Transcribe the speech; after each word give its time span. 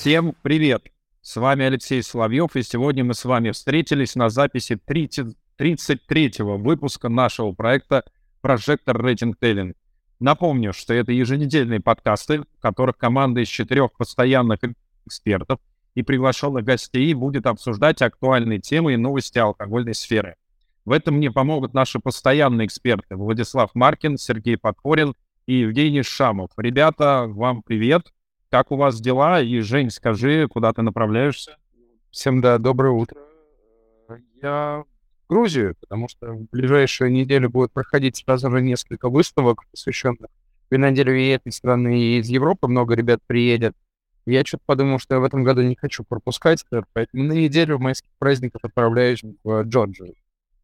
Всем 0.00 0.34
привет! 0.40 0.84
С 1.20 1.36
вами 1.36 1.66
Алексей 1.66 2.02
Соловьев, 2.02 2.56
и 2.56 2.62
сегодня 2.62 3.04
мы 3.04 3.12
с 3.12 3.22
вами 3.26 3.50
встретились 3.50 4.16
на 4.16 4.30
записи 4.30 4.76
30, 4.82 5.36
33-го 5.58 6.56
выпуска 6.56 7.10
нашего 7.10 7.52
проекта 7.52 8.04
Projector 8.42 8.94
Rating 8.94 9.34
Telling. 9.38 9.74
Напомню, 10.18 10.72
что 10.72 10.94
это 10.94 11.12
еженедельные 11.12 11.80
подкасты, 11.80 12.40
в 12.40 12.62
которых 12.62 12.96
команда 12.96 13.42
из 13.42 13.48
четырех 13.48 13.92
постоянных 13.92 14.60
экспертов 15.04 15.60
и 15.94 16.02
приглашенных 16.02 16.64
гостей 16.64 17.12
будет 17.12 17.44
обсуждать 17.44 18.00
актуальные 18.00 18.60
темы 18.60 18.94
и 18.94 18.96
новости 18.96 19.36
алкогольной 19.38 19.94
сферы. 19.94 20.36
В 20.86 20.92
этом 20.92 21.16
мне 21.16 21.30
помогут 21.30 21.74
наши 21.74 21.98
постоянные 21.98 22.68
эксперты 22.68 23.16
Владислав 23.16 23.74
Маркин, 23.74 24.16
Сергей 24.16 24.56
Подпорин 24.56 25.12
и 25.44 25.56
Евгений 25.56 26.02
Шамов. 26.02 26.52
Ребята, 26.56 27.26
вам 27.28 27.62
привет. 27.62 28.06
Как 28.50 28.72
у 28.72 28.76
вас 28.76 29.00
дела? 29.00 29.40
И, 29.40 29.60
Жень, 29.60 29.90
скажи, 29.90 30.48
куда 30.48 30.72
ты 30.72 30.82
направляешься? 30.82 31.56
Всем 32.10 32.40
да, 32.40 32.58
доброе 32.58 32.90
утро. 32.90 33.20
Я 34.42 34.82
в 34.82 35.28
Грузию, 35.28 35.76
потому 35.80 36.08
что 36.08 36.32
в 36.32 36.50
ближайшую 36.50 37.12
неделю 37.12 37.48
будет 37.48 37.70
проходить 37.70 38.16
сразу 38.16 38.50
же 38.50 38.60
несколько 38.60 39.08
выставок, 39.08 39.62
посвященных 39.70 40.30
виноделю 40.68 41.16
и 41.16 41.28
этой 41.28 41.52
страны, 41.52 42.00
и 42.00 42.18
из 42.18 42.28
Европы 42.28 42.66
много 42.66 42.96
ребят 42.96 43.20
приедет. 43.24 43.76
Я 44.26 44.44
что-то 44.44 44.64
подумал, 44.66 44.98
что 44.98 45.14
я 45.14 45.20
в 45.20 45.24
этом 45.24 45.44
году 45.44 45.62
не 45.62 45.76
хочу 45.76 46.02
пропускать, 46.02 46.64
поэтому 46.92 47.22
на 47.22 47.32
неделю 47.32 47.78
майских 47.78 48.10
праздников 48.18 48.64
отправляюсь 48.64 49.22
в 49.44 49.62
Джорджию. 49.62 50.14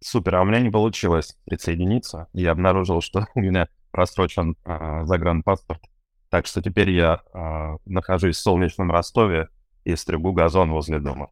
Супер, 0.01 0.35
а 0.35 0.43
у 0.43 0.45
меня 0.45 0.59
не 0.59 0.71
получилось 0.71 1.37
присоединиться. 1.45 2.27
Я 2.33 2.51
обнаружил, 2.51 3.01
что 3.01 3.29
у 3.37 3.41
меня 3.41 3.69
просрочен 3.93 4.57
э, 4.65 5.05
загранпаспорт. 5.05 5.81
Так 6.29 6.47
что 6.47 6.63
теперь 6.63 6.91
я 6.91 7.21
э, 7.33 7.77
нахожусь 7.87 8.37
в 8.37 8.41
солнечном 8.41 8.91
Ростове 8.91 9.49
и 9.85 9.95
стригу 9.97 10.33
газон 10.33 10.73
возле 10.73 10.99
дома. 10.99 11.31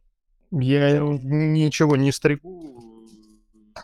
Я 0.51 0.99
ничего 0.99 1.95
не 1.95 2.11
стригу, 2.11 2.81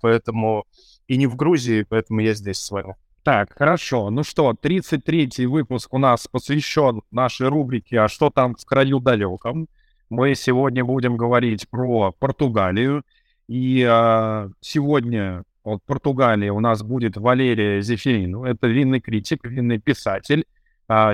поэтому 0.02 0.66
и 1.08 1.18
не 1.18 1.28
в 1.28 1.36
Грузии, 1.36 1.86
поэтому 1.88 2.22
я 2.22 2.34
здесь 2.34 2.58
с 2.58 2.72
вами. 2.72 2.95
Так, 3.23 3.53
хорошо. 3.56 4.09
Ну 4.09 4.23
что, 4.23 4.52
33-й 4.52 5.45
выпуск 5.45 5.94
у 5.94 5.98
нас 6.00 6.28
посвящен 6.28 7.02
нашей 7.12 7.50
рубрике 7.50 8.00
«А 8.00 8.08
что 8.08 8.30
там 8.30 8.56
в 8.56 8.66
краю 8.66 9.00
далеком?». 9.00 9.68
Мы 10.09 10.36
сегодня 10.36 10.84
будем 10.84 11.18
говорить 11.18 11.70
про 11.70 12.12
Португалию. 12.12 13.03
И 13.48 13.86
э, 13.88 14.50
сегодня 14.59 15.44
от 15.64 15.84
Португалии 15.84 16.50
у 16.50 16.59
нас 16.59 16.81
будет 16.81 17.18
Валерия 17.18 17.81
Зефирину. 17.81 18.44
Это 18.44 18.68
винный 18.68 19.02
критик, 19.02 19.46
винный 19.46 19.78
писатель, 19.78 20.46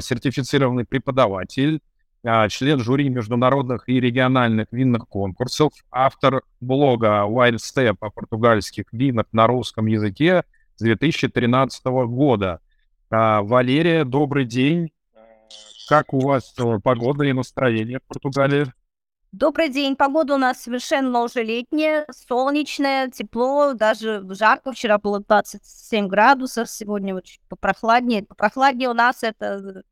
сертифицированный 0.01 0.85
преподаватель, 0.85 1.81
э, 2.23 2.49
член 2.49 2.79
жюри 2.79 3.09
международных 3.09 3.87
и 3.89 3.99
региональных 3.99 4.67
винных 4.71 5.07
конкурсов, 5.07 5.71
автор 5.91 6.41
блога 6.59 7.25
Wild 7.27 7.57
Step 7.57 7.97
о 7.99 8.09
португальских 8.09 8.85
винах 8.91 9.27
на 9.31 9.45
русском 9.47 9.85
языке 9.85 10.43
с 10.75 10.81
2013 10.81 12.05
года. 12.07 12.59
Э, 13.11 13.41
Валерия, 13.41 14.03
добрый 14.03 14.45
день. 14.45 14.91
Как 15.87 16.13
у 16.13 16.19
вас 16.19 16.53
погода 16.83 17.23
и 17.23 17.33
настроение 17.33 17.99
в 17.99 18.07
Португалии? 18.07 18.73
Добрый 19.39 19.69
день. 19.69 19.95
Погода 19.95 20.33
у 20.33 20.37
нас 20.39 20.63
совершенно 20.63 21.21
уже 21.21 21.43
летняя, 21.43 22.07
солнечная, 22.09 23.11
тепло, 23.11 23.73
даже 23.73 24.25
жарко. 24.33 24.71
Вчера 24.71 24.97
было 24.97 25.19
27 25.19 26.07
градусов, 26.07 26.67
сегодня 26.67 27.13
вот 27.13 27.25
чуть 27.25 27.41
попрохладнее. 27.47 28.23
Попрохладнее 28.23 28.89
у 28.89 28.95
нас 28.95 29.21
это 29.21 29.83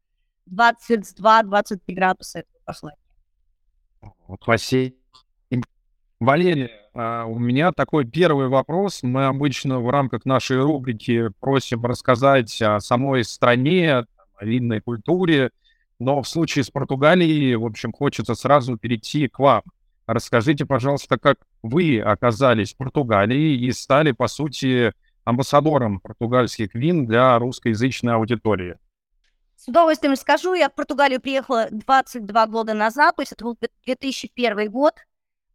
22-23 0.52 1.80
градуса, 1.90 2.40
это 2.40 2.48
прохладнее. 2.66 3.06
Спасибо. 4.42 4.96
Валерия, 6.20 6.72
а, 6.96 7.26
у 7.26 7.38
меня 7.38 7.72
такой 7.72 8.06
первый 8.06 8.48
вопрос. 8.48 9.04
Мы 9.04 9.28
обычно 9.28 9.80
в 9.80 9.88
рамках 9.92 10.26
нашей 10.26 10.60
рубрики 10.60 11.30
просим 11.40 11.86
рассказать 11.86 12.60
о 12.64 12.80
самой 12.80 13.24
стране, 13.24 14.06
о 14.38 14.46
винной 14.46 14.82
культуре, 14.82 15.52
но 16.00 16.22
в 16.22 16.28
случае 16.28 16.64
с 16.64 16.70
Португалией, 16.70 17.56
в 17.56 17.66
общем, 17.66 17.92
хочется 17.92 18.36
сразу 18.36 18.78
перейти 18.78 19.28
к 19.28 19.40
вам. 19.40 19.64
Расскажите, 20.08 20.66
пожалуйста, 20.66 21.18
как 21.18 21.40
вы 21.64 22.00
оказались 22.00 22.74
в 22.74 22.78
Португалии 22.78 23.56
и 23.66 23.72
стали, 23.72 24.12
по 24.12 24.28
сути, 24.28 24.94
амбассадором 25.24 26.00
португальских 26.00 26.76
вин 26.76 27.08
для 27.08 27.40
русскоязычной 27.40 28.14
аудитории. 28.14 28.78
С 29.56 29.68
удовольствием 29.68 30.12
расскажу. 30.12 30.54
Я 30.54 30.70
в 30.70 30.76
Португалию 30.76 31.22
приехала 31.22 31.68
22 31.72 32.48
года 32.48 32.74
назад, 32.74 33.16
то 33.16 33.22
есть 33.22 33.32
это 33.32 33.46
был 33.46 33.58
2001 33.86 34.70
год. 34.70 34.94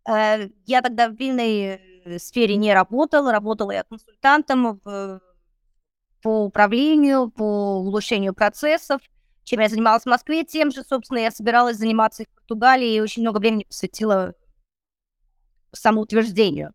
Э, 0.08 0.48
я 0.66 0.82
тогда 0.82 1.08
в 1.08 1.14
винной 1.14 1.78
э, 2.04 2.18
сфере 2.18 2.56
не 2.56 2.74
работала, 2.74 3.30
работала 3.30 3.70
я 3.70 3.84
консультантом 3.84 4.80
по 6.22 6.44
управлению, 6.44 7.30
по 7.30 7.78
улучшению 7.78 8.34
процессов– 8.34 9.00
чем 9.44 9.60
я 9.60 9.68
занималась 9.68 10.04
в 10.04 10.06
Москве, 10.06 10.44
тем 10.44 10.70
же, 10.70 10.82
собственно, 10.82 11.18
я 11.18 11.30
собиралась 11.30 11.76
заниматься 11.76 12.22
и 12.22 12.26
в 12.26 12.34
Португалии, 12.34 12.94
и 12.94 13.00
очень 13.00 13.22
много 13.22 13.38
времени 13.38 13.64
посвятила 13.64 14.34
самоутверждению. 15.72 16.72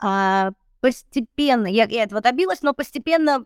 А, 0.00 0.52
постепенно, 0.80 1.66
я, 1.66 1.84
я 1.84 2.04
этого 2.04 2.20
добилась, 2.20 2.62
но 2.62 2.72
постепенно 2.72 3.44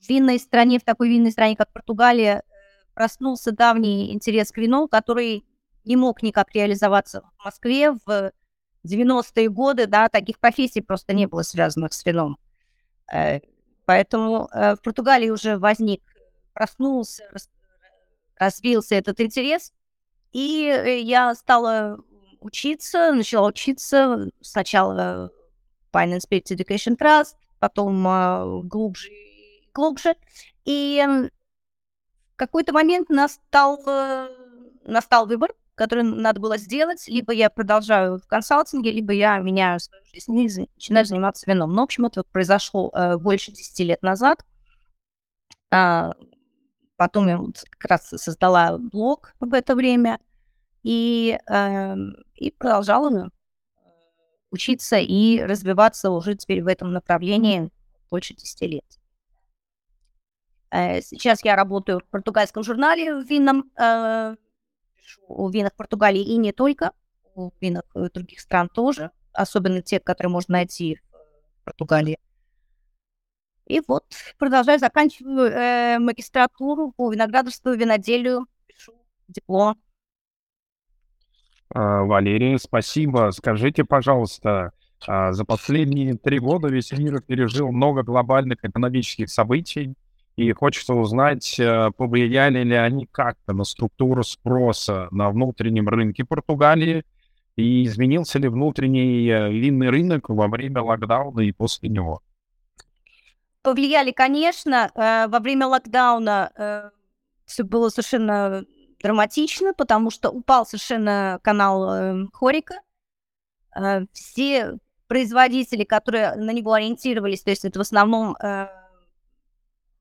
в 0.00 0.08
винной 0.08 0.38
стране, 0.38 0.78
в 0.78 0.84
такой 0.84 1.08
винной 1.08 1.32
стране, 1.32 1.56
как 1.56 1.72
Португалия, 1.72 2.42
проснулся 2.94 3.52
давний 3.52 4.12
интерес 4.12 4.52
к 4.52 4.58
вину, 4.58 4.88
который 4.88 5.44
не 5.84 5.96
мог 5.96 6.22
никак 6.22 6.54
реализоваться 6.54 7.22
в 7.38 7.44
Москве 7.44 7.92
в 7.92 8.32
90-е 8.86 9.48
годы, 9.48 9.86
да, 9.86 10.08
таких 10.08 10.38
профессий 10.38 10.80
просто 10.80 11.14
не 11.14 11.26
было 11.26 11.42
связанных 11.42 11.92
с 11.92 12.04
вином. 12.04 12.38
Э, 13.12 13.40
поэтому 13.84 14.48
э, 14.52 14.76
в 14.76 14.82
Португалии 14.82 15.30
уже 15.30 15.58
возник 15.58 16.02
проснулся, 16.54 17.24
развился 18.36 18.94
этот 18.94 19.20
интерес, 19.20 19.72
и 20.32 20.66
э, 20.66 21.00
я 21.00 21.34
стала 21.34 21.98
учиться, 22.40 23.12
начала 23.12 23.48
учиться 23.48 24.30
сначала 24.40 25.30
Finance 25.92 26.22
Spirit 26.28 26.46
Education 26.50 26.96
Trust, 26.96 27.34
потом 27.58 28.06
uh, 28.06 28.62
глубже 28.62 29.08
и 29.08 29.70
глубже. 29.72 30.16
И 30.64 31.02
в 32.34 32.36
какой-то 32.36 32.72
момент 32.72 33.08
настал, 33.08 33.80
э, 33.86 34.28
настал 34.84 35.26
выбор, 35.26 35.54
который 35.76 36.02
надо 36.02 36.40
было 36.40 36.58
сделать. 36.58 37.06
Либо 37.06 37.32
я 37.32 37.48
продолжаю 37.48 38.18
в 38.18 38.26
консалтинге, 38.26 38.90
либо 38.90 39.12
я 39.12 39.38
меняю 39.38 39.80
свою 39.80 40.04
жизнь 40.12 40.36
и 40.36 40.68
начинаю 40.74 41.06
заниматься 41.06 41.50
вином. 41.50 41.72
Но, 41.72 41.82
в 41.82 41.84
общем, 41.84 42.06
это 42.06 42.24
произошло 42.24 42.90
uh, 42.94 43.18
больше 43.18 43.52
10 43.52 43.78
лет 43.80 44.02
назад. 44.02 44.44
Uh, 45.72 46.12
Потом 46.96 47.28
я 47.28 47.38
вот 47.38 47.64
как 47.78 47.90
раз 47.90 48.08
создала 48.08 48.78
блог 48.78 49.34
в 49.40 49.52
это 49.52 49.74
время 49.74 50.20
и, 50.82 51.38
э, 51.48 51.94
и 52.36 52.50
продолжала 52.52 53.26
э, 53.26 53.28
учиться 54.50 54.96
и 54.98 55.42
развиваться 55.42 56.10
уже 56.10 56.36
теперь 56.36 56.62
в 56.62 56.68
этом 56.68 56.92
направлении 56.92 57.70
больше 58.10 58.34
10 58.34 58.60
лет. 58.62 58.84
Э, 60.70 61.00
сейчас 61.02 61.44
я 61.44 61.56
работаю 61.56 62.00
в 62.00 62.04
португальском 62.04 62.62
журнале 62.62 63.14
в 63.14 63.26
винном, 63.28 63.70
э, 63.76 64.36
о 65.28 65.50
винах 65.50 65.74
Португалии 65.74 66.22
и 66.22 66.36
не 66.36 66.52
только, 66.52 66.92
о 67.34 67.50
винах 67.60 67.84
других 68.12 68.40
стран 68.40 68.68
тоже, 68.68 69.10
особенно 69.32 69.82
те, 69.82 69.98
которые 69.98 70.30
можно 70.30 70.52
найти 70.52 71.00
в 71.60 71.64
Португалии. 71.64 72.18
И 73.66 73.80
вот 73.86 74.04
продолжаю, 74.38 74.78
заканчиваю 74.78 75.50
э, 75.50 75.98
магистратуру 75.98 76.92
по 76.96 77.10
виноградарству, 77.10 77.72
виноделию, 77.72 78.46
пишу 78.66 78.92
диплом. 79.28 79.76
А, 81.70 82.02
Валерий, 82.02 82.58
спасибо. 82.58 83.30
Скажите, 83.32 83.84
пожалуйста, 83.84 84.72
а, 85.06 85.32
за 85.32 85.44
последние 85.44 86.14
три 86.14 86.38
года 86.38 86.68
весь 86.68 86.92
мир 86.92 87.20
пережил 87.20 87.72
много 87.72 88.02
глобальных 88.02 88.58
экономических 88.62 89.30
событий, 89.30 89.94
и 90.36 90.52
хочется 90.52 90.94
узнать, 90.94 91.58
э, 91.60 91.90
повлияли 91.96 92.64
ли 92.64 92.74
они 92.74 93.06
как-то 93.06 93.52
на 93.52 93.64
структуру 93.64 94.24
спроса 94.24 95.06
на 95.12 95.30
внутреннем 95.30 95.88
рынке 95.88 96.24
Португалии, 96.24 97.04
и 97.56 97.84
изменился 97.84 98.40
ли 98.40 98.48
внутренний 98.48 99.28
э, 99.28 99.52
винный 99.52 99.90
рынок 99.90 100.28
во 100.28 100.48
время 100.48 100.82
локдауна 100.82 101.40
и 101.40 101.52
после 101.52 101.88
него? 101.88 102.20
Повлияли, 103.64 104.12
конечно. 104.12 104.92
Э, 104.94 105.26
во 105.26 105.40
время 105.40 105.66
локдауна 105.66 106.52
э, 106.54 106.90
все 107.46 107.64
было 107.64 107.88
совершенно 107.88 108.64
драматично, 109.02 109.72
потому 109.74 110.10
что 110.10 110.30
упал 110.30 110.66
совершенно 110.66 111.40
канал 111.42 111.90
э, 111.90 112.26
Хорика. 112.32 112.76
Э, 113.74 114.04
все 114.12 114.78
производители, 115.08 115.84
которые 115.84 116.34
на 116.36 116.50
него 116.52 116.74
ориентировались, 116.74 117.42
то 117.42 117.50
есть 117.50 117.64
это 117.64 117.78
в 117.78 117.82
основном 117.82 118.36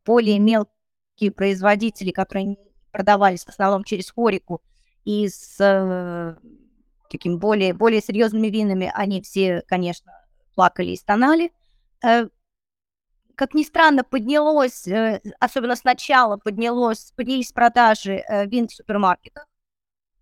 более 0.06 0.40
мелкие 0.40 1.32
производители, 1.36 2.12
которые 2.12 2.58
продавались 2.92 3.44
в 3.44 3.50
основном 3.50 3.84
через 3.84 4.12
Хорику, 4.12 4.62
и 5.04 5.28
с 5.28 5.58
э, 5.60 6.36
такими 7.10 7.36
более, 7.36 7.74
более 7.74 8.02
серьезными 8.02 8.48
винами, 8.48 8.92
они 8.96 9.22
все, 9.22 9.62
конечно, 9.68 10.14
плакали 10.56 10.92
и 10.92 10.98
стонали. 10.98 11.52
Как 13.36 13.54
ни 13.54 13.64
странно, 13.64 14.04
поднялось, 14.04 14.88
э, 14.88 15.22
особенно 15.40 15.76
сначала 15.76 16.38
поднялось, 16.38 17.14
поднялись 17.16 17.52
продажи 17.52 18.24
э, 18.28 18.46
вин 18.46 18.68
в 18.68 18.74
супермаркетах, 18.74 19.48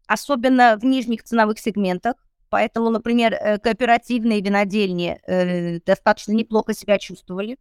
особенно 0.07 0.77
в 0.77 0.85
нижних 0.85 1.23
ценовых 1.23 1.59
сегментах. 1.59 2.15
Поэтому, 2.49 2.89
например, 2.89 3.33
э, 3.33 3.59
кооперативные 3.59 4.41
винодельни 4.41 5.21
достаточно 5.85 6.33
неплохо 6.33 6.73
себя 6.73 6.97
чувствовали. 6.99 7.57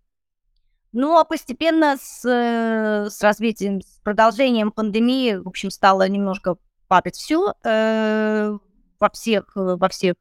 Ну, 0.92 1.16
а 1.16 1.24
постепенно 1.24 1.96
с, 1.96 2.24
с 2.24 3.22
развитием, 3.22 3.80
с 3.80 4.00
продолжением 4.02 4.72
пандемии, 4.72 5.34
в 5.34 5.46
общем, 5.46 5.70
стало 5.70 6.08
немножко 6.08 6.56
падать 6.88 7.14
все 7.14 7.54
во 7.62 9.10
всех, 9.12 9.52
во 9.54 9.88
всех 9.88 10.16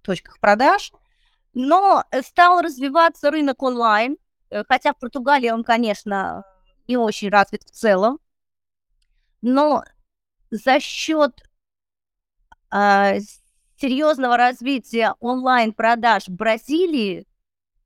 точках 0.00 0.40
продаж. 0.40 0.90
Но 1.54 2.04
стал 2.22 2.60
развиваться 2.60 3.30
рынок 3.30 3.62
онлайн, 3.62 4.16
хотя 4.68 4.92
в 4.92 4.98
Португалии 4.98 5.50
он, 5.50 5.64
конечно, 5.64 6.44
не 6.88 6.96
очень 6.96 7.28
развит 7.28 7.62
в 7.62 7.70
целом. 7.70 8.18
Но 9.42 9.84
за 10.50 10.80
счет 10.80 11.42
э, 12.72 13.18
серьезного 13.76 14.36
развития 14.36 15.14
онлайн-продаж 15.20 16.28
в 16.28 16.32
Бразилии 16.32 17.26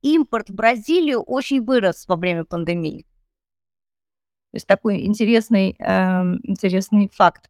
импорт 0.01 0.49
в 0.49 0.53
Бразилию 0.53 1.21
очень 1.21 1.63
вырос 1.63 2.07
во 2.07 2.15
время 2.15 2.45
пандемии. 2.45 3.03
То 4.51 4.55
есть 4.55 4.67
такой 4.67 5.05
интересный, 5.05 5.75
э, 5.79 6.21
интересный 6.43 7.09
факт. 7.09 7.49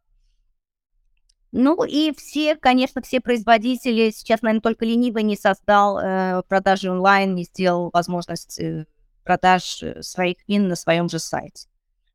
Ну 1.51 1.83
и 1.83 2.13
все, 2.15 2.55
конечно, 2.55 3.01
все 3.01 3.21
производители, 3.21 4.11
сейчас, 4.11 4.41
наверное, 4.41 4.61
только 4.61 4.85
ленивый 4.85 5.23
не 5.23 5.37
создал 5.37 5.97
э, 5.97 6.41
продажи 6.47 6.91
онлайн, 6.91 7.35
не 7.35 7.43
сделал 7.43 7.89
возможность 7.93 8.59
э, 8.59 8.85
продаж 9.23 9.81
э, 9.81 10.01
своих 10.01 10.37
вин 10.47 10.67
на 10.67 10.75
своем 10.75 11.09
же 11.09 11.19
сайте. 11.19 11.67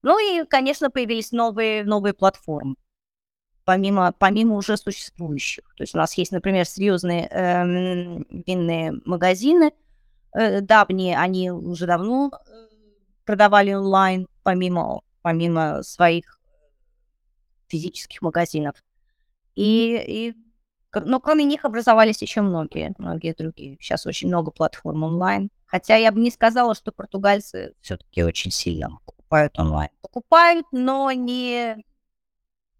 Ну 0.03 0.19
и, 0.19 0.45
конечно, 0.47 0.91
появились 0.91 1.33
новые, 1.33 1.85
новые 1.85 2.13
платформы 2.13 2.75
помимо, 3.65 4.13
помимо 4.19 4.57
уже 4.57 4.77
существующих. 4.77 5.65
То 5.77 5.83
есть 5.83 5.95
у 5.95 5.99
нас 5.99 6.15
есть, 6.15 6.33
например, 6.33 6.67
серьезные 6.67 7.29
э, 7.29 7.65
винные 8.47 8.93
магазины, 9.05 9.73
э, 10.33 10.61
давние, 10.61 11.19
они 11.19 11.51
уже 11.51 11.87
давно 11.87 12.31
э, 12.33 12.67
продавали 13.25 13.73
онлайн, 13.73 14.27
помимо, 14.43 15.03
помимо 15.23 15.83
своих 15.83 16.39
физических 17.69 18.23
магазинов. 18.23 18.77
И, 19.55 20.03
и 20.07 20.35
но 20.95 21.21
кроме 21.21 21.45
них 21.45 21.65
образовались 21.65 22.21
еще 22.21 22.43
многие, 22.43 22.95
многие 22.99 23.35
другие. 23.35 23.79
Сейчас 23.81 24.07
очень 24.07 24.29
много 24.29 24.51
платформ 24.51 25.05
онлайн. 25.05 25.51
Хотя 25.65 25.97
я 25.97 26.13
бы 26.13 26.21
не 26.21 26.31
сказала, 26.31 26.75
что 26.75 26.93
португальцы 26.93 27.75
все-таки 27.81 28.23
очень 28.23 28.51
сильно 28.51 28.91
покупают 29.07 29.59
онлайн. 29.59 29.89
Покупают, 30.03 30.67
но 30.71 31.11
не 31.13 31.83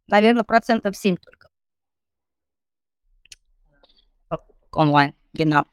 наверное, 0.09 0.45
процентов 0.45 0.97
7 0.97 1.17
только. 1.17 1.49
Онлайн, 4.73 5.15
вина. 5.33 5.67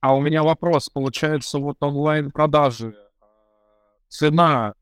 А 0.00 0.14
у 0.14 0.20
меня 0.20 0.42
вопрос. 0.42 0.88
Получается, 0.88 1.58
вот 1.58 1.76
онлайн-продажи, 1.80 2.94
цена 4.08 4.74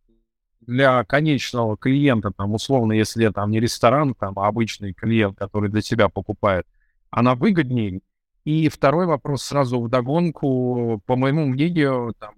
для 0.67 1.05
конечного 1.05 1.77
клиента, 1.77 2.31
там, 2.31 2.55
условно, 2.55 2.93
если 2.93 3.29
там 3.29 3.51
не 3.51 3.61
ресторан, 3.61 4.15
там, 4.15 4.39
а 4.39 4.49
обычный 4.49 4.93
клиент, 4.93 5.39
который 5.39 5.71
для 5.71 5.83
себя 5.83 6.09
покупает, 6.09 6.67
она 7.11 7.35
выгоднее? 7.35 8.01
И 8.45 8.69
второй 8.69 9.07
вопрос 9.07 9.43
сразу 9.43 9.81
в 9.81 9.89
догонку. 9.89 11.01
По 11.07 11.17
моему 11.17 11.47
мнению, 11.47 12.15
там, 12.19 12.35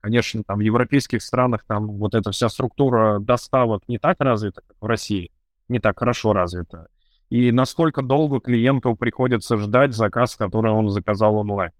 конечно, 0.00 0.42
там 0.44 0.58
в 0.58 0.62
европейских 0.62 1.22
странах 1.22 1.64
там 1.66 1.86
вот 1.98 2.14
эта 2.14 2.30
вся 2.30 2.48
структура 2.48 3.18
доставок 3.18 3.82
не 3.88 3.98
так 3.98 4.16
развита, 4.20 4.62
как 4.66 4.76
в 4.80 4.86
России 4.86 5.30
не 5.68 5.78
так 5.78 5.98
хорошо 5.98 6.32
развита. 6.32 6.88
И 7.28 7.50
насколько 7.50 8.02
долго 8.02 8.40
клиенту 8.40 8.94
приходится 8.94 9.56
ждать 9.56 9.94
заказ, 9.94 10.36
который 10.36 10.70
он 10.70 10.88
заказал 10.90 11.36
онлайн? 11.36 11.72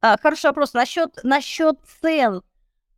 А, 0.00 0.18
хороший 0.20 0.46
вопрос. 0.46 0.74
Насчет, 0.74 1.20
насчет 1.22 1.78
цен. 2.00 2.42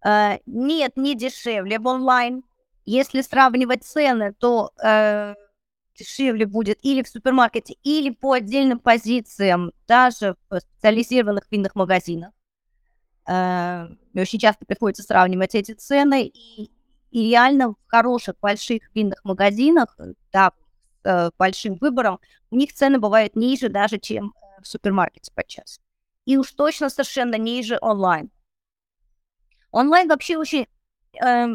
А, 0.08 0.38
нет, 0.46 0.92
не 0.96 1.16
дешевле 1.16 1.80
в 1.80 1.86
онлайн. 1.88 2.44
Если 2.84 3.22
сравнивать 3.22 3.82
цены, 3.82 4.32
то 4.38 4.70
а, 4.80 5.34
дешевле 5.98 6.46
будет 6.46 6.78
или 6.82 7.02
в 7.02 7.08
супермаркете, 7.08 7.74
или 7.82 8.10
по 8.10 8.34
отдельным 8.34 8.78
позициям, 8.78 9.72
даже 9.88 10.36
в 10.48 10.60
специализированных 10.60 11.50
винных 11.50 11.74
магазинах. 11.74 12.30
А, 13.26 13.88
очень 14.14 14.38
часто 14.38 14.64
приходится 14.64 15.02
сравнивать 15.02 15.56
эти 15.56 15.72
цены, 15.72 16.26
и 16.26 16.70
и 17.10 17.30
реально 17.30 17.70
в 17.70 17.76
хороших 17.86 18.38
больших 18.40 18.94
винных 18.94 19.24
магазинах, 19.24 19.94
э, 19.98 20.12
да, 20.32 20.52
э, 21.04 21.30
большим 21.38 21.76
выбором, 21.76 22.20
у 22.50 22.56
них 22.56 22.74
цены 22.74 22.98
бывают 22.98 23.36
ниже 23.36 23.70
даже, 23.70 23.98
чем 23.98 24.34
э, 24.36 24.62
в 24.62 24.66
супермаркете 24.66 25.32
подчас. 25.34 25.80
И 26.26 26.36
уж 26.36 26.52
точно 26.52 26.90
совершенно 26.90 27.36
ниже 27.36 27.78
онлайн. 27.80 28.30
Онлайн 29.76 30.08
вообще 30.08 30.38
очень 30.38 30.66
э, 31.22 31.46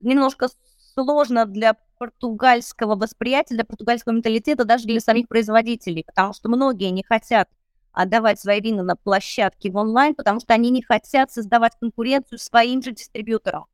немножко 0.00 0.48
сложно 0.94 1.46
для 1.46 1.76
португальского 1.98 2.96
восприятия, 2.96 3.54
для 3.54 3.64
португальского 3.64 4.12
менталитета, 4.12 4.64
даже 4.64 4.86
для 4.86 4.98
самих 4.98 5.28
производителей, 5.28 6.02
потому 6.04 6.32
что 6.32 6.48
многие 6.48 6.90
не 6.90 7.04
хотят 7.04 7.48
отдавать 7.92 8.40
свои 8.40 8.60
вина 8.60 8.82
на 8.82 8.96
площадке 8.96 9.70
в 9.70 9.76
онлайн, 9.76 10.16
потому 10.16 10.40
что 10.40 10.52
они 10.52 10.70
не 10.70 10.82
хотят 10.82 11.30
создавать 11.30 11.78
конкуренцию 11.78 12.40
своим 12.40 12.82
же 12.82 12.90
дистрибьюторам. 12.90 13.66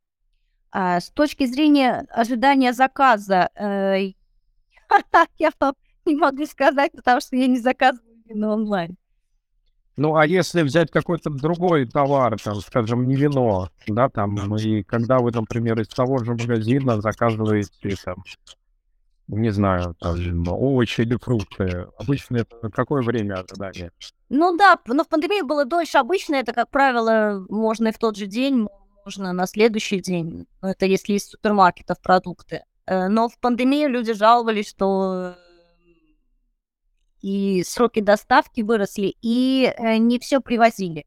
А, 0.71 0.99
с 0.99 1.09
точки 1.09 1.47
зрения 1.47 2.05
ожидания 2.11 2.73
заказа, 2.73 3.49
э, 3.55 4.11
я 5.39 5.51
не 6.05 6.15
могу 6.15 6.45
сказать, 6.45 6.91
потому 6.91 7.19
что 7.19 7.35
я 7.35 7.47
не 7.47 7.57
заказываю 7.57 8.21
вино 8.25 8.53
онлайн. 8.53 8.95
Ну, 9.97 10.15
а 10.15 10.25
если 10.25 10.61
взять 10.61 10.89
какой-то 10.89 11.29
другой 11.29 11.85
товар, 11.85 12.39
там, 12.39 12.55
скажем, 12.61 13.07
не 13.07 13.15
вино, 13.15 13.69
да, 13.87 14.09
там, 14.09 14.55
и 14.55 14.83
когда 14.83 15.19
вы, 15.19 15.31
например, 15.31 15.79
из 15.81 15.89
того 15.89 16.19
же 16.19 16.31
магазина 16.31 17.01
заказываете, 17.01 17.95
там, 18.03 18.23
не 19.27 19.49
знаю, 19.51 19.95
там, 19.99 20.17
овощи 20.47 21.01
или 21.01 21.17
фрукты, 21.17 21.87
обычно 21.97 22.37
это 22.37 22.69
какое 22.69 23.01
время 23.01 23.35
ожидания? 23.35 23.91
Ну 24.29 24.55
да, 24.57 24.77
но 24.85 25.03
в 25.03 25.09
пандемии 25.09 25.41
было 25.41 25.65
дольше. 25.65 25.97
Обычно 25.97 26.35
это, 26.35 26.53
как 26.53 26.69
правило, 26.69 27.45
можно 27.49 27.89
и 27.89 27.91
в 27.91 27.97
тот 27.97 28.15
же 28.15 28.27
день, 28.27 28.67
можно 29.05 29.33
на 29.33 29.45
следующий 29.45 29.99
день. 29.99 30.47
Это 30.61 30.85
если 30.85 31.13
из 31.13 31.29
супермаркетов 31.29 32.01
продукты. 32.01 32.63
Э, 32.85 33.07
но 33.07 33.29
в 33.29 33.37
пандемии 33.39 33.87
люди 33.87 34.13
жаловались, 34.13 34.69
что 34.69 35.35
и 37.21 37.63
сроки 37.63 37.99
доставки 37.99 38.61
выросли, 38.61 39.15
и 39.21 39.73
э, 39.77 39.97
не 39.97 40.19
все 40.19 40.41
привозили. 40.41 41.05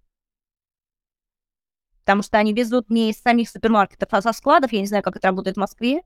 Потому 2.00 2.23
что 2.23 2.38
они 2.38 2.52
везут 2.52 2.90
не 2.90 3.11
из 3.11 3.21
самих 3.21 3.49
супермаркетов, 3.49 4.09
а 4.12 4.23
со 4.23 4.33
складов. 4.33 4.73
Я 4.73 4.80
не 4.80 4.87
знаю, 4.87 5.02
как 5.02 5.16
это 5.16 5.28
работает 5.28 5.56
в 5.56 5.61
Москве. 5.61 6.02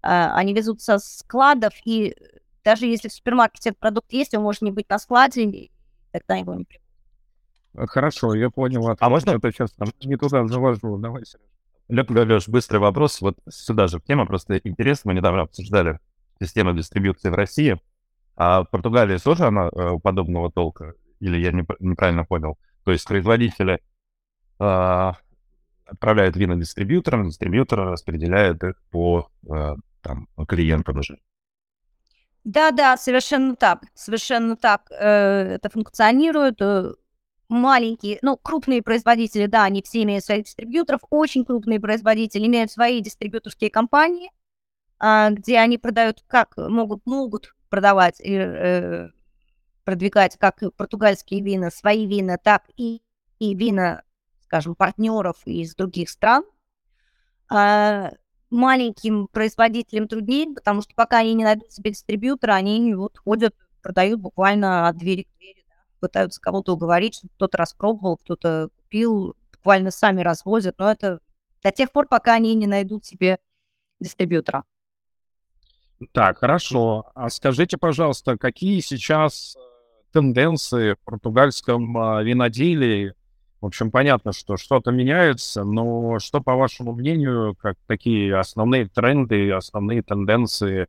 А, 0.00 0.34
они 0.34 0.54
везут 0.54 0.80
со 0.80 0.98
складов, 0.98 1.74
и 1.84 2.16
даже 2.64 2.86
если 2.86 3.08
в 3.08 3.12
супермаркете 3.12 3.70
этот 3.70 3.80
продукт 3.80 4.12
есть, 4.12 4.34
он 4.34 4.42
может 4.42 4.62
не 4.62 4.70
быть 4.70 4.88
на 4.88 4.98
складе, 4.98 5.44
и 5.44 5.70
тогда 6.10 6.36
его 6.36 6.54
не 6.54 6.64
привозят. 6.64 6.82
Э, 7.74 7.86
хорошо, 7.86 8.34
я 8.34 8.50
понял. 8.50 8.96
А 8.98 9.08
можно? 9.08 9.32
Это 9.32 9.50
сейчас 9.52 9.72
там 9.72 9.88
не 10.02 10.16
туда 10.16 10.46
завожу. 10.46 10.96
Давай, 10.98 11.22
Лёш, 11.88 12.08
Лёш, 12.08 12.48
быстрый 12.48 12.78
вопрос. 12.78 13.20
Вот 13.20 13.36
сюда 13.48 13.86
же 13.86 14.00
тема 14.00 14.26
просто 14.26 14.58
интересна. 14.58 15.10
Мы 15.12 15.18
недавно 15.18 15.42
обсуждали 15.42 16.00
систему 16.40 16.72
дистрибьюции 16.72 17.28
в 17.28 17.34
России. 17.34 17.78
А 18.36 18.62
в 18.62 18.70
Португалии 18.70 19.18
тоже 19.18 19.44
она 19.44 19.68
э, 19.68 19.98
подобного 20.02 20.50
толка? 20.50 20.94
Или 21.20 21.38
я 21.38 21.52
не, 21.52 21.64
неправильно 21.80 22.24
понял? 22.24 22.58
То 22.84 22.92
есть 22.92 23.06
производители 23.06 23.80
э, 24.58 25.12
отправляют 25.86 26.36
вина 26.36 26.56
дистрибьюторам, 26.56 27.28
дистрибьютор 27.28 27.80
распределяет 27.90 28.62
их 28.64 28.82
по 28.90 29.28
э, 29.48 29.76
там, 30.00 30.28
клиентам 30.48 30.98
уже. 30.98 31.18
Да, 32.44 32.72
да, 32.72 32.96
совершенно 32.96 33.54
так, 33.54 33.84
совершенно 33.94 34.56
так 34.56 34.90
э, 34.90 35.54
это 35.54 35.70
функционирует. 35.70 36.60
Э, 36.60 36.94
маленькие, 37.52 38.18
ну, 38.22 38.36
крупные 38.36 38.82
производители, 38.82 39.46
да, 39.46 39.64
они 39.64 39.82
все 39.82 40.02
имеют 40.02 40.24
своих 40.24 40.44
дистрибьюторов, 40.44 41.02
очень 41.10 41.44
крупные 41.44 41.78
производители 41.78 42.46
имеют 42.46 42.72
свои 42.72 43.00
дистрибьюторские 43.00 43.70
компании, 43.70 44.30
а, 44.98 45.30
где 45.30 45.58
они 45.58 45.78
продают, 45.78 46.24
как 46.26 46.56
могут, 46.56 47.04
могут 47.04 47.54
продавать 47.72 48.20
и 48.20 48.34
э, 48.36 49.08
продвигать 49.84 50.36
как 50.36 50.60
португальские 50.76 51.40
вина, 51.40 51.70
свои 51.70 52.06
вина, 52.06 52.36
так 52.36 52.64
и, 52.76 53.00
и 53.38 53.54
вина, 53.54 54.02
скажем, 54.42 54.74
партнеров 54.74 55.38
из 55.46 55.74
других 55.74 56.10
стран. 56.10 56.44
А, 57.48 58.10
маленьким 58.50 59.26
производителям 59.26 60.06
труднее, 60.06 60.54
потому 60.54 60.82
что 60.82 60.94
пока 60.94 61.20
они 61.20 61.32
не 61.32 61.44
найдут 61.44 61.72
себе 61.72 61.92
дистрибьютора, 61.92 62.52
они 62.52 62.92
вот 62.94 63.16
ходят, 63.16 63.54
продают 63.80 64.20
буквально 64.20 64.88
от 64.88 64.98
двери 64.98 65.22
к 65.22 65.38
двери, 65.38 65.64
да, 65.66 65.74
пытаются 65.98 66.42
кого-то 66.42 66.74
уговорить, 66.74 67.14
чтобы 67.14 67.32
кто-то 67.36 67.56
распробовал, 67.56 68.18
кто-то 68.18 68.68
купил, 68.82 69.34
буквально 69.50 69.90
сами 69.90 70.20
развозят, 70.20 70.78
но 70.78 70.92
это 70.92 71.20
до 71.62 71.72
тех 71.72 71.90
пор, 71.90 72.06
пока 72.06 72.34
они 72.34 72.54
не 72.54 72.66
найдут 72.66 73.06
себе 73.06 73.38
дистрибьютора. 73.98 74.64
Так, 76.12 76.38
хорошо. 76.38 77.10
А 77.14 77.30
скажите, 77.30 77.78
пожалуйста, 77.78 78.36
какие 78.36 78.80
сейчас 78.80 79.56
э, 79.56 79.60
тенденции 80.12 80.94
в 80.94 80.98
португальском 81.04 81.96
а, 81.96 82.22
виноделии? 82.22 83.14
В 83.60 83.66
общем, 83.66 83.90
понятно, 83.90 84.32
что 84.32 84.56
что-то 84.56 84.90
меняется, 84.90 85.62
но 85.62 86.18
что, 86.18 86.40
по 86.40 86.56
вашему 86.56 86.92
мнению, 86.92 87.54
как 87.54 87.76
такие 87.86 88.36
основные 88.36 88.88
тренды, 88.88 89.52
основные 89.52 90.02
тенденции 90.02 90.88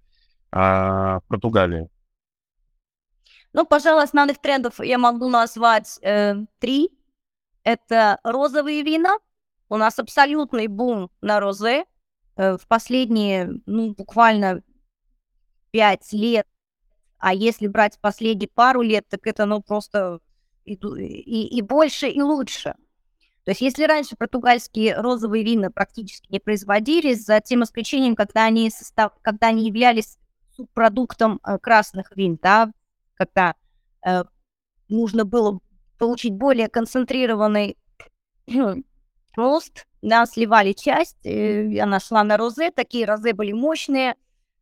а, 0.51 1.20
в 1.20 1.24
Португалии? 1.27 1.89
Ну, 3.53 3.65
пожалуй, 3.65 4.03
основных 4.03 4.39
трендов 4.39 4.79
я 4.79 4.98
могу 4.98 5.29
назвать 5.29 6.00
э, 6.01 6.36
три. 6.60 6.89
Это 7.63 8.20
розовые 8.24 8.82
вина. 8.82 9.20
У 9.70 9.77
нас 9.77 10.00
абсолютный 10.00 10.65
бум 10.67 11.12
на 11.22 11.39
розе. 11.39 11.86
Э, 12.36 12.58
в 12.58 12.67
последние, 12.67 13.62
ну, 13.67 13.93
буквально 13.93 14.63
пять 15.74 16.13
лет, 16.13 16.48
а 17.18 17.34
если 17.34 17.68
брать 17.68 18.00
последние 18.00 18.48
пару 18.48 18.84
лет, 18.84 19.06
так 19.10 19.25
это, 19.25 19.46
ну, 19.46 19.62
просто 19.62 20.20
и, 20.65 20.75
и, 20.75 21.58
и 21.58 21.62
больше, 21.62 22.08
и 22.08 22.22
лучше. 22.22 22.75
То 23.44 23.51
есть 23.51 23.62
если 23.62 23.86
раньше 23.86 24.15
португальские 24.15 24.96
розовые 24.96 25.44
вина 25.44 25.72
практически 25.72 26.32
не 26.32 26.39
производились, 26.39 27.25
за 27.25 27.42
тем 27.42 27.63
исключением, 27.63 28.15
когда 28.15 28.46
они, 28.46 28.70
состав, 28.70 29.13
когда 29.22 29.48
они 29.48 29.65
являлись 29.65 30.18
субпродуктом 30.56 31.42
э, 31.44 31.58
красных 31.58 32.15
вин, 32.15 32.38
да, 32.42 32.72
когда 33.15 33.56
э, 34.06 34.24
нужно 34.88 35.25
было 35.25 35.60
получить 35.98 36.34
более 36.34 36.70
концентрированный 36.70 37.77
рост, 39.36 39.88
да, 40.03 40.25
сливали 40.27 40.74
часть, 40.74 41.25
э, 41.25 41.80
она 41.80 42.00
шла 42.00 42.24
на 42.24 42.38
розе, 42.38 42.70
такие 42.70 43.06
розе 43.06 43.34
были 43.34 43.53
мощные, 43.53 44.15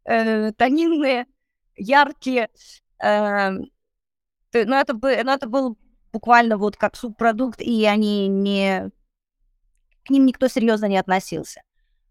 э, 0.06 0.52
тонинные, 0.54 1.26
яркие, 1.76 2.50
э, 3.04 3.52
но 4.54 4.64
ну, 4.66 4.76
это, 4.76 4.94
бы, 4.94 5.22
ну, 5.24 5.32
это 5.32 5.48
был 5.48 5.78
буквально 6.12 6.58
вот 6.58 6.76
как 6.76 6.96
субпродукт, 6.96 7.62
и 7.62 7.86
они 7.86 8.28
не... 8.28 8.92
К 10.04 10.10
ним 10.10 10.26
никто 10.26 10.48
серьезно 10.48 10.86
не 10.86 10.98
относился. 10.98 11.62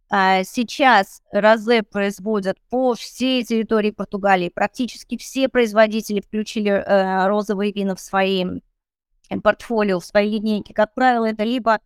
А 0.08 0.42
сейчас 0.42 1.22
розе 1.32 1.82
производят 1.82 2.58
по 2.68 2.94
всей 2.94 3.44
территории 3.44 3.90
Португалии. 3.90 4.48
Практически 4.48 5.16
все 5.16 5.48
производители 5.48 6.20
включили 6.20 6.70
э, 6.70 7.26
розовые 7.28 7.72
вина 7.72 7.94
в 7.94 8.00
свои 8.00 8.44
портфолио, 9.42 10.00
в 10.00 10.04
свои 10.04 10.30
линейки. 10.30 10.72
Как 10.72 10.94
правило, 10.94 11.26
это 11.26 11.44
либо 11.44 11.78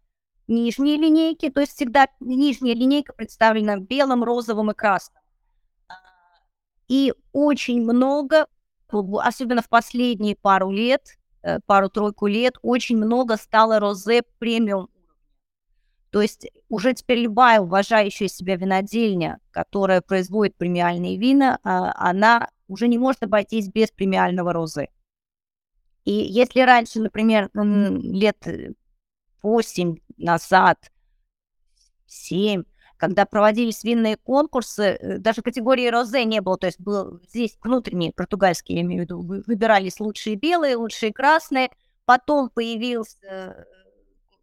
нижние 0.47 0.97
линейки, 0.97 1.51
то 1.51 1.61
есть 1.61 1.75
всегда 1.75 2.07
нижняя 2.21 2.75
линейка 2.75 3.13
представлена 3.13 3.79
белым, 3.79 4.25
розовым 4.25 4.71
и 4.71 4.75
красным. 4.75 5.23
И 6.89 7.13
очень 7.33 7.83
много, 7.83 8.47
особенно 8.89 9.63
в 9.63 9.69
последние 9.69 10.37
пару 10.37 10.71
лет, 10.71 11.17
Э, 11.45 11.61
пару-тройку 11.67 12.27
лет 12.27 12.55
очень 12.63 12.97
много 12.97 13.37
стало 13.37 13.79
розе 13.79 14.23
премиум 14.39 14.89
то 16.11 16.23
есть 16.23 16.47
уже 16.69 16.95
теперь 16.95 17.19
любая 17.19 17.61
уважающая 17.61 18.29
себя 18.29 18.55
винодельня, 18.57 19.41
которая 19.51 20.01
производит 20.01 20.57
премиальные 20.57 21.19
вина, 21.19 21.59
а, 21.65 21.93
она 21.97 22.49
уже 22.69 22.87
не 22.87 22.99
может 22.99 23.25
обойтись 23.25 23.69
без 23.69 23.91
премиального 23.91 24.53
розы. 24.53 24.91
И 26.05 26.13
если 26.13 26.61
раньше, 26.61 27.01
например, 27.01 27.51
лет 27.53 28.47
8 29.43 29.97
назад, 30.17 30.93
7, 32.07 32.63
когда 33.05 33.27
проводились 33.27 33.85
винные 33.85 34.17
конкурсы, 34.17 34.83
э, 34.83 35.19
даже 35.19 35.43
категории 35.43 35.89
розе 35.89 36.25
не 36.25 36.41
было, 36.41 36.57
то 36.57 36.67
есть 36.67 36.81
был 36.81 37.21
здесь 37.29 37.59
внутренние 37.63 38.15
португальские, 38.15 38.79
я 38.79 38.83
имею 38.83 39.03
в 39.03 39.05
виду, 39.05 39.21
выбирались 39.47 40.01
лучшие 40.01 40.37
белые, 40.37 40.77
лучшие 40.77 41.13
красные, 41.13 41.69
потом 42.07 42.49
появился 42.49 43.19
э, 43.23 43.65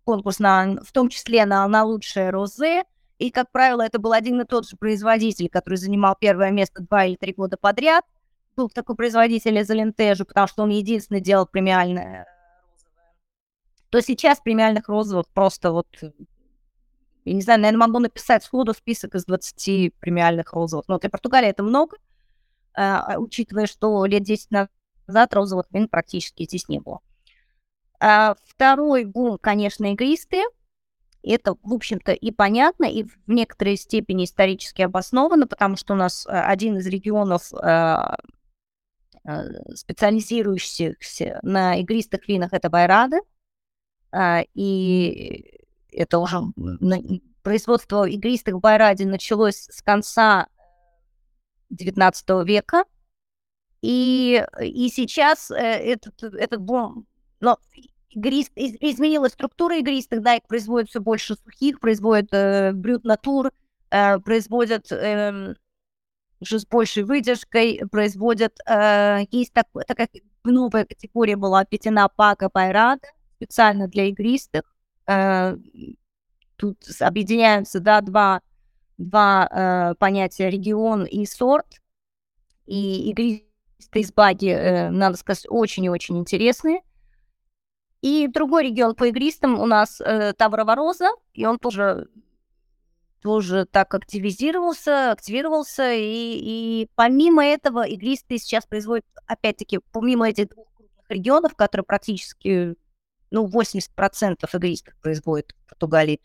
конкурс 0.04 0.38
на, 0.38 0.76
в 0.84 0.92
том 0.92 1.10
числе 1.10 1.46
на, 1.48 1.68
на 1.68 1.84
лучшее 1.84 2.30
розе, 2.30 2.84
и, 3.18 3.32
как 3.32 3.52
правило, 3.52 3.82
это 3.82 3.98
был 3.98 4.14
один 4.14 4.40
и 4.42 4.46
тот 4.46 4.68
же 4.68 4.78
производитель, 4.78 5.50
который 5.50 5.76
занимал 5.76 6.16
первое 6.20 6.52
место 6.52 6.84
два 6.84 7.06
или 7.06 7.16
три 7.16 7.34
года 7.34 7.58
подряд. 7.58 8.06
Был 8.56 8.70
такой 8.70 8.96
производитель 8.96 9.58
из 9.58 9.70
Алентежа, 9.72 10.24
потому 10.26 10.48
что 10.48 10.64
он 10.64 10.70
единственный 10.70 11.22
делал 11.22 11.48
премиальное 11.48 12.28
розовое. 12.28 13.16
То 13.90 14.02
сейчас 14.02 14.40
премиальных 14.40 14.88
розовых 14.88 15.28
просто 15.30 15.72
вот 15.72 15.88
я 17.24 17.34
не 17.34 17.42
знаю, 17.42 17.60
наверное, 17.62 17.88
могу 17.88 18.00
написать 18.00 18.44
сходу 18.44 18.74
список 18.74 19.16
из 19.16 19.26
20 19.26 19.94
премиальных 20.00 20.54
розовых. 20.54 20.88
Но 20.88 20.98
для 21.00 21.10
Португалии 21.10 21.50
это 21.50 21.64
много, 21.64 21.98
э, 22.76 23.18
учитывая, 23.18 23.68
что 23.68 24.06
лет 24.06 24.24
10 24.24 24.50
назад 25.08 25.34
розовых 25.34 25.68
вин 25.72 25.88
практически 25.88 26.44
здесь 26.44 26.68
не 26.68 26.80
было. 26.80 27.00
А 28.00 28.36
второй 28.48 29.06
бум, 29.06 29.38
конечно, 29.38 29.92
игристые. 29.94 30.46
Это, 31.22 31.56
в 31.62 31.74
общем-то, 31.74 32.14
и 32.14 32.32
понятно, 32.32 32.86
и 32.86 33.04
в 33.04 33.16
некоторой 33.28 33.76
степени 33.76 34.26
исторически 34.26 34.82
обосновано, 34.82 35.46
потому 35.46 35.76
что 35.76 35.94
у 35.94 35.98
нас 35.98 36.26
один 36.28 36.78
из 36.78 36.88
регионов, 36.88 37.52
специализирующихся 39.76 41.40
на 41.44 41.76
игристых 41.76 42.28
винах, 42.28 42.54
это 42.54 42.72
Байрады. 42.72 43.20
И 44.56 45.61
это 45.92 46.20
уже 46.20 46.40
производство 47.44 48.08
игристых 48.08 48.60
байради 48.60 49.04
началось 49.04 49.68
с 49.70 49.82
конца 49.82 50.48
XIX 51.74 52.46
века, 52.46 52.86
и, 53.82 54.46
и 54.62 54.90
сейчас 54.90 55.50
э, 55.50 55.56
этот, 55.56 56.24
этот 56.24 56.62
бум, 56.62 57.08
но 57.40 57.58
игрист, 58.12 58.52
из, 58.56 58.76
изменилась 58.80 59.34
структура 59.34 59.78
игристых, 59.80 60.22
да, 60.22 60.36
их 60.36 60.44
производят 60.48 60.90
все 60.90 61.00
больше 61.00 61.36
сухих, 61.36 61.80
производят 61.80 62.32
э, 62.32 62.74
брют 62.74 63.04
натур, 63.04 63.52
э, 63.90 64.20
производят 64.20 64.92
э, 64.92 65.56
уже 66.40 66.60
с 66.60 66.66
большей 66.66 67.04
выдержкой, 67.04 67.82
производят, 67.92 68.60
э, 68.68 69.22
есть 69.32 69.54
так, 69.54 69.68
такая 69.88 70.10
новая 70.44 70.86
категория 70.86 71.36
была 71.36 71.66
пятина 71.66 72.08
пака 72.08 72.50
байрада, 72.54 73.08
специально 73.38 73.88
для 73.88 74.06
игристых, 74.06 74.64
Э, 75.08 75.56
тут 76.56 76.78
объединяются 77.00 77.80
да, 77.80 78.02
два, 78.02 78.42
два 78.98 79.48
э, 79.52 79.96
понятия 79.96 80.50
регион 80.50 81.06
и 81.06 81.26
сорт. 81.26 81.82
И 82.66 83.10
игристые 83.10 84.06
сбаги, 84.06 84.50
э, 84.50 84.90
надо 84.90 85.18
сказать, 85.18 85.46
очень 85.50 85.86
и 85.86 85.90
очень 85.90 86.18
интересные. 86.18 86.82
И 88.02 88.28
другой 88.28 88.64
регион 88.66 88.96
по 88.96 89.06
игристам 89.06 89.60
у 89.60 89.66
нас 89.66 90.02
э, 90.02 90.34
Таврова 90.34 90.76
и 91.34 91.46
он 91.46 91.60
тоже 91.60 92.08
тоже 93.22 93.66
так 93.66 93.94
активизировался, 93.94 95.12
активировался, 95.12 95.94
и, 95.94 96.02
и 96.04 96.90
помимо 96.96 97.46
этого 97.46 97.86
игристые 97.88 98.40
сейчас 98.40 98.66
производят, 98.66 99.06
опять-таки, 99.28 99.80
помимо 99.92 100.28
этих 100.28 100.50
двух 100.50 100.74
крупных 100.74 101.06
регионов, 101.10 101.56
которые 101.56 101.86
практически 101.86 102.76
ну, 103.32 103.48
80% 103.48 104.36
эгоистов 104.54 104.94
производит 105.02 105.56
в 105.58 105.70
Португалии, 105.70 106.22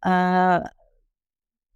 а, 0.00 0.70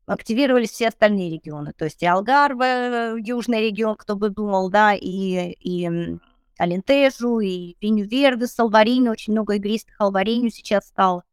активировались 0.06 0.71
все 0.71 0.88
остальные 0.88 1.30
регионы. 1.30 1.73
То 1.73 1.85
есть 1.87 2.02
и 2.02 2.06
Алгарве, 2.06 3.21
южный 3.21 3.62
регион, 3.62 3.97
кто 3.97 4.16
бы 4.16 4.30
думал, 4.30 4.71
да, 4.71 4.95
и, 4.95 5.52
и 5.59 6.18
Алентежу, 6.59 7.40
и 7.40 7.76
Виню-Верде, 7.80 8.47
Салвариню, 8.47 9.12
очень 9.12 9.33
много 9.33 9.56
игристых 9.56 9.95
Алвариню 9.99 10.50
сейчас 10.50 10.87
стало. 10.87 11.25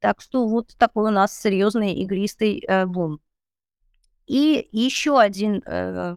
Так 0.00 0.20
что 0.20 0.46
вот 0.46 0.74
такой 0.78 1.10
у 1.10 1.12
нас 1.12 1.38
серьезный 1.38 1.94
игристый 1.94 2.64
э, 2.66 2.86
бум. 2.86 3.20
И 4.26 4.68
еще 4.72 5.20
один 5.20 5.62
э, 5.64 6.16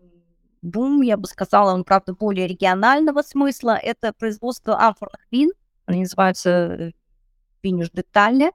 бум, 0.61 1.01
я 1.01 1.15
бы 1.15 1.27
сказала, 1.27 1.73
он, 1.73 1.83
правда, 1.83 2.13
более 2.13 2.47
регионального 2.47 3.21
смысла, 3.21 3.77
это 3.77 4.13
производство 4.13 4.79
амфорных 4.79 5.21
вин. 5.31 5.51
Они 5.89 6.01
называются 6.01 6.91
финиш 7.63 7.87
э, 7.87 7.89
детали. 7.93 8.51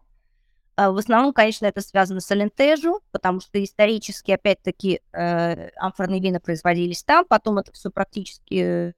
А, 0.76 0.92
в 0.92 0.98
основном, 0.98 1.32
конечно, 1.32 1.66
это 1.66 1.80
связано 1.80 2.20
с 2.20 2.30
Алентежу, 2.30 3.00
потому 3.10 3.40
что 3.40 3.62
исторически, 3.62 4.30
опять-таки, 4.30 5.00
э, 5.12 5.70
амфорные 5.76 6.20
вина 6.20 6.38
производились 6.38 7.02
там, 7.02 7.24
потом 7.24 7.58
это 7.58 7.72
все 7.72 7.90
практически 7.90 8.94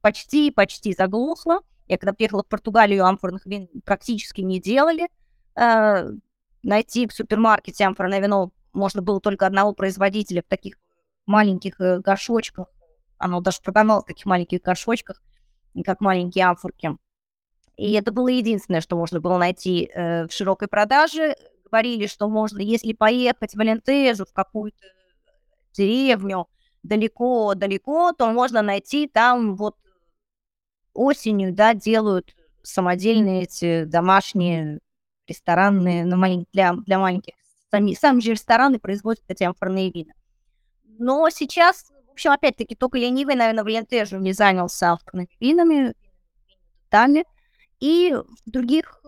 почти-почти 0.00 0.92
э, 0.92 0.94
заглохло. 0.96 1.60
Я 1.88 1.98
когда 1.98 2.12
приехала 2.12 2.44
в 2.44 2.46
Португалию, 2.46 3.04
амфорных 3.04 3.44
вин 3.44 3.68
практически 3.84 4.42
не 4.42 4.60
делали. 4.60 5.08
Найти 6.62 7.08
в 7.08 7.12
супермаркете 7.12 7.86
амфорное 7.86 8.20
вино 8.20 8.52
можно 8.72 9.02
было 9.02 9.20
только 9.20 9.46
одного 9.46 9.72
производителя 9.72 10.42
в 10.42 10.48
таких 10.48 10.76
маленьких 11.26 11.76
горшочках. 11.78 12.68
Оно 13.16 13.40
даже 13.40 13.60
продавалось 13.62 14.04
в 14.04 14.08
таких 14.08 14.26
маленьких 14.26 14.60
горшочках, 14.60 15.22
как 15.84 16.00
маленькие 16.00 16.44
амфорки. 16.44 16.98
И 17.78 17.92
это 17.92 18.10
было 18.10 18.26
единственное, 18.26 18.80
что 18.80 18.96
можно 18.96 19.20
было 19.20 19.38
найти 19.38 19.88
э, 19.94 20.26
в 20.26 20.32
широкой 20.32 20.66
продаже. 20.66 21.36
Говорили, 21.64 22.08
что 22.08 22.28
можно, 22.28 22.58
если 22.58 22.92
поехать 22.92 23.54
в 23.54 23.60
Алентежу, 23.60 24.26
в 24.26 24.32
какую-то 24.32 24.84
деревню, 25.72 26.48
далеко-далеко, 26.82 28.12
то 28.12 28.32
можно 28.32 28.62
найти 28.62 29.06
там 29.06 29.54
вот 29.54 29.76
осенью, 30.92 31.54
да, 31.54 31.72
делают 31.72 32.34
самодельные 32.64 33.44
эти 33.44 33.84
домашние 33.84 34.80
ресторанные 35.28 36.04
на 36.04 36.16
малень... 36.16 36.46
для, 36.52 36.72
для 36.72 36.98
маленьких. 36.98 37.34
Сами, 37.70 37.94
сами 37.94 38.18
же 38.20 38.32
рестораны 38.32 38.80
производят 38.80 39.22
эти 39.28 39.44
амфорные 39.44 39.92
вина. 39.92 40.14
Но 40.98 41.30
сейчас, 41.30 41.92
в 42.08 42.10
общем, 42.10 42.32
опять-таки, 42.32 42.74
только 42.74 42.98
ленивый, 42.98 43.36
наверное, 43.36 43.62
в 43.62 43.68
Лентеже 43.68 44.18
не 44.18 44.32
занялся 44.32 44.90
амфорными 44.92 45.28
винами, 45.38 45.94
винами, 46.90 47.24
и 47.80 48.14
в 48.14 48.50
других 48.50 49.02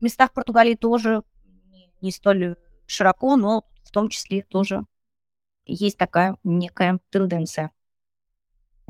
местах 0.00 0.32
Португалии 0.32 0.74
тоже 0.74 1.22
не, 2.00 2.12
столь 2.12 2.56
широко, 2.86 3.36
но 3.36 3.64
в 3.82 3.90
том 3.90 4.08
числе 4.08 4.42
тоже 4.42 4.84
есть 5.66 5.96
такая 5.96 6.36
некая 6.44 7.00
тенденция. 7.10 7.70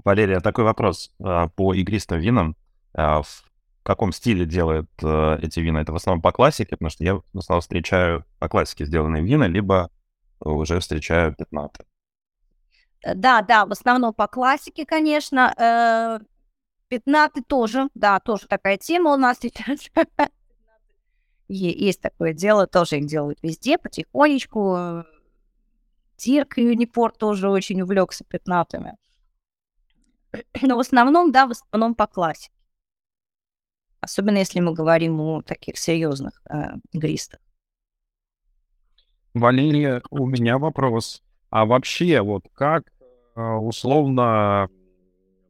Валерия, 0.05 0.41
такой 0.41 0.65
вопрос 0.65 1.13
а, 1.23 1.49
по 1.49 1.73
игристым 1.73 2.21
винам. 2.21 2.57
А, 2.93 3.23
в 3.23 3.45
каком 3.83 4.13
стиле 4.13 4.47
делают 4.47 4.91
э, 5.03 5.39
эти 5.43 5.61
вина? 5.61 5.83
Это 5.83 5.93
в 5.93 5.97
основном 5.97 6.23
по 6.23 6.33
классике, 6.33 6.71
потому 6.71 6.89
что 6.89 7.05
я 7.05 7.17
в 7.17 7.39
основном 7.39 7.61
встречаю 7.61 8.25
по 8.39 8.49
классике 8.49 8.87
сделанные 8.87 9.23
вина, 9.23 9.47
либо 9.47 9.91
уже 10.41 10.81
встречаю 10.81 11.35
пятнаты. 11.35 11.85
Э, 13.03 13.15
да, 13.15 13.43
да, 13.43 13.67
в 13.67 13.73
основном 13.73 14.15
по 14.15 14.27
классике, 14.27 14.87
конечно. 14.87 16.21
Э, 16.85 16.89
пятнаты 16.89 17.43
тоже, 17.43 17.89
да, 17.95 18.21
тоже 18.21 18.47
такая 18.47 18.77
тема 18.77 19.15
у 19.15 19.17
нас 19.17 19.39
сейчас. 19.41 19.91
Есть 21.49 22.01
такое 22.01 22.33
дело, 22.33 22.67
тоже 22.67 22.99
их 22.99 23.07
делают 23.07 23.39
везде, 23.43 23.77
потихонечку. 23.77 25.05
Дирк 26.17 26.57
Юнипорт 26.57 27.19
тоже 27.19 27.51
очень 27.51 27.83
увлекся 27.83 28.25
пятнатыми. 28.25 28.97
Но 30.63 30.77
в 30.77 30.81
основном, 30.81 31.33
да, 31.33 31.47
в 31.47 31.51
основном 31.51 31.95
по 31.95 32.07
классике. 32.07 32.53
Особенно 34.01 34.39
если 34.39 34.61
мы 34.61 34.73
говорим 34.73 35.21
о 35.21 35.43
таких 35.43 35.79
серьезных 35.79 36.43
э, 36.49 36.77
игристах. 36.93 37.41
Валерия, 39.33 40.03
у 40.11 40.27
меня 40.27 40.59
вопрос. 40.59 41.23
А 41.51 41.67
вообще, 41.67 42.21
вот 42.21 42.47
как 42.55 42.85
э, 43.35 43.41
условно 43.41 44.69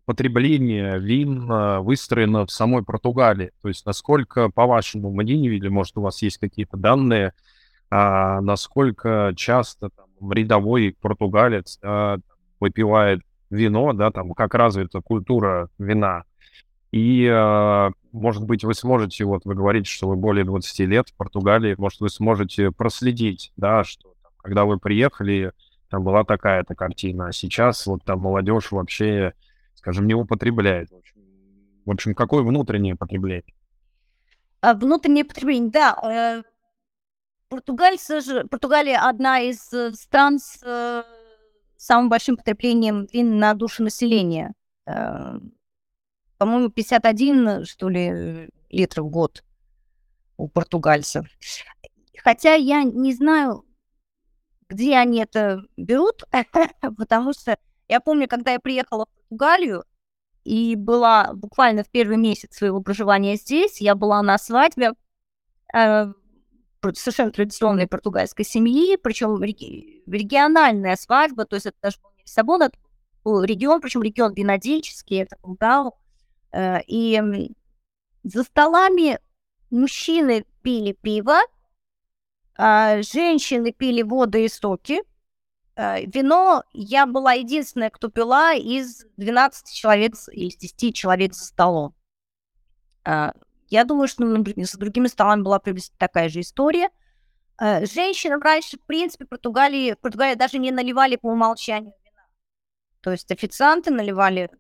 потребление 0.05 0.99
вин 0.99 1.51
э, 1.51 1.79
выстроено 1.81 2.47
в 2.47 2.51
самой 2.51 2.85
Португалии? 2.85 3.53
То 3.63 3.69
есть 3.69 3.87
насколько, 3.87 4.51
по 4.51 4.67
вашему 4.67 5.11
мнению, 5.11 5.57
или, 5.57 5.69
может, 5.69 5.97
у 5.97 6.03
вас 6.03 6.23
есть 6.23 6.39
какие-то 6.39 6.77
данные, 6.77 7.33
а, 7.91 8.41
насколько 8.41 9.33
часто 9.37 9.91
там, 9.91 10.33
рядовой 10.33 10.97
португалец 11.01 11.79
а, 11.83 12.19
выпивает 12.59 13.21
вино, 13.51 13.93
да, 13.93 14.11
там, 14.11 14.33
как 14.33 14.55
развита 14.55 15.01
культура 15.01 15.69
вина. 15.79 16.25
И, 16.91 17.29
а, 17.31 17.91
может 18.13 18.45
быть, 18.45 18.65
вы 18.65 18.75
сможете, 18.75 19.25
вот 19.25 19.45
вы 19.45 19.55
говорите, 19.55 19.91
что 19.91 20.09
вы 20.09 20.17
более 20.17 20.45
20 20.45 20.81
лет 20.81 21.09
в 21.09 21.17
Португалии, 21.17 21.75
может, 21.79 22.01
вы 22.01 22.09
сможете 22.09 22.71
проследить, 22.71 23.53
да, 23.57 23.85
что 23.85 24.15
там, 24.23 24.33
когда 24.39 24.65
вы 24.65 24.79
приехали, 24.79 25.53
там 25.89 26.03
была 26.03 26.25
такая-то 26.25 26.75
картина, 26.75 27.29
а 27.29 27.33
сейчас 27.33 27.87
вот 27.87 28.05
там 28.05 28.21
молодежь 28.21 28.73
вообще, 28.73 29.35
скажем, 29.85 30.07
не 30.07 30.15
употребляет. 30.15 30.91
В 30.91 30.97
общем, 30.97 31.21
в 31.85 31.91
общем 31.91 32.15
какое 32.15 32.43
внутреннее 32.43 32.97
потребление? 32.97 33.55
А, 34.63 34.73
внутреннее 34.73 35.27
потребление, 35.27 35.71
да. 35.71 35.99
Э, 36.03 36.43
португальцы 37.51 38.23
же, 38.23 38.45
Португалия 38.45 38.99
одна 39.07 39.41
из 39.41 39.71
э, 39.75 39.93
стран 39.93 40.39
с 40.39 40.59
э, 40.63 41.03
самым 41.77 42.09
большим 42.09 42.39
потреблением 42.39 43.07
вин 43.13 43.39
на 43.39 43.53
душу 43.53 43.83
населения. 43.83 44.55
Э, 44.87 45.39
по-моему, 46.39 46.71
51, 46.71 47.67
что 47.67 47.91
ли, 47.91 48.49
литров 48.71 49.05
в 49.05 49.11
год 49.11 49.45
у 50.39 50.49
португальцев. 50.49 51.27
Хотя 52.23 52.55
я 52.55 52.85
не 52.85 53.13
знаю, 53.13 53.67
где 54.71 54.97
они 54.97 55.19
это 55.19 55.61
берут, 55.77 56.25
потому 56.97 57.35
что 57.35 57.59
я 57.89 58.01
помню, 58.01 58.29
когда 58.29 58.53
я 58.53 58.61
приехала 58.61 59.07
в 59.07 59.17
Португалию 59.17 59.85
и 60.45 60.77
была 60.77 61.33
буквально 61.35 61.85
в 61.85 61.91
первый 61.91 62.17
месяц 62.17 62.57
своего 62.57 62.81
проживания 62.81 63.37
здесь, 63.37 63.81
я 63.81 63.95
была 63.95 64.23
на 64.23 64.39
свадьбе 64.39 64.93
э, 65.75 66.07
совершенно 66.93 67.31
традиционной 67.31 67.87
португальской 67.87 68.45
семьи, 68.45 68.97
причем 68.97 69.43
региональная 69.43 70.97
свадьба, 70.97 71.47
то 71.47 71.57
есть 71.57 71.67
это 71.67 71.77
даже 71.83 71.99
был 72.03 72.11
не 72.17 72.23
Лиссабон, 72.23 72.63
это 72.63 72.79
был 73.23 73.43
регион, 73.43 73.81
причем 73.81 74.03
регион 74.03 74.35
винодельческий, 74.35 75.23
это 75.23 75.37
был 75.43 75.55
Гау. 75.55 75.95
Э, 76.53 76.81
и 76.87 77.21
за 78.23 78.43
столами 78.43 79.19
мужчины 79.71 80.45
пили 80.63 80.93
пиво, 80.93 81.41
а 82.57 83.03
женщины 83.03 83.73
пили 83.73 84.03
воду 84.03 84.39
и 84.39 84.49
соки. 84.49 85.03
Э, 85.77 86.05
вино 86.07 86.63
я 86.73 87.07
была 87.07 87.33
единственная, 87.33 87.91
кто 87.91 88.09
пила 88.09 88.55
из 88.55 89.05
12 89.17 89.75
человек, 89.75 90.15
из 90.33 90.57
10 90.57 90.95
человек 90.95 91.35
за 91.35 91.45
столом. 91.45 91.95
Э, 93.05 93.33
я 93.69 93.85
думаю, 93.85 94.07
что, 94.07 94.25
например, 94.25 94.67
с 94.69 94.75
другими 94.75 95.09
столами 95.09 95.43
была 95.43 95.59
приблизительно 95.59 95.99
такая 95.99 96.29
же 96.29 96.41
история. 96.41 96.91
Э, 97.61 97.85
женщинам 97.87 98.41
раньше, 98.41 98.79
в 98.79 98.87
принципе, 98.87 99.25
в 99.25 99.29
Португалии, 99.29 99.95
в 99.95 99.99
Португалии 99.99 100.37
даже 100.37 100.59
не 100.59 100.71
наливали 100.71 101.17
по 101.17 101.29
умолчанию 101.29 101.93
вина. 102.05 102.27
То 103.01 103.11
есть 103.11 103.31
официанты 103.33 103.91
наливали 103.91 104.51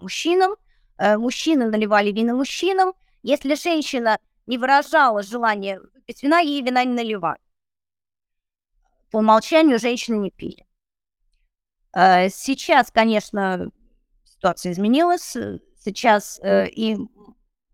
мужчинам, 0.00 0.56
мужчины 0.98 1.68
наливали 1.68 2.10
вина 2.10 2.34
мужчинам. 2.34 2.94
Если 3.22 3.54
женщина 3.54 4.18
не 4.46 4.58
выражала 4.58 5.22
желания 5.22 5.78
выпить 5.78 6.22
вина, 6.22 6.40
ей 6.40 6.62
вина 6.62 6.84
не 6.84 6.94
наливали. 6.94 7.41
По 9.12 9.18
умолчанию 9.18 9.78
женщины 9.78 10.16
не 10.16 10.30
пили. 10.32 10.66
Э, 11.94 12.28
сейчас, 12.28 12.90
конечно, 12.90 13.70
ситуация 14.24 14.72
изменилась. 14.72 15.36
Сейчас 15.78 16.40
и 16.44 16.96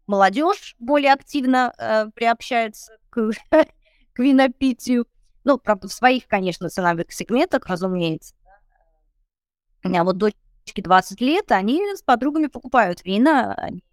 молодежь 0.08 0.74
более 0.80 1.12
активно 1.12 1.72
э, 1.78 2.06
приобщается 2.14 2.98
к, 3.10 3.30
к 4.12 4.18
винопитию. 4.18 5.06
Ну, 5.44 5.58
правда, 5.58 5.86
в 5.86 5.92
своих, 5.92 6.26
конечно, 6.26 6.68
ценовых 6.68 7.12
сегментах, 7.12 7.66
разумеется. 7.66 8.34
У 9.84 9.88
меня 9.88 10.02
вот 10.02 10.16
дочке 10.16 10.82
20 10.82 11.20
лет, 11.20 11.52
они 11.52 11.80
с 11.94 12.02
подругами 12.02 12.48
покупают 12.48 13.04
вина, 13.04 13.54
они 13.54 13.84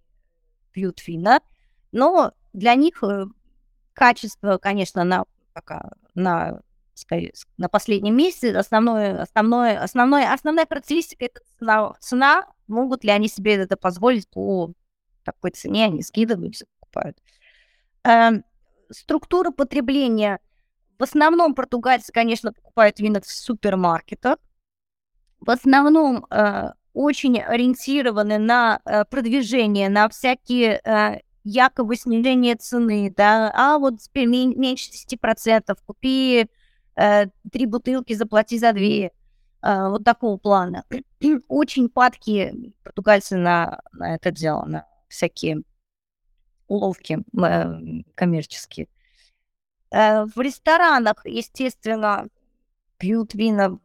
пьют 0.71 1.05
вина, 1.05 1.41
но 1.91 2.34
для 2.53 2.73
них 2.75 3.03
э, 3.03 3.25
качество, 3.93 4.58
конечно, 4.58 5.03
на, 5.03 5.25
пока, 5.53 5.91
на, 6.15 6.62
на 7.58 7.69
последнем 7.69 8.15
месте. 8.15 8.55
Основное, 8.55 9.21
основное, 9.21 9.81
основное, 9.81 10.34
основная 10.34 10.65
характеристика– 10.65 11.25
это 11.27 11.41
цена, 11.60 11.93
цена. 11.99 12.47
Могут 12.67 13.03
ли 13.03 13.12
они 13.12 13.27
себе 13.27 13.55
это 13.55 13.77
позволить 13.77 14.29
по 14.29 14.71
такой 15.23 15.51
цене, 15.51 15.86
они 15.86 16.01
скидываются, 16.01 16.65
покупают. 16.79 17.17
Э, 18.03 18.41
структура 18.89 19.51
потребления. 19.51 20.39
В 20.97 21.03
основном 21.03 21.55
португальцы, 21.55 22.12
конечно, 22.13 22.53
покупают 22.53 22.99
вина 22.99 23.19
в 23.21 23.25
супермаркетах. 23.25 24.38
В 25.39 25.49
основном 25.49 26.25
э, 26.29 26.71
очень 26.93 27.39
ориентированы 27.39 28.38
на 28.38 28.79
э, 28.86 29.03
продвижение, 29.05 29.89
на 29.89 30.08
всякие 30.08 30.79
э, 30.84 31.19
якобы 31.43 31.95
снижение 31.95 32.55
цены, 32.55 33.13
да, 33.15 33.51
а 33.53 33.77
вот 33.77 34.01
теперь 34.01 34.27
меньше 34.27 34.89
10%, 34.91 35.77
купи 35.86 36.47
три 36.95 37.65
бутылки, 37.65 38.13
заплати 38.13 38.58
за 38.58 38.73
две, 38.73 39.12
э, 39.62 39.89
вот 39.89 40.03
такого 40.03 40.38
плана. 40.38 40.86
Очень 41.47 41.89
падки 41.89 42.73
португальцы 42.84 43.38
на, 43.38 43.81
на 43.91 44.15
это 44.15 44.31
дело, 44.31 44.65
на 44.65 44.88
всякие 45.08 45.63
уловки 46.67 47.19
э, 47.38 48.03
коммерческие. 48.15 48.88
Э, 49.91 50.25
в 50.25 50.39
ресторанах, 50.39 51.25
естественно, 51.25 52.27
пьют 52.97 53.34
вина 53.34 53.79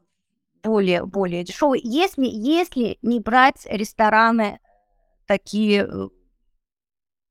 более, 0.63 1.05
более 1.05 1.45
дешевые. 1.45 1.83
Если, 1.85 2.27
если 2.27 2.99
не 3.03 3.21
брать 3.21 3.67
рестораны 3.67 4.61
такие, 5.27 5.87
э, 5.87 6.09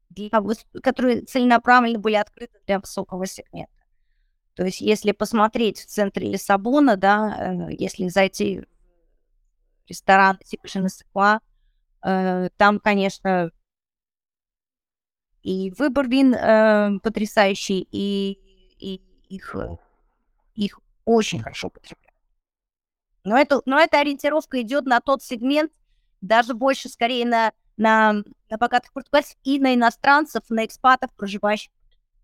для, 0.10 0.30
которые 0.82 1.22
целенаправленно 1.22 2.00
были 2.00 2.16
открыты 2.16 2.60
для 2.66 2.80
высокого 2.80 3.26
сегмента. 3.26 3.79
То 4.60 4.66
есть 4.66 4.82
если 4.82 5.14
посмотреть 5.14 5.80
в 5.80 5.86
центре 5.86 6.30
Лиссабона, 6.30 6.98
да, 6.98 7.70
э, 7.70 7.76
если 7.80 8.10
зайти 8.10 8.60
в 8.60 8.66
ресторан 9.88 10.38
типа 10.40 10.68
Женесекуа, 10.68 11.40
э, 12.04 12.50
там, 12.58 12.82
конечно, 12.82 13.52
и 15.44 15.72
выбор 15.78 16.10
вин 16.10 16.34
э, 16.34 17.00
потрясающий, 17.02 17.88
и, 17.90 18.38
и 18.80 19.02
их, 19.30 19.56
их 20.56 20.82
очень 21.06 21.40
хорошо 21.42 21.70
потребляют. 21.70 22.18
Но 23.24 23.38
это, 23.38 23.62
но 23.66 23.80
эта 23.80 24.02
ориентировка 24.02 24.62
идет 24.62 24.84
на 24.84 25.00
тот 25.00 25.24
сегмент, 25.24 25.72
даже 26.20 26.54
больше 26.54 26.90
скорее 26.90 27.26
на, 27.26 27.54
на, 27.78 28.24
на 28.50 28.58
богатых 28.58 28.92
португальцев 28.92 29.38
и 29.46 29.58
на 29.58 29.74
иностранцев, 29.74 30.44
на 30.50 30.66
экспатов, 30.66 31.16
проживающих. 31.16 31.72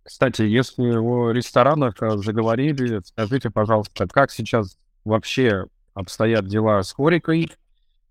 Кстати, 0.05 0.43
если 0.43 0.95
о 0.95 1.31
ресторанах 1.31 1.95
заговорили, 1.99 3.01
скажите, 3.03 3.49
пожалуйста, 3.49 4.07
как 4.07 4.31
сейчас 4.31 4.77
вообще 5.03 5.65
обстоят 5.95 6.47
дела 6.47 6.83
с 6.83 6.93
хорикой, 6.93 7.51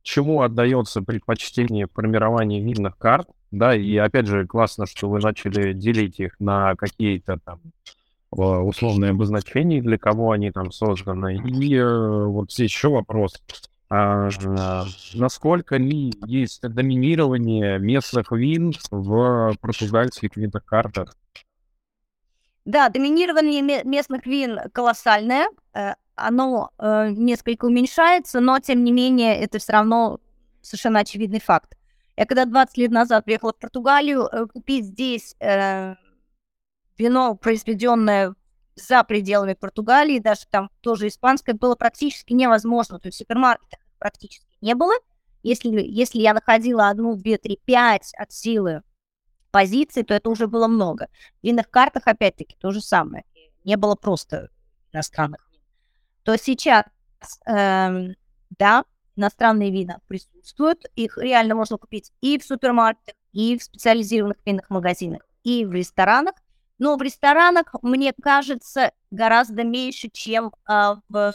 чему 0.03 0.43
отдается 0.43 1.03
предпочтение 1.03 1.87
в 1.87 1.93
формировании 1.93 2.61
винных 2.61 2.99
карт, 2.99 3.29
да, 3.53 3.77
и 3.77 3.97
опять 3.97 4.27
же 4.27 4.45
классно, 4.45 4.87
что 4.87 5.09
вы 5.09 5.21
начали 5.21 5.73
делить 5.73 6.19
их 6.19 6.35
на 6.41 6.75
какие-то 6.75 7.39
там 7.45 7.61
условные 8.33 9.13
обозначения, 9.13 9.81
для 9.81 9.97
кого 9.97 10.33
они 10.33 10.51
там 10.51 10.73
созданы. 10.73 11.37
И 11.37 11.77
э, 11.77 12.25
вот 12.27 12.51
здесь 12.51 12.73
еще 12.73 12.89
вопрос. 12.89 13.41
А, 13.89 14.29
насколько 15.15 15.77
ли 15.77 16.13
есть 16.27 16.63
доминирование 16.63 17.79
местных 17.79 18.33
вин 18.33 18.73
в 18.91 19.55
португальских 19.61 20.37
винных 20.37 20.65
картах? 20.65 21.17
Да, 22.65 22.89
доминирование 22.89 23.85
местных 23.85 24.25
вин 24.25 24.59
колоссальное. 24.73 25.49
Э, 25.75 25.95
оно 26.15 26.71
э, 26.79 27.11
несколько 27.11 27.67
уменьшается, 27.67 28.41
но 28.41 28.59
тем 28.59 28.85
не 28.85 28.93
менее 28.93 29.37
это 29.39 29.59
все 29.59 29.73
равно 29.73 30.19
совершенно 30.63 31.01
очевидный 31.01 31.41
факт. 31.41 31.77
Я 32.17 32.25
когда 32.27 32.47
20 32.47 32.79
лет 32.79 32.91
назад 32.91 33.25
приехала 33.25 33.53
в 33.53 33.59
Португалию, 33.59 34.29
э, 34.31 34.47
купить 34.47 34.87
здесь 34.87 35.37
вино, 36.97 37.35
произведенное 37.35 38.35
за 38.77 39.05
пределами 39.05 39.55
Португалии, 39.55 40.19
даже 40.19 40.43
там 40.51 40.71
тоже 40.81 41.09
испанское, 41.09 41.55
было 41.55 41.75
практически 41.75 42.33
невозможно. 42.33 42.99
То 42.99 43.09
есть 43.09 43.17
в 43.17 43.19
супермаркетах 43.19 43.81
практически 43.99 44.47
не 44.61 44.75
было. 44.75 44.95
Если, 45.43 45.69
если 45.69 46.21
я 46.21 46.33
находила 46.33 46.89
одну, 46.89 47.17
две, 47.17 47.37
три, 47.37 47.61
пять 47.65 48.15
от 48.15 48.33
силы 48.33 48.83
позиций, 49.55 50.03
то 50.03 50.15
это 50.15 50.31
уже 50.31 50.49
было 50.49 50.67
много. 50.67 51.07
В 51.41 51.47
винных 51.47 51.71
картах, 51.71 52.09
опять-таки, 52.09 52.57
то 52.59 52.73
же 52.73 52.81
самое. 52.81 53.25
Не 53.63 53.77
было 53.77 53.95
просто 53.95 54.49
иностранных 54.93 55.49
вин. 55.53 55.61
То 56.25 56.37
сейчас, 56.37 56.87
эм, 57.47 58.17
да, 58.59 58.85
иностранные 59.15 59.71
вина 59.71 60.01
присутствуют. 60.09 60.87
Их 60.97 61.19
реально 61.19 61.55
можно 61.55 61.79
купить 61.79 62.13
и 62.21 62.37
в 62.37 62.45
супермаркетах, 62.45 63.15
и 63.33 63.57
в 63.57 63.63
специализированных 63.63 64.39
винных 64.45 64.71
магазинах, 64.71 65.23
и 65.45 65.65
в 65.65 65.73
ресторанах. 65.73 66.35
Но 66.79 66.97
в 66.97 67.03
ресторанах, 67.03 67.77
мне 67.83 68.13
кажется, 68.21 68.91
гораздо 69.13 69.63
меньше, 69.63 70.11
чем 70.13 70.53
а, 70.65 70.97
в, 71.09 71.33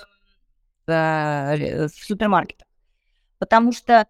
в, 0.85 1.87
в 1.87 1.89
супермаркетах. 1.89 2.67
Потому 3.37 3.71
что 3.71 4.07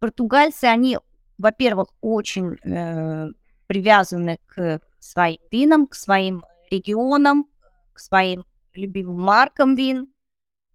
португальцы, 0.00 0.64
они, 0.64 0.98
во-первых, 1.38 1.88
очень 2.00 2.56
э, 2.64 3.28
привязаны 3.66 4.38
к 4.46 4.80
своим 4.98 5.38
винам, 5.50 5.86
к 5.86 5.94
своим 5.94 6.44
регионам, 6.70 7.46
к 7.92 7.98
своим 7.98 8.44
любимым 8.74 9.20
маркам 9.20 9.74
вин. 9.74 10.12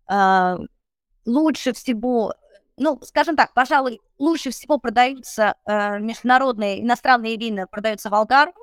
Э, 0.09 0.57
лучше 1.25 1.73
всего, 1.73 2.33
ну, 2.77 2.99
скажем 3.03 3.35
так, 3.35 3.53
пожалуй, 3.53 4.01
лучше 4.17 4.51
всего 4.51 4.77
продаются 4.77 5.55
э, 5.65 5.99
международные 5.99 6.81
иностранные 6.81 7.37
вина, 7.37 7.67
продаются 7.67 8.09
в 8.09 8.15
Алгарве, 8.15 8.53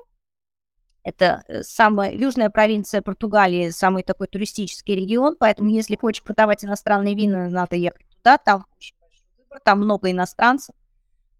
это 1.05 1.43
э, 1.47 1.61
самая 1.61 2.13
южная 2.13 2.49
провинция 2.49 3.03
Португалии, 3.03 3.69
самый 3.69 4.01
такой 4.01 4.25
туристический 4.25 4.95
регион, 4.95 5.35
поэтому 5.39 5.69
если 5.69 5.95
хочешь 5.95 6.23
продавать 6.23 6.65
иностранные 6.65 7.13
вина, 7.13 7.47
надо 7.47 7.75
ехать 7.75 8.07
туда, 8.17 8.39
там 8.39 8.65
очень 8.75 8.95
большой 8.99 9.27
выбор, 9.37 9.59
там 9.63 9.79
много 9.81 10.09
иностранцев, 10.09 10.75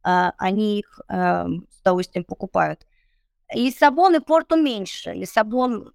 они 0.06 0.80
их 0.80 1.00
а, 1.08 1.48
с 1.70 1.82
удовольствием 1.82 2.24
покупают. 2.26 2.86
Лиссабон 3.54 4.16
и 4.16 4.20
Порту 4.20 4.56
меньше. 4.56 5.14
Лиссабон 5.14 5.94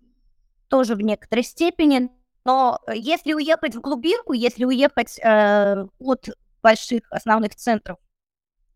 тоже 0.68 0.94
в 0.94 1.00
некоторой 1.00 1.44
степени, 1.44 2.10
но 2.44 2.80
если 2.92 3.34
уехать 3.34 3.74
в 3.74 3.80
глубинку, 3.80 4.32
если 4.32 4.64
уехать 4.64 5.18
э, 5.18 5.86
от 5.98 6.28
больших 6.62 7.02
основных 7.10 7.54
центров 7.56 7.98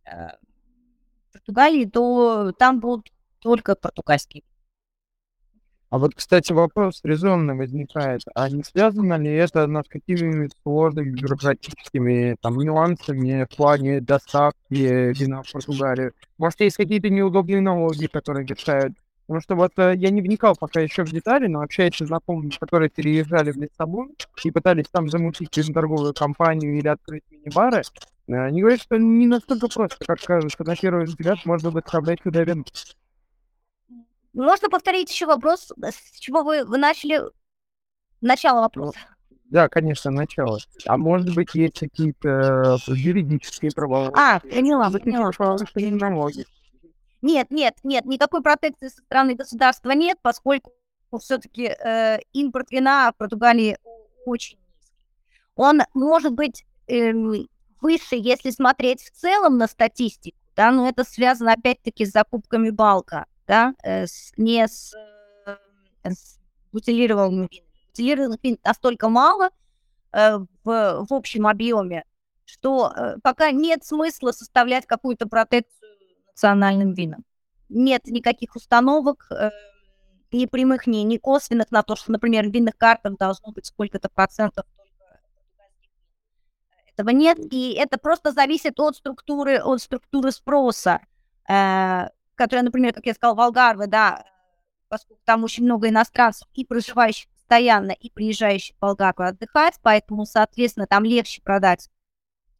э, 0.05 0.29
Португалии, 1.33 1.85
то 1.85 2.53
там 2.59 2.81
будут 2.81 3.13
только 3.39 3.75
португальские 3.75 4.43
а 5.95 5.99
вот, 5.99 6.13
кстати, 6.17 6.53
вопрос 6.53 6.99
резонно 7.05 7.55
возникает. 7.55 8.23
А 8.35 8.51
не 8.51 8.65
связано 8.65 9.17
ли 9.17 9.33
это 9.33 9.69
с 9.69 9.89
какими-нибудь 9.89 10.51
сложными 10.65 11.11
бюрократическими 11.11 12.35
там, 12.43 12.57
нюансами 12.57 13.45
в 13.45 13.57
плане 13.57 14.01
доставки 14.01 14.57
вина 15.13 15.45
в 15.45 15.53
Португалию? 15.53 16.13
Может, 16.37 16.63
есть 16.63 16.79
какие-то 16.79 17.11
неудобные 17.11 17.61
налоги, 17.61 18.07
которые 18.07 18.45
решают? 18.45 18.95
Потому 19.29 19.41
что 19.41 19.55
вот 19.55 19.71
э, 19.77 19.95
я 19.95 20.11
не 20.11 20.21
вникал 20.21 20.57
пока 20.57 20.81
еще 20.81 21.05
в 21.05 21.13
детали, 21.13 21.47
но 21.47 21.61
общаясь 21.61 21.95
с 21.95 22.05
знакомыми, 22.05 22.51
которые 22.59 22.91
переезжали 22.91 23.53
в 23.53 23.57
Лиссабон 23.57 24.17
и 24.43 24.51
пытались 24.51 24.89
там 24.91 25.09
замутить 25.09 25.57
торговую 25.73 26.13
компанию 26.13 26.77
или 26.77 26.89
открыть 26.89 27.23
мини-бары, 27.31 27.83
э, 28.27 28.35
они 28.35 28.63
говорят, 28.63 28.81
что 28.81 28.97
не 28.97 29.29
настолько 29.29 29.69
просто, 29.69 30.05
как 30.05 30.21
кажется, 30.21 30.65
на 30.65 30.75
первый 30.75 31.05
взгляд 31.05 31.39
можно 31.45 31.71
будет 31.71 31.85
составлять 31.85 32.21
туда 32.21 32.43
вино. 32.43 32.65
Можно 34.35 34.69
повторить 34.69 35.11
еще 35.11 35.27
вопрос, 35.27 35.73
с 35.81 36.19
чего 36.19 36.43
вы, 36.43 36.65
вы 36.65 36.77
начали? 36.77 37.21
Начало 38.21 38.61
вопроса. 38.61 38.99
Да, 39.45 39.69
конечно, 39.69 40.11
начало. 40.11 40.59
А 40.87 40.97
может 40.97 41.35
быть, 41.35 41.55
есть 41.55 41.79
какие-то 41.79 42.79
э, 42.89 42.93
юридические 42.93 43.71
права? 43.71 44.11
А, 44.17 44.41
поняла, 44.41 44.91
поняла. 44.91 45.31
Налоги. 45.77 46.47
Нет, 47.23 47.51
нет, 47.51 47.75
нет, 47.85 48.05
никакой 48.07 48.43
протекции 48.43 48.89
со 48.89 49.03
стороны 49.03 49.35
государства 49.35 49.93
нет, 49.93 50.19
поскольку 50.21 50.73
все-таки 51.21 51.67
э, 51.67 52.19
импорт 52.33 52.71
вина 52.71 53.13
в 53.13 53.17
Португалии 53.17 53.79
очень 54.27 54.59
низкий. 54.59 55.01
Он 55.55 55.83
может 55.95 56.33
быть 56.33 56.65
э, 56.89 57.13
выше, 57.81 58.17
если 58.17 58.51
смотреть 58.51 59.03
в 59.03 59.11
целом 59.13 59.59
на 59.59 59.69
статистику, 59.69 60.37
да, 60.57 60.73
но 60.73 60.89
это 60.89 61.05
связано 61.05 61.53
опять-таки 61.53 62.05
с 62.05 62.11
закупками 62.11 62.71
балка 62.71 63.27
да, 63.47 63.75
э, 63.83 64.07
не 64.37 64.67
с, 64.67 64.95
э, 65.47 65.57
с 66.05 66.39
бутилированным 66.73 67.49
вином. 67.51 67.67
Бутилированных 67.89 68.39
вин 68.43 68.59
настолько 68.65 69.09
мало 69.09 69.51
э, 70.13 70.39
в, 70.39 70.47
в 71.09 71.13
общем 71.13 71.47
объеме, 71.47 72.05
что 72.45 72.93
пока 73.23 73.51
нет 73.51 73.85
смысла 73.85 74.33
составлять 74.33 74.87
какую-то 74.87 75.27
протекцию 75.27 75.91
национальным 76.29 76.93
винам. 76.93 77.25
Нет 77.69 78.07
никаких 78.07 78.55
установок, 78.55 79.31
ни 80.31 80.47
прямых, 80.47 80.87
ни, 80.87 80.99
ни 80.99 81.17
косвенных 81.17 81.71
на 81.71 81.83
то, 81.83 81.97
что, 81.97 82.13
например, 82.13 82.49
в 82.49 82.53
винных 82.53 82.77
картах 82.77 83.17
должно 83.17 83.53
быть 83.53 83.67
сколько-то 83.67 84.09
процентов 84.09 84.67
этого 86.97 87.11
нет, 87.11 87.39
и 87.53 87.73
это 87.73 87.99
просто 87.99 88.33
зависит 88.33 88.79
от 88.79 88.97
структуры, 88.97 89.59
от 89.59 89.83
структуры 89.83 90.31
спроса. 90.33 91.01
Которая, 92.35 92.65
например, 92.65 92.93
как 92.93 93.07
я 93.07 93.15
сказала, 93.15 93.37
Волгарвы, 93.37 93.87
да, 93.87 94.25
поскольку 94.89 95.23
там 95.25 95.45
очень 95.45 95.65
много 95.65 95.89
иностранцев 95.89 96.49
и 96.55 96.65
проживающих 96.65 97.29
постоянно, 97.31 97.93
и 97.93 98.11
приезжающих 98.11 98.77
в 98.77 98.79
Болгарию 98.81 99.29
отдыхать, 99.29 99.75
поэтому, 99.83 100.25
соответственно, 100.25 100.87
там 100.87 101.05
легче 101.05 101.43
продать 101.43 101.91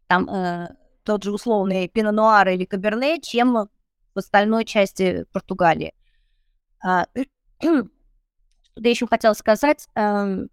там 0.07 0.29
э, 0.29 0.69
тот 1.05 1.23
же 1.23 1.33
условный 1.33 1.89
пино-нуар 1.89 2.49
или 2.49 2.65
каберне, 2.65 3.21
чем 3.21 3.55
в 3.55 4.19
остальной 4.19 4.65
части 4.65 5.25
Португалии. 5.33 5.95
А, 6.83 7.07
что 7.61 7.89
я 8.77 8.91
еще 8.91 9.07
хотела 9.07 9.33
сказать? 9.35 9.89
Эм, 9.95 10.51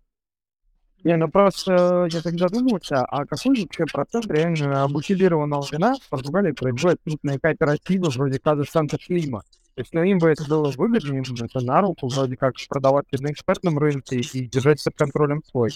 не, 1.04 1.18
ну 1.18 1.30
просто 1.30 2.08
я 2.12 2.22
тогда 2.22 2.48
задумался, 2.48 3.04
а 3.06 3.26
какой 3.26 3.60
вообще 3.62 3.86
процент 3.92 4.28
реально 4.28 4.88
бутилированного 4.88 5.66
вина 5.72 5.96
в 5.96 6.10
Португалии 6.10 6.52
производит 6.52 7.00
крупные 7.04 7.40
кооперативы 7.40 8.10
вроде 8.10 8.40
Каза 8.40 8.64
Санта 8.66 8.98
Клима? 8.98 9.44
То 9.76 9.82
есть, 9.82 9.94
ну, 9.94 10.04
им 10.04 10.20
бы 10.20 10.30
это 10.30 10.44
было 10.44 10.70
выгодно, 10.70 11.22
бы 11.22 11.46
это 11.46 11.66
на 11.66 11.82
руку, 11.82 12.08
вроде 12.08 12.36
как 12.36 12.56
продавать 12.68 13.06
на 13.14 13.32
экспертном 13.32 13.80
рынке 13.80 14.20
и 14.20 14.46
держать 14.48 14.84
под 14.84 14.96
контролем 14.96 15.42
свой. 15.50 15.72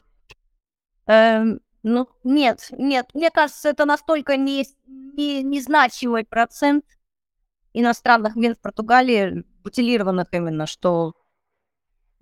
Эм, 1.07 1.61
ну, 1.81 2.09
нет, 2.23 2.67
нет, 2.71 3.07
мне 3.13 3.31
кажется, 3.31 3.69
это 3.69 3.85
настолько 3.85 4.37
не, 4.37 4.65
не, 4.85 5.43
незначимый 5.43 6.25
процент 6.25 6.83
иностранных 7.73 8.35
вин 8.35 8.55
в 8.55 8.59
Португалии, 8.59 9.43
бутилированных 9.63 10.27
именно, 10.31 10.65
что 10.65 11.13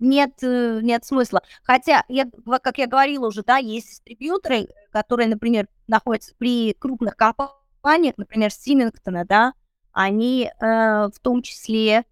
нет, 0.04 0.32
э, 0.42 0.80
нет 0.82 1.04
смысла. 1.04 1.42
Хотя, 1.62 2.04
я, 2.08 2.30
как 2.62 2.78
я 2.78 2.86
говорила 2.86 3.26
уже, 3.26 3.42
да, 3.42 3.56
есть 3.56 3.88
дистрибьюторы, 3.88 4.68
которые, 4.92 5.28
например, 5.28 5.68
находятся 5.86 6.34
при 6.38 6.74
крупных 6.74 7.16
компаниях, 7.16 8.14
например, 8.16 8.50
Симингтона, 8.50 9.24
да, 9.24 9.54
они 9.92 10.50
э, 10.60 10.66
в 11.08 11.18
том 11.20 11.42
числе 11.42 12.04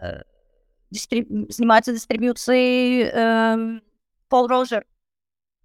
э, 0.00 0.22
дистриб... 0.90 1.28
занимаются 1.50 1.92
дистрибьюцией 1.92 3.10
э, 3.12 3.80
Пол 4.28 4.46
Рожер 4.46 4.86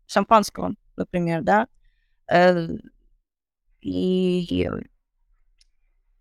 шампанского, 0.08 0.76
например, 0.96 1.41
да, 1.41 1.68
э, 2.28 2.68
и 3.82 4.70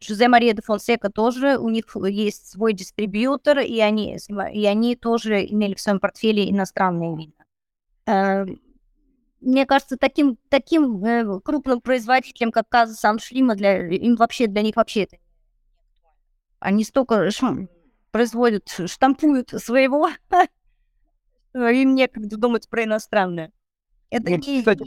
Жозе 0.05 0.29
Мария 0.29 0.55
де 0.55 0.63
Фонсека 0.63 1.11
тоже, 1.11 1.59
у 1.59 1.69
них 1.69 1.85
есть 2.09 2.51
свой 2.51 2.73
дистрибьютор, 2.73 3.61
и 3.61 3.81
они, 3.81 4.19
и 4.53 4.67
они 4.67 4.97
тоже 4.97 5.45
имели 5.47 5.75
в 5.75 5.81
своем 5.81 6.01
портфеле 6.01 6.51
иностранные 6.51 7.17
вина. 7.17 7.33
Э, 8.07 8.47
мне 9.41 9.67
кажется, 9.67 9.97
таким, 9.97 10.39
таким 10.49 11.05
э, 11.05 11.41
крупным 11.41 11.81
производителям, 11.81 12.51
как 12.51 12.69
Каза 12.69 12.95
Саншлима, 12.95 13.55
для, 13.55 13.87
им 13.89 14.17
вообще, 14.17 14.47
для 14.47 14.63
них 14.63 14.77
вообще 14.77 15.03
это 15.03 15.17
Они 16.61 16.85
столько 16.85 17.29
производят, 18.11 18.69
штампуют 18.87 19.51
своего, 19.51 20.09
им 21.55 21.95
некогда 21.95 22.37
думать 22.37 22.69
про 22.69 22.85
иностранное. 22.85 23.53
Это 24.11 24.31
вот, 24.31 24.47
не... 24.47 24.59
кстати, 24.61 24.83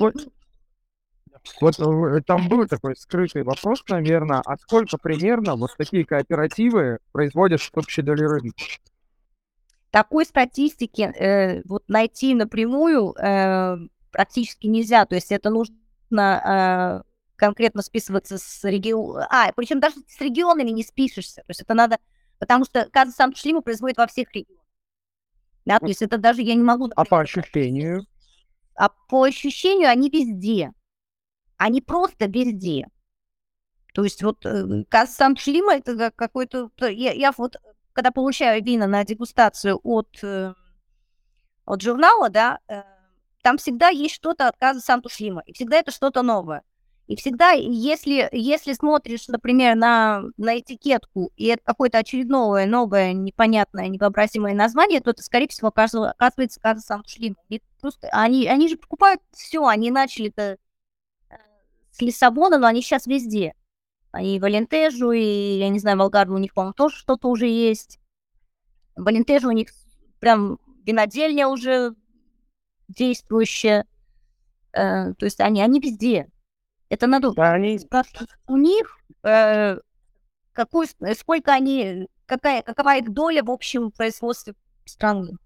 вот 1.61 1.79
э, 1.79 2.21
там 2.25 2.47
был 2.49 2.67
такой 2.67 2.95
скрытый 2.95 3.43
вопрос, 3.43 3.83
наверное, 3.89 4.41
а 4.45 4.57
сколько 4.57 4.97
примерно 4.97 5.55
вот 5.55 5.71
такие 5.77 6.05
кооперативы 6.05 6.99
производят, 7.11 7.61
чтобы 7.61 7.87
щадили 7.89 8.23
рынок? 8.23 8.55
Такой 9.91 10.25
статистики 10.25 11.01
э, 11.01 11.61
вот 11.65 11.83
найти 11.87 12.35
напрямую 12.35 13.13
э, 13.13 13.77
практически 14.11 14.67
нельзя. 14.67 15.05
То 15.05 15.15
есть 15.15 15.31
это 15.31 15.49
нужно 15.49 17.03
э, 17.03 17.07
конкретно 17.35 17.81
списываться 17.81 18.37
с 18.37 18.63
регионом. 18.63 19.25
А, 19.29 19.51
причем 19.55 19.79
даже 19.79 19.95
с 20.07 20.19
регионами 20.19 20.71
не 20.71 20.83
спишешься. 20.83 21.41
То 21.41 21.49
есть 21.49 21.61
это 21.61 21.73
надо... 21.73 21.97
Потому 22.39 22.65
что 22.65 22.87
Каза 22.91 23.11
сам 23.11 23.33
Шлима 23.35 23.61
производит 23.61 23.97
во 23.97 24.07
всех 24.07 24.31
регионах. 24.33 24.63
Да, 25.65 25.79
то 25.79 25.87
есть 25.87 26.01
это 26.01 26.17
даже 26.17 26.41
я 26.41 26.55
не 26.55 26.63
могу... 26.63 26.89
А 26.95 27.03
по 27.03 27.19
ощущению? 27.19 28.05
А 28.75 28.89
по 28.89 29.23
ощущению 29.23 29.89
они 29.89 30.09
везде 30.09 30.71
они 31.57 31.81
просто 31.81 32.25
везде. 32.25 32.87
То 33.93 34.03
есть 34.03 34.21
вот 34.21 34.45
э, 34.45 34.83
сам 35.07 35.35
шлима 35.35 35.75
это 35.75 36.11
какой-то... 36.15 36.69
Я, 36.81 37.13
я 37.13 37.31
вот, 37.35 37.57
когда 37.93 38.11
получаю 38.11 38.63
вина 38.63 38.85
на 38.87 39.03
дегустацию 39.03 39.79
от, 39.83 40.19
э, 40.21 40.53
от 41.65 41.81
журнала, 41.81 42.29
да, 42.29 42.59
э, 42.67 42.83
там 43.41 43.57
всегда 43.57 43.89
есть 43.89 44.13
что-то 44.13 44.47
от 44.47 44.57
Каза 44.57 44.81
Сантушлима, 44.81 45.41
и 45.45 45.53
всегда 45.53 45.77
это 45.77 45.91
что-то 45.91 46.21
новое. 46.21 46.63
И 47.07 47.15
всегда, 47.15 47.51
если, 47.51 48.27
если 48.33 48.73
смотришь, 48.73 49.29
например, 49.29 49.75
на, 49.75 50.23
на 50.35 50.59
этикетку, 50.59 51.31
и 51.37 51.45
это 51.45 51.63
какое-то 51.63 51.99
очередное, 51.99 52.65
новое, 52.65 53.13
непонятное, 53.13 53.87
невообразимое 53.87 54.53
название, 54.53 54.99
то 54.99 55.11
это, 55.11 55.23
скорее 55.23 55.47
всего, 55.47 55.69
оказывается 55.69 56.59
Каза 56.59 56.81
Сантушлима. 56.81 57.37
Просто 57.79 58.09
они, 58.11 58.45
они 58.47 58.67
же 58.67 58.75
покупают 58.75 59.21
все, 59.31 59.65
они 59.65 59.89
начали-то 59.89 60.57
с 61.97 62.01
Лиссабона, 62.01 62.57
но 62.59 62.67
они 62.67 62.81
сейчас 62.81 63.07
везде. 63.07 63.53
Они 64.11 64.39
в 64.39 64.43
Валентежу, 64.43 65.11
и, 65.11 65.57
я 65.57 65.69
не 65.69 65.79
знаю, 65.79 65.97
Волгарду 65.97 66.35
у 66.35 66.37
них, 66.37 66.53
по-моему, 66.53 66.73
тоже 66.73 66.95
что-то 66.95 67.27
уже 67.27 67.47
есть. 67.47 67.99
В 68.95 69.03
Валентежу 69.03 69.49
у 69.49 69.51
них 69.51 69.69
прям 70.19 70.59
винодельня 70.85 71.47
уже 71.47 71.95
действующая. 72.87 73.85
Э, 74.73 75.13
то 75.13 75.25
есть 75.25 75.39
они, 75.39 75.61
они 75.61 75.79
везде. 75.79 76.29
Это 76.89 77.07
надо 77.07 77.31
да, 77.31 77.53
они... 77.53 77.79
спрашивать 77.79 78.29
у 78.47 78.57
них, 78.57 78.97
э, 79.23 79.77
какую, 80.53 80.87
сколько 81.15 81.51
они, 81.51 82.07
какая, 82.25 82.61
какова 82.61 82.97
их 82.97 83.11
доля 83.11 83.43
в 83.43 83.51
общем 83.51 83.91
производстве 83.91 84.53
страны. 84.85 85.37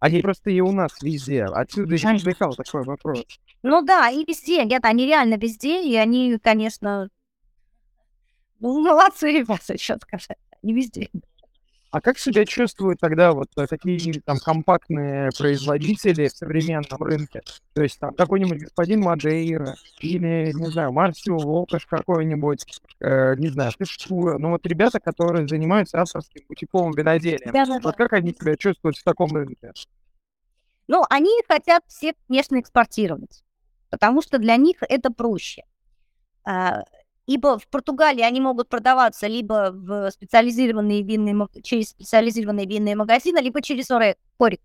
Они 0.00 0.20
просто 0.20 0.50
и 0.50 0.60
у 0.60 0.70
нас 0.70 0.92
везде. 1.02 1.44
Отсюда 1.44 1.96
я 1.96 2.12
возникал 2.12 2.54
такой 2.54 2.84
вопрос. 2.84 3.24
Ну 3.62 3.82
да, 3.82 4.08
и 4.10 4.24
везде. 4.24 4.64
Нет, 4.64 4.84
они 4.84 5.06
реально 5.06 5.34
везде, 5.34 5.82
и 5.82 5.96
они, 5.96 6.38
конечно, 6.38 7.08
ну, 8.60 8.80
молодцы 8.80 9.32
ребята, 9.32 9.78
что 9.78 9.98
сказать. 9.98 10.38
Они 10.62 10.72
везде. 10.72 11.10
А 11.90 12.02
как 12.02 12.18
себя 12.18 12.44
чувствуют 12.44 13.00
тогда 13.00 13.32
вот 13.32 13.48
такие 13.54 14.20
там 14.20 14.36
компактные 14.38 15.30
производители 15.36 16.28
в 16.28 16.32
современном 16.32 17.02
рынке? 17.02 17.42
То 17.72 17.82
есть 17.82 17.98
там 17.98 18.14
какой-нибудь 18.14 18.58
господин 18.58 19.00
Маджейра 19.00 19.74
или, 20.00 20.52
не 20.54 20.70
знаю, 20.70 20.92
Марсио 20.92 21.38
Волкаш 21.38 21.86
какой-нибудь, 21.86 22.66
э, 23.00 23.36
не 23.36 23.48
знаю, 23.48 23.72
Фишкура. 23.78 24.36
Ну 24.36 24.50
вот 24.50 24.66
ребята, 24.66 25.00
которые 25.00 25.48
занимаются 25.48 26.00
авторским 26.00 26.42
бутиковым 26.46 26.92
виноделием. 26.92 27.52
Да, 27.52 27.64
да, 27.64 27.78
вот 27.82 27.96
как 27.96 28.12
они 28.12 28.32
себя 28.32 28.56
чувствуют 28.56 28.98
в 28.98 29.04
таком 29.04 29.32
рынке? 29.32 29.72
Ну, 30.88 31.04
они 31.08 31.30
хотят 31.48 31.84
все, 31.86 32.14
конечно, 32.28 32.60
экспортировать, 32.60 33.42
потому 33.88 34.20
что 34.20 34.38
для 34.38 34.56
них 34.56 34.76
это 34.80 35.10
проще. 35.10 35.64
Ибо 37.28 37.58
в 37.58 37.68
Португалии 37.68 38.22
они 38.22 38.40
могут 38.40 38.70
продаваться 38.70 39.26
либо 39.26 39.70
в 39.70 40.10
специализированные 40.10 41.02
винные, 41.02 41.46
через 41.62 41.90
специализированные 41.90 42.64
винные 42.64 42.96
магазины, 42.96 43.36
либо 43.40 43.60
через 43.60 43.88
хорик. 44.38 44.62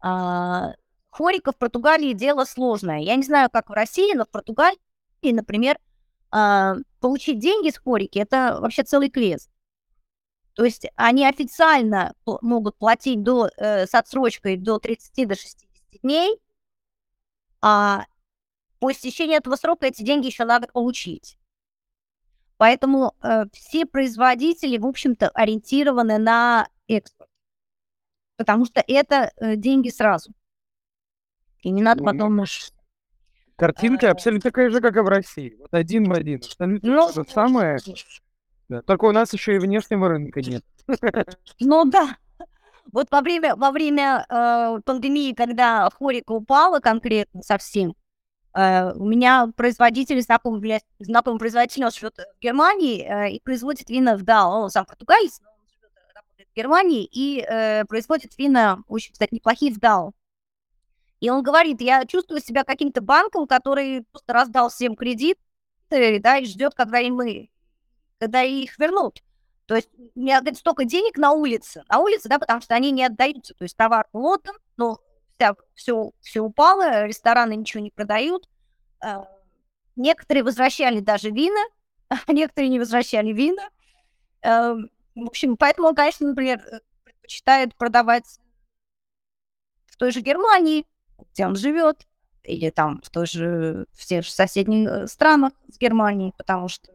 А, 0.00 0.72
хорика 1.10 1.52
в 1.52 1.56
Португалии 1.58 2.14
дело 2.14 2.44
сложное. 2.44 3.00
Я 3.00 3.14
не 3.16 3.24
знаю, 3.24 3.50
как 3.52 3.68
в 3.68 3.74
России, 3.74 4.14
но 4.14 4.24
в 4.24 4.30
Португалии, 4.30 4.78
например, 5.22 5.78
а, 6.30 6.76
получить 6.98 7.40
деньги 7.40 7.68
с 7.68 7.76
хорики– 7.76 8.18
это 8.20 8.56
вообще 8.58 8.82
целый 8.82 9.10
квест. 9.10 9.50
То 10.54 10.64
есть 10.64 10.86
они 10.96 11.26
официально 11.26 12.14
могут 12.40 12.78
платить 12.78 13.22
до, 13.22 13.50
э, 13.58 13.86
с 13.86 13.92
отсрочкой 13.94 14.56
до 14.56 14.78
30 14.78 15.26
до 15.26 15.34
60 15.34 16.00
дней, 16.02 16.40
а 17.60 18.06
по 18.80 18.92
истечении 18.92 19.36
этого 19.36 19.56
срока 19.56 19.84
эти 19.88 20.02
деньги 20.02 20.28
еще 20.28 20.46
надо 20.46 20.68
получить. 20.68 21.36
Поэтому 22.58 23.14
э, 23.22 23.44
все 23.52 23.84
производители, 23.84 24.78
в 24.78 24.86
общем-то, 24.86 25.28
ориентированы 25.28 26.18
на 26.18 26.68
экспорт, 26.88 27.30
потому 28.36 28.64
что 28.64 28.82
это 28.86 29.32
э, 29.36 29.56
деньги 29.56 29.90
сразу. 29.90 30.32
И 31.60 31.70
не 31.70 31.82
надо 31.82 32.02
потом... 32.02 32.44
Картинка 33.56 34.08
а, 34.08 34.12
абсолютно 34.12 34.50
такая 34.50 34.70
же, 34.70 34.80
как 34.80 34.96
и 34.96 35.00
в 35.00 35.08
России. 35.08 35.56
Вот 35.58 35.72
один 35.72 36.04
в 36.04 36.12
один. 36.12 36.40
Ну, 36.58 37.08
то 37.08 37.12
же 37.12 37.24
самое. 37.28 37.78
Да. 38.68 38.82
Только 38.82 39.06
у 39.06 39.12
нас 39.12 39.32
еще 39.32 39.56
и 39.56 39.58
внешнего 39.58 40.08
рынка 40.08 40.40
нет. 40.42 40.64
Ну 41.60 41.84
да. 41.86 42.16
Вот 42.92 43.08
во 43.10 43.20
время, 43.20 43.56
во 43.56 43.72
время 43.72 44.24
э, 44.28 44.80
пандемии, 44.84 45.32
когда 45.32 45.88
хорика 45.90 46.32
упала 46.32 46.78
конкретно 46.80 47.42
совсем, 47.42 47.94
у 48.96 49.04
меня 49.04 49.48
производитель, 49.54 50.20
знакомый, 50.22 50.80
знакомый 50.98 51.38
производитель, 51.38 51.84
он 51.84 51.90
живет 51.90 52.16
в 52.16 52.40
Германии 52.40 53.02
э, 53.02 53.32
и 53.32 53.40
производит 53.40 53.90
вина 53.90 54.16
в 54.16 54.22
Дал. 54.22 54.62
Он 54.62 54.70
сам 54.70 54.86
португалец, 54.86 55.40
но 55.42 55.50
он 55.50 55.66
живет, 55.68 56.48
в 56.50 56.56
Германии 56.56 57.04
и 57.04 57.40
э, 57.40 57.84
производит 57.84 58.38
вина, 58.38 58.78
очень, 58.88 59.12
кстати, 59.12 59.34
неплохие 59.34 59.72
в 59.72 59.78
Дал. 59.78 60.14
И 61.20 61.28
он 61.28 61.42
говорит, 61.42 61.80
я 61.80 62.04
чувствую 62.06 62.40
себя 62.40 62.64
каким-то 62.64 63.00
банком, 63.00 63.46
который 63.46 64.04
просто 64.10 64.32
раздал 64.32 64.70
всем 64.70 64.96
кредит, 64.96 65.38
да, 65.90 66.38
и 66.38 66.46
ждет, 66.46 66.74
когда 66.74 66.98
им 66.98 67.16
мы 67.16 67.50
когда 68.18 68.42
их 68.42 68.78
вернут. 68.78 69.22
То 69.66 69.74
есть 69.74 69.88
у 70.14 70.20
меня 70.20 70.40
говорит, 70.40 70.58
столько 70.58 70.84
денег 70.84 71.18
на 71.18 71.32
улице, 71.32 71.84
на 71.88 71.98
улице, 71.98 72.28
да, 72.28 72.38
потому 72.38 72.60
что 72.60 72.74
они 72.74 72.92
не 72.92 73.04
отдаются. 73.04 73.54
То 73.54 73.64
есть 73.64 73.76
товар 73.76 74.06
лотом, 74.12 74.56
но 74.76 75.00
вся, 75.36 75.54
все, 75.74 76.12
все 76.20 76.40
упало, 76.40 77.06
рестораны 77.06 77.54
ничего 77.56 77.82
не 77.82 77.90
продают. 77.90 78.48
Э, 79.04 79.24
некоторые 79.94 80.44
возвращали 80.44 81.00
даже 81.00 81.30
вина, 81.30 81.64
а 82.08 82.32
некоторые 82.32 82.70
не 82.70 82.78
возвращали 82.78 83.32
вина. 83.32 83.68
Э, 84.42 84.74
в 85.14 85.26
общем, 85.26 85.56
поэтому 85.56 85.88
он, 85.88 85.94
конечно, 85.94 86.28
например, 86.28 86.60
э, 86.60 86.80
предпочитает 87.04 87.74
продавать 87.76 88.40
в 89.86 89.96
той 89.96 90.10
же 90.10 90.20
Германии, 90.20 90.86
где 91.32 91.46
он 91.46 91.56
живет, 91.56 92.06
или 92.42 92.70
там 92.70 93.00
в 93.02 93.10
той 93.10 93.26
же, 93.26 93.86
в 93.92 94.04
тех 94.04 94.24
же 94.24 94.30
соседних 94.30 95.08
странах 95.08 95.52
с 95.68 95.78
Германией, 95.78 96.32
потому 96.36 96.68
что 96.68 96.92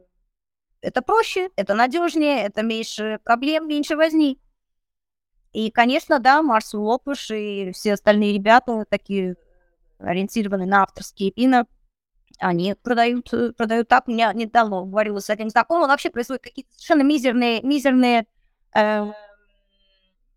это 0.82 1.02
проще, 1.02 1.50
это 1.56 1.76
надежнее, 1.76 2.44
это 2.44 2.64
меньше 2.64 3.20
проблем, 3.24 3.68
меньше 3.68 3.96
возни. 3.96 4.40
И, 5.54 5.70
конечно, 5.70 6.20
да, 6.20 6.42
Марс 6.42 6.74
Лопуш 6.74 7.32
и 7.32 7.72
все 7.74 7.94
остальные 7.94 8.34
ребята, 8.34 8.86
такие 8.90 9.36
ориентированные 10.00 10.68
на 10.68 10.84
авторские 10.84 11.34
вина, 11.36 11.66
они 12.40 12.74
продают, 12.76 13.32
э, 13.34 13.52
продают 13.52 13.88
так. 13.88 14.08
У 14.08 14.12
меня 14.12 14.34
недавно 14.34 14.82
говорила 14.84 15.20
с 15.20 15.30
одним 15.30 15.50
знакомым, 15.50 15.90
вообще 15.90 16.10
производит 16.10 16.44
какие-то 16.44 16.72
совершенно 16.74 17.04
мизерные, 17.04 17.62
мизерные 17.62 18.26
э, 18.74 19.12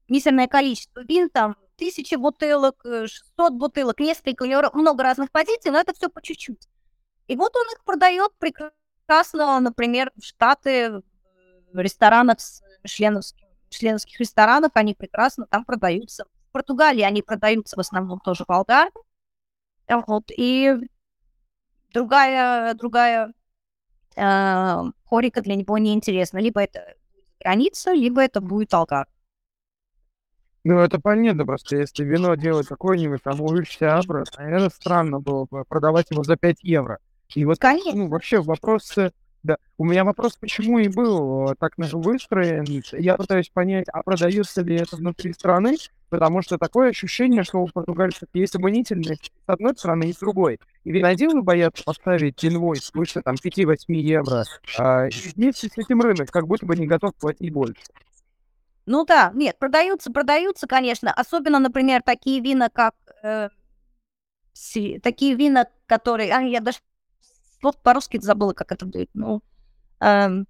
мизерное 0.08 0.48
количество 0.48 1.00
вин, 1.00 1.30
там, 1.30 1.56
тысячи 1.76 2.14
бутылок, 2.14 2.84
600 2.84 3.52
бутылок, 3.54 4.00
несколько, 4.00 4.42
у 4.42 4.46
него 4.46 4.62
много 4.74 5.02
разных 5.02 5.30
позиций, 5.30 5.70
но 5.70 5.80
это 5.80 5.94
все 5.94 6.08
по 6.08 6.20
чуть-чуть. 6.22 6.68
И 7.26 7.36
вот 7.36 7.54
он 7.56 7.66
их 7.72 7.84
продает 7.84 8.32
прекрасно, 8.38 9.58
например, 9.60 10.12
в 10.16 10.24
Штаты, 10.24 11.02
в 11.72 11.78
ресторанах, 11.78 12.38
мишленовских, 12.82 13.43
мишленовских 13.74 14.18
ресторанах, 14.20 14.72
они 14.74 14.94
прекрасно 14.94 15.46
там 15.46 15.64
продаются. 15.64 16.24
В 16.48 16.52
Португалии 16.52 17.02
они 17.02 17.22
продаются 17.22 17.76
в 17.76 17.80
основном 17.80 18.20
тоже 18.20 18.44
болгар. 18.46 18.90
Вот, 19.88 20.30
и 20.34 20.74
другая, 21.92 22.74
другая 22.74 23.32
э, 24.16 24.82
хорика 25.04 25.42
для 25.42 25.56
него 25.56 25.76
неинтересна. 25.78 26.38
Либо 26.38 26.62
это 26.62 26.94
граница, 27.40 27.92
либо 27.92 28.22
это 28.22 28.40
будет 28.40 28.72
алгар. 28.72 29.06
Ну, 30.66 30.78
это 30.78 30.98
понятно, 30.98 31.44
просто 31.44 31.76
если 31.76 32.04
вино 32.04 32.34
делать 32.36 32.66
какое-нибудь 32.66 33.22
там 33.22 33.42
уличное 33.42 33.98
абра, 33.98 34.24
наверное, 34.38 34.70
странно 34.70 35.20
было 35.20 35.46
бы 35.50 35.64
продавать 35.66 36.10
его 36.10 36.22
за 36.22 36.36
5 36.36 36.62
евро. 36.62 36.98
И 37.34 37.44
вот, 37.44 37.58
Конечно. 37.58 37.92
ну, 37.94 38.08
вообще 38.08 38.40
вопрос, 38.40 38.96
э, 38.96 39.12
да, 39.44 39.58
у 39.76 39.84
меня 39.84 40.04
вопрос, 40.04 40.36
почему 40.36 40.78
и 40.78 40.88
был 40.88 41.50
э, 41.50 41.54
так 41.58 41.74
выстроен. 41.76 42.64
Я 42.92 43.16
пытаюсь 43.16 43.50
понять, 43.50 43.86
а 43.92 44.02
продается 44.02 44.62
ли 44.62 44.76
это 44.76 44.96
внутри 44.96 45.34
страны, 45.34 45.76
потому 46.08 46.40
что 46.40 46.56
такое 46.56 46.88
ощущение, 46.88 47.44
что 47.44 47.58
у 47.58 47.68
португальцев 47.68 48.26
есть 48.32 48.56
обонительность 48.56 49.26
с 49.26 49.30
одной 49.46 49.76
стороны 49.76 50.04
и 50.04 50.14
с 50.14 50.16
другой. 50.16 50.60
И 50.84 50.92
виноделы 50.92 51.42
боятся 51.42 51.84
поставить 51.84 52.42
инвойс 52.42 52.90
выше 52.94 53.20
там 53.20 53.34
5-8 53.34 53.76
евро, 53.88 54.44
а 54.78 55.08
вместе 55.36 55.68
с 55.68 55.76
этим 55.76 56.00
рынок 56.00 56.30
как 56.30 56.46
будто 56.46 56.64
бы 56.64 56.74
не 56.74 56.86
готов 56.86 57.14
платить 57.14 57.52
больше. 57.52 57.82
Ну 58.86 59.04
да, 59.04 59.30
нет, 59.34 59.58
продаются, 59.58 60.10
продаются, 60.10 60.66
конечно. 60.66 61.12
Особенно, 61.12 61.58
например, 61.58 62.00
такие 62.02 62.40
вина, 62.40 62.70
как... 62.70 62.94
Э, 63.22 63.50
такие 65.02 65.34
вина, 65.34 65.66
которые... 65.86 66.32
А, 66.32 66.40
я 66.40 66.60
даже 66.60 66.78
по-русски 67.72 68.18
забыла, 68.20 68.52
как 68.52 68.72
это 68.72 68.86
будет. 68.86 69.10
Ну, 69.14 69.42
эм, 70.00 70.46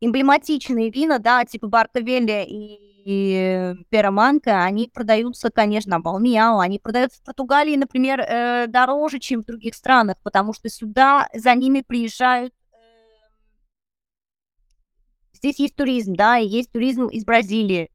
эмблематичные 0.00 0.90
вина, 0.90 1.18
да, 1.18 1.44
типа 1.44 1.68
Барковелли 1.68 2.44
и, 2.46 2.78
и 3.04 3.74
Пераманка, 3.88 4.64
они 4.64 4.90
продаются, 4.92 5.50
конечно, 5.50 6.00
Балмиау, 6.00 6.58
они 6.58 6.78
продаются 6.78 7.20
в 7.20 7.24
Португалии, 7.24 7.76
например, 7.76 8.20
э, 8.20 8.66
дороже, 8.68 9.18
чем 9.18 9.42
в 9.42 9.46
других 9.46 9.74
странах, 9.74 10.16
потому 10.22 10.52
что 10.52 10.68
сюда 10.68 11.28
за 11.34 11.54
ними 11.54 11.82
приезжают 11.86 12.52
Здесь 15.36 15.58
есть 15.60 15.76
туризм, 15.76 16.14
да, 16.14 16.38
и 16.38 16.46
есть 16.46 16.72
туризм 16.72 17.06
из 17.06 17.24
Бразилии. 17.24 17.90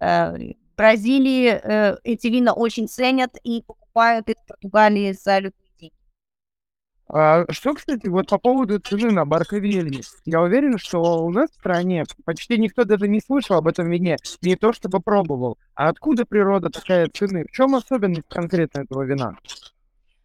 Э, 0.00 0.36
в 0.36 0.76
Бразилии 0.76 1.60
э, 1.62 1.96
эти 2.02 2.26
вина 2.26 2.52
очень 2.54 2.88
ценят 2.88 3.36
и 3.44 3.62
покупают 3.62 4.28
их 4.28 4.36
в 4.36 4.46
Португалии 4.46 5.12
за 5.12 5.38
любые 5.38 5.69
А 7.12 7.44
что, 7.50 7.74
кстати, 7.74 8.06
вот 8.06 8.28
по 8.28 8.38
поводу 8.38 8.78
цены 8.78 9.10
на 9.10 9.24
Барковельни. 9.24 10.02
Я 10.26 10.42
уверен, 10.42 10.78
что 10.78 11.24
у 11.24 11.30
нас 11.30 11.50
в 11.50 11.54
стране 11.54 12.04
почти 12.24 12.56
никто 12.56 12.84
даже 12.84 13.08
не 13.08 13.20
слышал 13.20 13.56
об 13.56 13.66
этом 13.66 13.90
вине, 13.90 14.16
не 14.42 14.54
то 14.54 14.72
чтобы 14.72 15.00
пробовал. 15.00 15.58
А 15.74 15.88
откуда 15.88 16.24
природа 16.24 16.70
такая 16.70 17.08
цены? 17.08 17.44
В 17.44 17.50
чем 17.50 17.74
особенность 17.74 18.28
конкретно 18.28 18.82
этого 18.82 19.02
вина? 19.02 19.36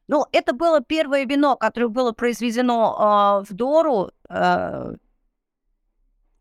Ну, 0.08 0.26
это 0.32 0.54
было 0.54 0.82
первое 0.82 1.26
вино, 1.26 1.56
которое 1.56 1.88
было 1.88 2.12
произведено 2.12 3.41
э, 3.41 3.50
в 3.50 3.56
Дору. 3.56 4.12
Э, 4.30 4.93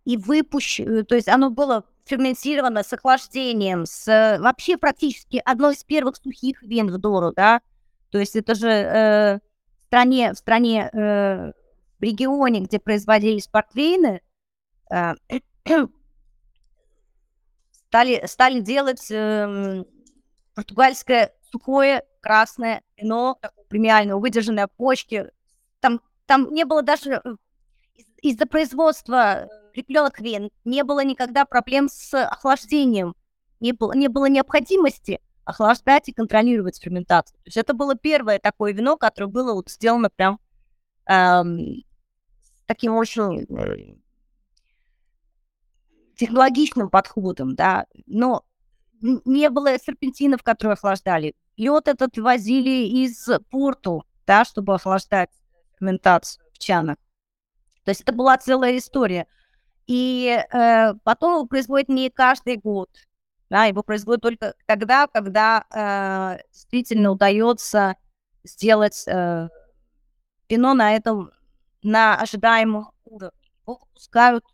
и 0.05 0.19
выпущено, 0.19 1.05
то 1.05 1.15
есть 1.15 1.29
оно 1.29 1.49
было 1.49 1.85
ферментировано 2.05 2.83
с 2.83 2.93
охлаждением, 2.93 3.87
с 3.87 4.07
э, 4.07 4.39
вообще 4.39 4.77
практически 4.77 5.41
одной 5.43 5.73
из 5.73 5.85
первых 5.85 6.17
сухих 6.17 6.63
вин 6.63 6.91
в 6.91 6.99
Дору, 6.99 7.33
да, 7.35 7.63
то 8.11 8.19
есть 8.19 8.37
это 8.37 8.55
же 8.55 8.69
э, 8.69 9.39
стране, 9.95 10.33
в 10.33 10.39
стране, 10.39 10.91
э, 10.93 11.53
в 12.01 12.03
регионе, 12.03 12.63
где 12.63 12.81
производились 12.81 13.47
портвейны, 13.47 14.23
э, 14.91 15.13
стали, 17.71 18.27
стали 18.27 18.59
делать 18.59 19.09
э, 19.13 19.85
португальское 20.57 21.33
сухое 21.53 22.03
красное 22.21 22.83
вино, 22.97 23.39
премиальное, 23.69 24.17
выдержанное 24.17 24.67
почки. 24.67 25.31
Там, 25.79 26.01
там 26.27 26.53
не 26.53 26.65
было 26.65 26.83
даже 26.83 27.23
э, 27.25 27.37
из-за 28.21 28.47
производства 28.47 29.49
крепленных 29.75 30.19
вен 30.19 30.51
не 30.65 30.83
было 30.83 31.05
никогда 31.05 31.45
проблем 31.45 31.89
с 31.89 32.13
охлаждением, 32.15 33.15
не 33.61 33.71
было, 33.71 33.93
не 33.93 34.09
было 34.09 34.27
необходимости 34.27 35.21
охлаждать 35.45 36.09
и 36.09 36.13
контролировать 36.13 36.81
ферментацию. 36.81 37.37
То 37.39 37.47
есть 37.47 37.57
это 37.57 37.75
было 37.75 37.95
первое 37.95 38.39
такое 38.39 38.73
вино, 38.73 38.97
которое 38.97 39.29
было 39.29 39.55
вот 39.55 39.71
сделано 39.71 40.11
прям 40.11 40.41
эм, 41.07 41.85
таким 42.67 42.95
очень 42.95 43.43
э, 43.43 43.97
технологичным 46.17 46.91
подходом, 46.91 47.55
да, 47.55 47.87
но 48.07 48.45
не 49.01 49.51
было 49.51 49.79
серпентинов, 49.79 50.43
которые 50.43 50.75
охлаждали. 50.75 51.35
Лед 51.57 51.89
этот 51.89 52.17
возили 52.19 52.87
из 52.87 53.29
порту, 53.51 54.05
да, 54.27 54.45
чтобы 54.45 54.75
охлаждать 54.75 55.31
ферментацию 55.79 56.45
в 56.53 56.59
чанах. 56.59 56.97
То 57.85 57.91
есть 57.91 58.01
это 58.01 58.13
была 58.13 58.37
целая 58.39 58.79
история. 58.79 59.27
И 59.87 60.43
э, 60.51 60.95
потом 61.05 61.47
производят 61.47 61.91
не 61.91 62.09
каждый 62.09 62.57
год. 62.57 62.89
Да, 63.51 63.65
его 63.65 63.83
производят 63.83 64.23
только 64.23 64.55
тогда, 64.67 65.07
когда 65.07 65.65
э, 65.71 66.43
действительно 66.53 67.11
удается 67.11 67.97
сделать 68.43 69.05
э, 69.07 69.49
вино 70.49 70.75
на 70.75 70.97
этом, 70.97 71.31
на 71.83 72.17
ожидаемом 72.17 72.91
уровне. 73.05 73.39
Его 73.67 73.79
выпускают, 73.81 74.45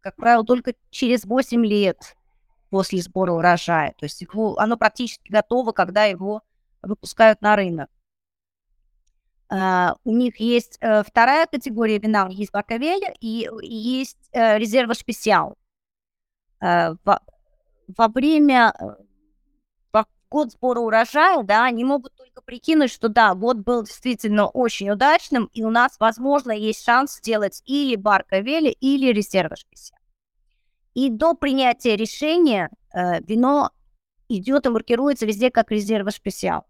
как 0.00 0.16
правило, 0.16 0.44
только 0.44 0.74
через 0.90 1.24
8 1.24 1.64
лет 1.64 2.16
после 2.70 3.00
сбора 3.00 3.32
урожая. 3.32 3.94
То 3.98 4.04
есть 4.04 4.20
его, 4.20 4.58
оно 4.58 4.76
практически 4.76 5.30
готово, 5.30 5.72
когда 5.72 6.04
его 6.04 6.42
выпускают 6.82 7.40
на 7.40 7.56
рынок. 7.56 7.90
Uh, 9.50 9.96
у 10.04 10.14
них 10.14 10.38
есть 10.40 10.78
uh, 10.82 11.02
вторая 11.02 11.46
категория 11.46 11.98
вина, 11.98 12.28
есть 12.30 12.52
Бакавель 12.52 13.14
и, 13.18 13.48
и 13.62 13.74
есть 13.74 14.18
uh, 14.34 14.94
специал. 14.94 15.56
Uh, 16.62 16.98
во, 17.88 18.08
время 18.08 18.72
во 19.92 20.06
год 20.30 20.52
сбора 20.52 20.80
урожая, 20.80 21.42
да, 21.42 21.64
они 21.64 21.84
могут 21.84 22.14
только 22.14 22.42
прикинуть, 22.42 22.90
что 22.90 23.08
да, 23.08 23.34
год 23.34 23.58
был 23.58 23.82
действительно 23.82 24.46
очень 24.46 24.90
удачным, 24.90 25.50
и 25.52 25.64
у 25.64 25.70
нас, 25.70 25.96
возможно, 25.98 26.52
есть 26.52 26.84
шанс 26.84 27.16
сделать 27.16 27.62
или 27.64 27.96
Баркавели, 27.96 28.70
или 28.70 29.12
специал. 29.20 29.98
И 30.94 31.10
до 31.10 31.34
принятия 31.34 31.96
решения 31.96 32.70
uh, 32.94 33.24
вино 33.26 33.70
идет 34.28 34.66
и 34.66 34.68
маркируется 34.70 35.26
везде 35.26 35.50
как 35.50 35.70
резерва 35.70 36.10
специал. 36.10 36.66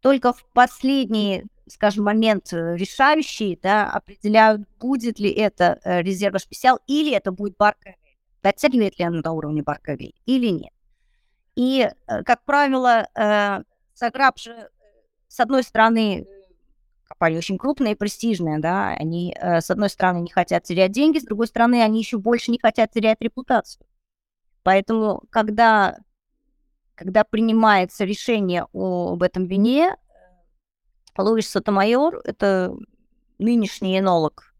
Только 0.00 0.32
в 0.32 0.44
последний, 0.52 1.44
скажем, 1.68 2.04
момент 2.04 2.52
э, 2.52 2.76
решающий, 2.76 3.58
да, 3.62 3.90
определяют, 3.90 4.62
будет 4.78 5.18
ли 5.18 5.30
это 5.30 5.78
э, 5.84 6.02
резерва 6.02 6.38
специал 6.38 6.80
или 6.86 7.12
это 7.12 7.32
будет 7.32 7.56
барковель. 7.58 7.96
Дотягивает 8.42 8.98
ли 8.98 9.04
оно 9.04 9.22
до 9.22 9.32
уровня 9.32 9.62
барковель 9.62 10.14
или 10.26 10.48
нет. 10.48 10.72
И, 11.56 11.88
э, 12.06 12.22
как 12.22 12.44
правило, 12.44 13.08
Саграб 13.94 14.38
же, 14.38 14.70
с 15.28 15.40
одной 15.40 15.62
стороны, 15.62 16.26
компания 17.04 17.38
очень 17.38 17.58
крупная 17.58 17.92
и 17.92 17.96
престижная, 17.96 18.58
да, 18.58 18.88
они, 18.88 19.36
с 19.38 19.70
одной 19.70 19.90
стороны, 19.90 20.20
не 20.20 20.30
хотят 20.30 20.64
терять 20.64 20.92
деньги, 20.92 21.18
с 21.18 21.24
другой 21.24 21.48
стороны, 21.48 21.82
они 21.82 21.98
еще 21.98 22.18
больше 22.18 22.50
не 22.50 22.58
хотят 22.58 22.92
терять 22.92 23.20
репутацию. 23.20 23.86
Поэтому, 24.62 25.22
когда 25.30 25.98
когда 26.94 27.24
принимается 27.24 28.04
решение 28.04 28.66
об 28.74 29.22
этом 29.22 29.46
вине, 29.46 29.96
Луис 31.16 31.48
Сотомайор, 31.48 32.20
это 32.24 32.76
нынешний 33.38 33.98
энолог, 33.98 34.54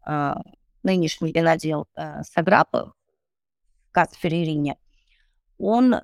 нынешний 0.81 1.31
винодел 1.31 1.87
Саграпа 2.23 2.93
в 3.91 3.93
Касферерине, 3.93 4.77
он 5.57 5.93
э, 5.93 5.99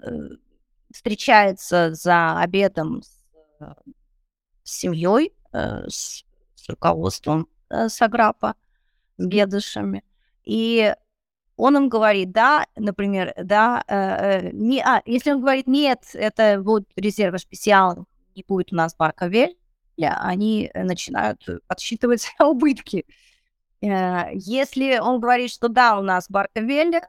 встречается 0.94 1.94
за 1.94 2.40
обедом 2.40 3.02
с, 3.02 3.26
с 4.64 4.80
семьей, 4.80 5.34
э, 5.54 5.88
с, 5.88 6.26
с 6.56 6.70
руководством 6.70 7.48
э, 7.70 7.88
Саграпа, 7.88 8.56
с 9.18 9.26
бедышами, 9.26 10.04
и 10.44 10.94
он 11.56 11.76
им 11.78 11.90
говорит, 11.90 12.32
да, 12.32 12.68
например, 12.76 13.34
да, 13.36 13.84
э, 13.88 13.96
э, 13.96 14.50
не, 14.52 14.82
а, 14.82 15.02
если 15.06 15.32
он 15.32 15.40
говорит, 15.40 15.68
нет, 15.68 16.04
это 16.14 16.62
вот 16.62 16.84
резерва 16.96 17.38
специал, 17.38 18.06
не 18.36 18.44
будет 18.48 18.72
у 18.72 18.76
нас 18.76 18.96
Барковель, 18.96 19.58
они 19.98 20.70
начинают 20.76 21.44
подсчитывать 21.68 22.28
убытки. 22.40 23.06
Э, 23.82 24.30
если 24.34 25.00
он 25.00 25.20
говорит, 25.20 25.52
что 25.52 25.68
да, 25.68 25.98
у 25.98 26.04
нас 26.04 26.30
Барковель, 26.30 27.02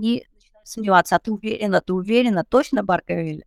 они 0.00 0.26
сомневаться, 0.64 1.16
а 1.16 1.18
ты 1.18 1.30
уверена, 1.30 1.80
ты 1.80 1.92
уверена, 1.92 2.44
точно 2.44 2.82
Барковель? 2.82 3.44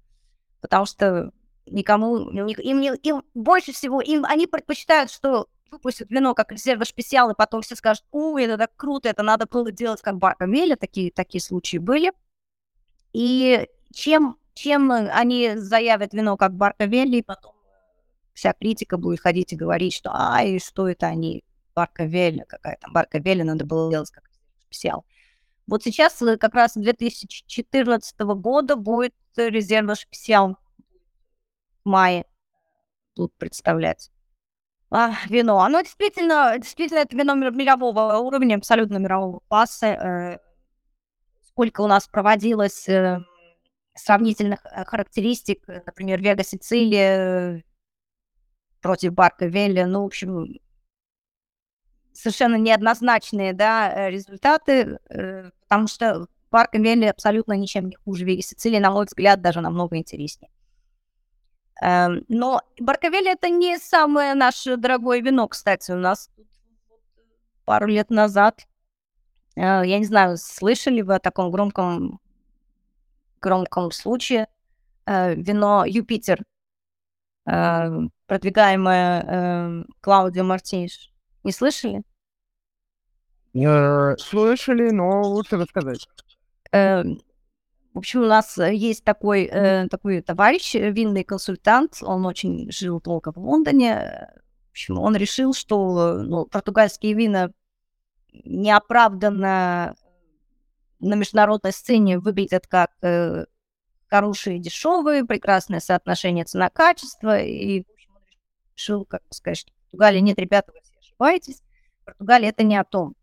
Потому 0.62 0.86
что 0.86 1.32
никому, 1.66 2.30
им, 2.30 2.48
им, 2.48 2.94
им 2.94 3.24
больше 3.34 3.74
всего, 3.74 4.02
им, 4.02 4.24
они 4.26 4.46
предпочитают, 4.48 5.10
что 5.10 5.48
выпустят 5.72 6.12
вино 6.12 6.36
как 6.36 6.52
резерва 6.52 6.84
специал, 6.84 7.32
и 7.32 7.36
потом 7.36 7.62
все 7.64 7.76
скажут, 7.76 8.06
у, 8.12 8.38
это 8.38 8.58
так 8.58 8.76
круто, 8.76 9.10
это 9.10 9.24
надо 9.24 9.48
было 9.48 9.72
делать 9.72 10.02
как 10.02 10.18
Барковеля, 10.18 10.76
такие, 10.76 11.12
такие 11.12 11.42
случаи 11.42 11.78
были. 11.78 12.12
И 13.12 13.68
чем, 13.92 14.38
чем 14.54 14.92
они 14.92 15.54
заявят 15.56 16.14
вино 16.14 16.38
как 16.38 16.54
Барковелли, 16.54 17.18
и 17.18 17.24
потом 17.24 17.56
вся 18.34 18.54
критика 18.54 18.98
будет 18.98 19.20
ходить 19.20 19.54
и 19.54 19.56
говорить, 19.56 19.94
что 19.94 20.12
ай, 20.14 20.60
что 20.60 20.88
это 20.88 21.08
они, 21.08 21.44
Барковелли, 21.76 22.46
какая 22.48 22.78
там 22.78 22.94
Барковелли, 22.94 23.42
надо 23.42 23.66
было 23.66 23.90
делать 23.90 24.12
как 24.12 24.24
специал. 24.60 25.06
Вот 25.68 25.84
сейчас 25.84 26.22
э, 26.22 26.38
как 26.38 26.54
раз 26.54 26.74
2014 26.76 28.20
года 28.20 28.76
будет 28.76 29.14
резерва 29.36 29.96
специал 29.96 30.58
в 31.84 31.90
мае 31.90 32.26
тут 33.16 33.34
представлять. 33.38 34.12
А, 34.90 35.16
вино. 35.28 35.60
Оно 35.60 35.82
действительно, 35.82 36.56
действительно, 36.58 37.00
это 37.00 37.18
вино 37.18 37.34
мирового 37.34 38.18
уровня, 38.18 38.56
абсолютно 38.56 38.98
мирового 38.98 39.42
класса. 39.48 39.88
Э, 39.88 40.40
сколько 41.48 41.82
у 41.82 41.88
нас 41.88 42.08
проводилось 42.08 42.88
э, 42.88 43.20
сравнительных 43.96 44.60
э, 44.66 44.86
характеристик, 44.86 45.66
например, 45.68 46.22
Вега 46.22 46.44
Сицилия 46.44 47.64
против 48.82 49.14
Барка 49.14 49.48
Велли, 49.48 49.82
ну, 49.84 50.04
в 50.04 50.06
общем, 50.06 50.60
совершенно 52.14 52.56
неоднозначные, 52.56 53.54
да, 53.54 54.10
результаты, 54.10 55.00
потому 55.68 55.88
что 55.88 56.28
Барка 56.52 56.78
Велли 56.78 57.06
абсолютно 57.06 57.54
ничем 57.54 57.90
не 57.90 57.96
хуже 57.96 58.26
Вега 58.26 58.44
Сицилии, 58.44 58.78
на 58.78 58.92
мой 58.92 59.06
взгляд, 59.06 59.42
даже 59.42 59.60
намного 59.62 59.98
интереснее. 59.98 60.52
Эм, 61.82 62.24
но 62.28 62.62
Барковель 62.80 63.28
это 63.28 63.50
не 63.50 63.78
самое 63.78 64.36
наше 64.36 64.78
дорогое 64.78 65.22
вино, 65.22 65.48
кстати. 65.48 65.92
У 65.92 65.98
нас 65.98 66.30
пару 67.66 67.88
лет 67.88 68.10
назад, 68.10 68.68
э, 69.56 69.62
я 69.62 70.00
не 70.00 70.06
знаю, 70.06 70.38
слышали 70.38 71.02
вы 71.02 71.16
о 71.16 71.20
таком 71.20 71.52
громком, 71.52 72.20
громком 73.42 73.92
случае, 73.92 74.48
э, 75.06 75.36
вино 75.36 75.86
Юпитер, 75.86 76.44
э, 77.46 77.90
продвигаемое 78.28 79.86
Клаудио 80.02 80.44
Мартинш. 80.44 81.13
Не 81.44 81.52
слышали? 81.52 82.04
Слышали, 84.18 84.90
но 84.90 85.22
лучше 85.22 85.58
рассказать. 85.58 86.08
Эм, 86.72 87.22
в 87.94 88.00
общем, 88.00 88.22
у 88.24 88.26
нас 88.26 88.58
э, 88.58 88.74
есть 88.74 89.04
такой, 89.04 89.44
э, 89.44 89.88
такой 89.90 90.22
товарищ, 90.22 90.76
э, 90.76 90.90
винный 90.90 91.24
консультант, 91.24 91.98
он 92.02 92.26
очень 92.26 92.72
жил 92.72 93.00
долго 93.00 93.32
в 93.32 93.38
Лондоне. 93.38 94.32
В 94.70 94.72
общем, 94.72 94.98
он 94.98 95.16
решил, 95.16 95.54
что 95.54 96.24
ну, 96.24 96.46
португальские 96.46 97.14
вина 97.14 97.52
неоправданно 98.44 99.96
на 101.00 101.16
международной 101.16 101.72
сцене 101.72 102.18
выглядят 102.18 102.66
как 102.66 102.92
э, 103.04 103.46
хорошие, 104.08 104.58
дешевые, 104.58 105.26
прекрасное 105.26 105.80
соотношение 105.80 106.46
цена-качество. 106.46 107.40
И, 107.40 107.84
в 107.84 107.92
общем, 107.92 108.12
он 108.16 108.22
решил, 108.76 109.06
как 109.06 109.22
сказать, 109.30 109.60
что 109.60 109.72
Португалия 109.92 110.22
нет, 110.22 110.40
ребята, 110.40 110.72
вы 110.72 110.80
ошибаетесь. 111.14 111.62
Португалия 112.06 112.50
это 112.50 112.64
не 112.64 112.76
о 112.78 112.84
том. 112.84 113.16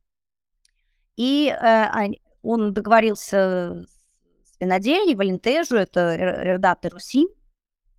И 1.17 1.49
э, 1.49 2.09
он 2.43 2.73
договорился 2.73 3.87
с 4.45 4.61
винодельни, 4.61 5.15
Валентежу, 5.15 5.77
это 5.77 6.15
редактор 6.15 6.95
Руси. 6.95 7.29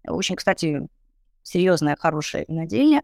Очень, 0.08 0.36
кстати, 0.36 0.88
серьезная, 1.44 1.96
хорошая 1.96 2.46
винодельня. 2.48 3.04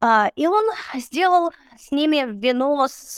А, 0.00 0.30
и 0.36 0.46
он 0.46 0.64
сделал 0.94 1.52
с 1.78 1.90
ними 1.90 2.26
вино 2.38 2.86
с, 2.88 3.14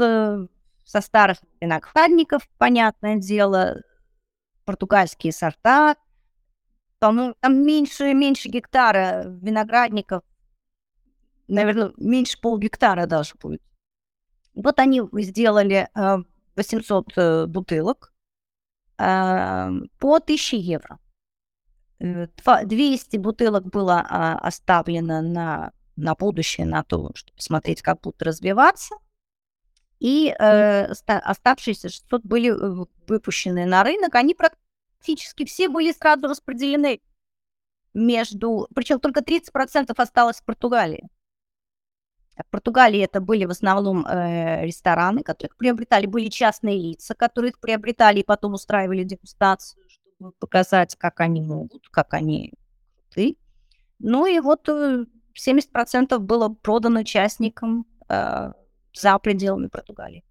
со 0.84 1.00
старых 1.00 1.38
виноградников, 1.60 2.48
понятное 2.58 3.16
дело, 3.16 3.82
португальские 4.64 5.32
сорта. 5.32 5.96
Там, 7.00 7.34
там 7.40 7.64
меньше, 7.64 8.12
меньше 8.12 8.48
гектара 8.48 9.24
виноградников, 9.26 10.22
наверное, 11.48 11.92
меньше 11.96 12.40
полгектара 12.40 13.06
даже 13.06 13.34
будет. 13.40 13.62
Вот 14.54 14.78
они 14.78 15.02
сделали 15.12 15.88
800 16.56 17.06
э, 17.16 17.20
э, 17.20 17.46
бутылок 17.46 18.12
по 18.96 20.16
1000 20.16 20.56
евро. 20.56 20.98
200 22.00 23.16
э, 23.16 23.18
бутылок 23.18 23.64
было 23.66 24.04
а, 24.08 24.38
оставлено 24.38 25.20
на, 25.22 25.72
на 25.96 26.14
будущее, 26.14 26.66
на 26.66 26.82
то, 26.82 27.10
чтобы 27.14 27.40
смотреть, 27.40 27.82
как 27.82 28.00
будут 28.00 28.22
развиваться. 28.22 28.96
И 29.98 30.28
э, 30.28 30.92
оставшиеся 31.06 31.88
600 31.88 32.22
были 32.24 32.50
э, 32.50 32.86
выпущены 33.08 33.66
на 33.66 33.82
рынок. 33.82 34.14
Они 34.14 34.34
практически 34.34 35.44
все 35.44 35.68
были 35.68 35.92
сразу 35.92 36.28
распределены 36.28 37.00
между... 37.94 38.68
Причем 38.74 39.00
только 39.00 39.20
30% 39.20 39.92
осталось 39.96 40.36
в 40.36 40.44
Португалии. 40.44 41.08
В 42.46 42.50
Португалии 42.50 43.00
это 43.00 43.20
были 43.20 43.44
в 43.44 43.50
основном 43.50 44.06
э, 44.06 44.64
рестораны, 44.64 45.22
которые 45.22 45.54
приобретали, 45.56 46.06
были 46.06 46.28
частные 46.28 46.78
лица, 46.78 47.14
которые 47.14 47.50
их 47.50 47.58
приобретали 47.58 48.20
и 48.20 48.24
потом 48.24 48.54
устраивали 48.54 49.02
дегустацию, 49.02 49.82
чтобы 49.88 50.32
показать, 50.38 50.94
как 50.96 51.20
они 51.20 51.40
могут, 51.40 51.88
как 51.90 52.14
они 52.14 52.52
крутые. 52.96 53.34
Ну 53.98 54.26
и 54.26 54.38
вот 54.38 54.68
70% 54.68 55.06
э, 56.10 56.18
было 56.18 56.48
продано 56.48 57.02
частникам 57.02 57.86
э, 58.08 58.52
за 58.94 59.18
пределами 59.18 59.66
Португалии. 59.66 60.24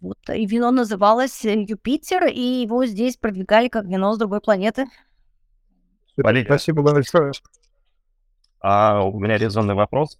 Вот. 0.00 0.18
И 0.34 0.46
вино 0.46 0.70
называлось 0.70 1.44
Юпитер, 1.44 2.26
и 2.26 2.40
его 2.40 2.86
здесь 2.86 3.18
продвигали 3.18 3.68
как 3.68 3.84
вино 3.84 4.14
с 4.14 4.18
другой 4.18 4.40
планеты. 4.40 4.86
Спасибо 6.44 6.82
большое. 6.82 7.32
А 8.60 9.02
у 9.02 9.18
меня 9.18 9.36
резонный 9.36 9.74
вопрос. 9.74 10.18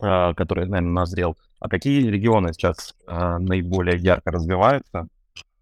А, 0.00 0.34
который, 0.34 0.66
наверное, 0.66 0.92
назрел. 0.92 1.36
А 1.60 1.68
какие 1.68 2.08
регионы 2.08 2.52
сейчас 2.52 2.94
а, 3.06 3.38
наиболее 3.38 3.96
ярко 3.96 4.30
развиваются? 4.30 5.08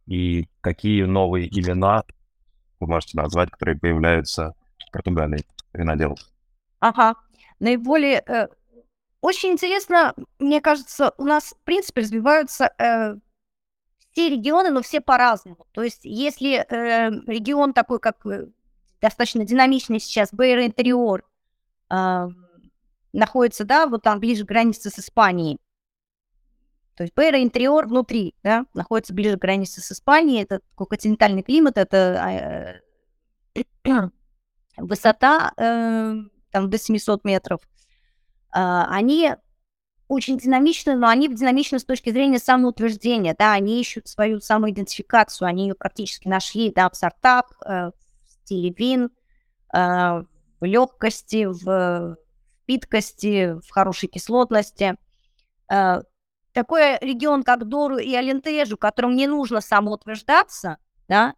И 0.07 0.49
какие 0.61 1.03
новые 1.03 1.49
имена 1.49 2.05
вы 2.81 2.87
можете 2.87 3.17
назвать, 3.17 3.51
которые 3.51 3.79
появляются 3.79 4.55
в 4.89 4.93
Португалии 4.93 5.45
виноделов? 5.73 6.19
Ага. 6.81 7.15
Наиболее... 7.61 8.23
Э, 8.27 8.49
очень 9.21 9.51
интересно, 9.51 10.15
мне 10.39 10.61
кажется, 10.63 11.13
у 11.19 11.25
нас, 11.25 11.53
в 11.53 11.65
принципе, 11.65 12.01
развиваются 12.01 12.73
э, 12.79 13.17
все 14.13 14.31
регионы, 14.31 14.71
но 14.71 14.83
все 14.83 15.01
по-разному. 15.01 15.67
То 15.73 15.83
есть, 15.83 16.01
если 16.05 16.55
э, 16.57 17.11
регион 17.27 17.75
такой, 17.75 18.01
как 18.01 18.25
э, 18.27 18.47
достаточно 19.01 19.45
динамичный 19.45 20.01
сейчас, 20.01 20.33
Бейер 20.33 20.61
Интериор, 20.61 21.23
э, 21.91 22.29
находится, 23.13 23.65
да, 23.65 23.87
вот 23.87 24.03
там 24.03 24.21
ближе 24.21 24.45
к 24.45 24.49
границе 24.49 24.91
с 24.91 24.99
Испанией. 24.99 25.59
То 26.97 27.05
есть 27.05 27.15
Бейра 27.15 27.41
Интериор 27.41 27.87
внутри, 27.87 28.35
да, 28.43 28.67
находится 28.75 29.15
ближе 29.15 29.39
к 29.39 29.41
границе 29.41 29.81
с 29.81 29.91
Испанией. 29.93 30.43
Это 30.43 30.61
такой 30.71 30.87
континентальный 30.87 31.43
климат, 31.43 31.79
это 31.79 32.83
э, 33.55 33.63
высота 34.77 35.53
э, 35.57 36.17
там 36.51 36.69
до 36.71 36.79
700 36.79 37.25
метров. 37.25 37.61
Э, 38.55 38.83
они 38.89 39.35
очень 40.09 40.39
динамичны, 40.39 40.97
но 40.97 41.09
они 41.09 41.29
динамичны 41.29 41.79
с 41.79 41.85
точки 41.85 42.11
зрения 42.11 42.41
самоутверждения, 42.41 43.35
да, 43.39 43.53
они 43.53 43.81
ищут 43.81 44.09
свою 44.09 44.41
самоидентификацию, 44.41 45.47
они 45.47 45.69
ее 45.69 45.75
практически 45.77 46.27
нашли, 46.27 46.73
да, 46.73 46.91
в 46.91 46.97
сортах, 46.97 47.45
э, 47.65 47.93
в 47.93 48.31
стиле 48.31 48.75
вин, 48.77 49.11
э, 49.73 49.79
в 49.79 50.65
легкости, 50.65 51.47
в 51.47 52.17
питкости, 52.71 53.59
в 53.67 53.71
хорошей 53.71 54.09
кислотности. 54.09 54.97
Э, 55.69 56.03
такой 56.53 56.99
регион, 57.01 57.43
как 57.43 57.67
Дору 57.67 57.99
и 57.99 58.15
Алентежу, 58.15 58.77
которым 58.77 59.17
не 59.17 59.27
нужно 59.27 59.61
самоутверждаться, 59.61 60.79
да, 61.09 61.35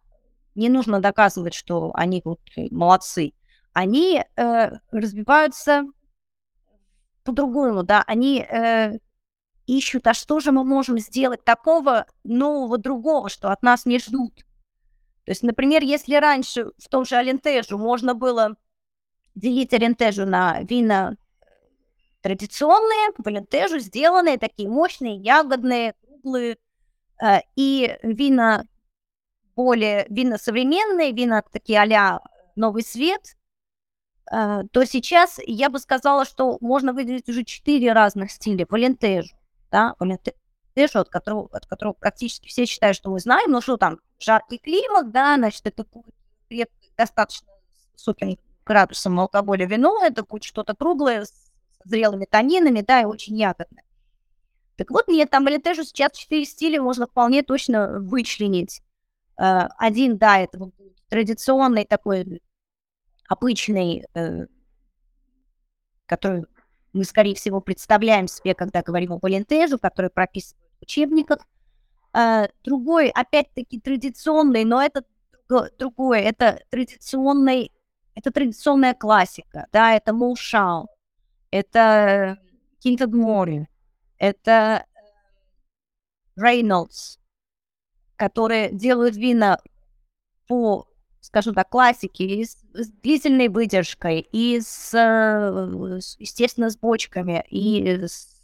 не 0.53 0.69
нужно 0.69 0.99
доказывать, 0.99 1.55
что 1.55 1.91
они 1.95 2.21
вот 2.23 2.39
молодцы, 2.69 3.33
они 3.73 4.23
э, 4.23 4.71
развиваются 4.91 5.85
по-другому, 7.23 7.81
да, 7.81 8.03
они 8.05 8.45
э, 8.47 8.99
ищут, 9.65 10.05
а 10.05 10.13
что 10.13 10.39
же 10.39 10.51
мы 10.51 10.63
можем 10.63 10.99
сделать 10.99 11.43
такого 11.43 12.05
нового, 12.23 12.77
другого, 12.77 13.29
что 13.29 13.51
от 13.51 13.63
нас 13.63 13.87
не 13.87 13.97
ждут. 13.97 14.35
То 15.25 15.31
есть, 15.31 15.41
например, 15.41 15.81
если 15.81 16.13
раньше 16.13 16.65
в 16.77 16.89
том 16.89 17.05
же 17.05 17.15
Алентежу 17.15 17.79
можно 17.79 18.13
было 18.13 18.55
делить 19.35 19.73
Алентежу 19.73 20.25
на 20.25 20.61
вина 20.61 21.17
традиционные, 22.23 23.11
по 23.15 23.23
валентежу 23.23 23.79
сделанные, 23.79 24.39
такие 24.39 24.69
мощные, 24.69 25.17
ягодные, 25.17 25.93
круглые. 26.01 26.57
Э, 27.21 27.41
и 27.55 27.97
вина 28.01 28.65
более 29.55 30.07
вина 30.09 30.37
современные, 30.37 31.11
вина 31.11 31.43
такие 31.51 31.79
а 31.79 32.21
новый 32.55 32.83
свет, 32.83 33.35
э, 34.31 34.63
то 34.71 34.85
сейчас 34.85 35.39
я 35.45 35.69
бы 35.69 35.79
сказала, 35.79 36.25
что 36.25 36.57
можно 36.61 36.93
выделить 36.93 37.29
уже 37.29 37.43
четыре 37.43 37.91
разных 37.91 38.31
стиля. 38.31 38.65
Валентежу, 38.69 39.35
да, 39.69 39.95
валентежу, 39.99 40.99
от 40.99 41.09
которого, 41.09 41.49
от 41.51 41.67
которого 41.67 41.93
практически 41.93 42.47
все 42.47 42.65
считают, 42.65 42.95
что 42.95 43.11
мы 43.11 43.19
знаем, 43.19 43.51
ну 43.51 43.61
что 43.61 43.77
там, 43.77 43.99
жаркий 44.17 44.57
климат, 44.57 45.11
да, 45.11 45.35
значит, 45.35 45.65
это 45.65 45.85
будет 46.49 46.71
достаточно 46.97 47.47
высоким 47.91 48.37
градусом 48.65 49.19
алкоголя 49.19 49.65
вино, 49.65 49.99
это 50.03 50.23
будет 50.23 50.45
что-то 50.45 50.73
круглое 50.73 51.25
с 51.25 51.52
зрелыми 51.85 52.25
танинами, 52.25 52.81
да, 52.81 53.01
и 53.01 53.05
очень 53.05 53.37
ягодное. 53.37 53.83
Так 54.75 54.89
вот, 54.89 55.07
нет, 55.07 55.29
там 55.29 55.45
валентежу 55.45 55.83
сейчас 55.83 56.13
четыре 56.13 56.45
стиля 56.45 56.81
можно 56.81 57.05
вполне 57.07 57.43
точно 57.43 57.99
вычленить. 57.99 58.81
Э, 59.37 59.67
один, 59.77 60.17
да, 60.17 60.39
это 60.39 60.71
традиционный 61.09 61.85
такой 61.85 62.41
обычный, 63.27 64.05
э, 64.13 64.47
который 66.05 66.45
мы, 66.93 67.03
скорее 67.03 67.35
всего, 67.35 67.61
представляем 67.61 68.27
себе, 68.27 68.53
когда 68.55 68.81
говорим 68.81 69.13
о 69.13 69.19
Валентежу, 69.21 69.79
который 69.79 70.09
прописан 70.09 70.57
в 70.79 70.83
учебниках. 70.83 71.39
Э, 72.13 72.47
другой, 72.63 73.09
опять-таки, 73.09 73.79
традиционный, 73.79 74.63
но 74.63 74.81
это 74.81 75.03
другое, 75.77 76.19
это 76.21 76.63
традиционный, 76.69 77.71
это 78.15 78.31
традиционная 78.31 78.93
классика, 78.93 79.67
да, 79.71 79.95
это 79.95 80.13
Моушал, 80.13 80.89
это 81.53 82.39
Кинтед 82.79 83.13
Мори, 83.13 83.67
это 84.17 84.87
Рейнольдс, 86.35 87.19
которые 88.15 88.71
делают 88.71 89.15
вина 89.15 89.59
по, 90.47 90.87
скажем 91.21 91.53
так, 91.53 91.69
классике, 91.69 92.43
с, 92.43 92.57
с 92.73 92.89
длительной 92.89 93.49
выдержкой, 93.49 94.27
и 94.31 94.59
с, 94.61 94.97
естественно, 96.17 96.71
с 96.71 96.77
бочками, 96.77 97.45
и 97.51 98.07
с, 98.07 98.35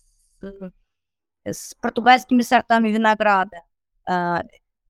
с 1.45 1.74
португальскими 1.82 2.43
сортами 2.43 2.89
винограда. 2.89 3.64
А, 4.05 4.43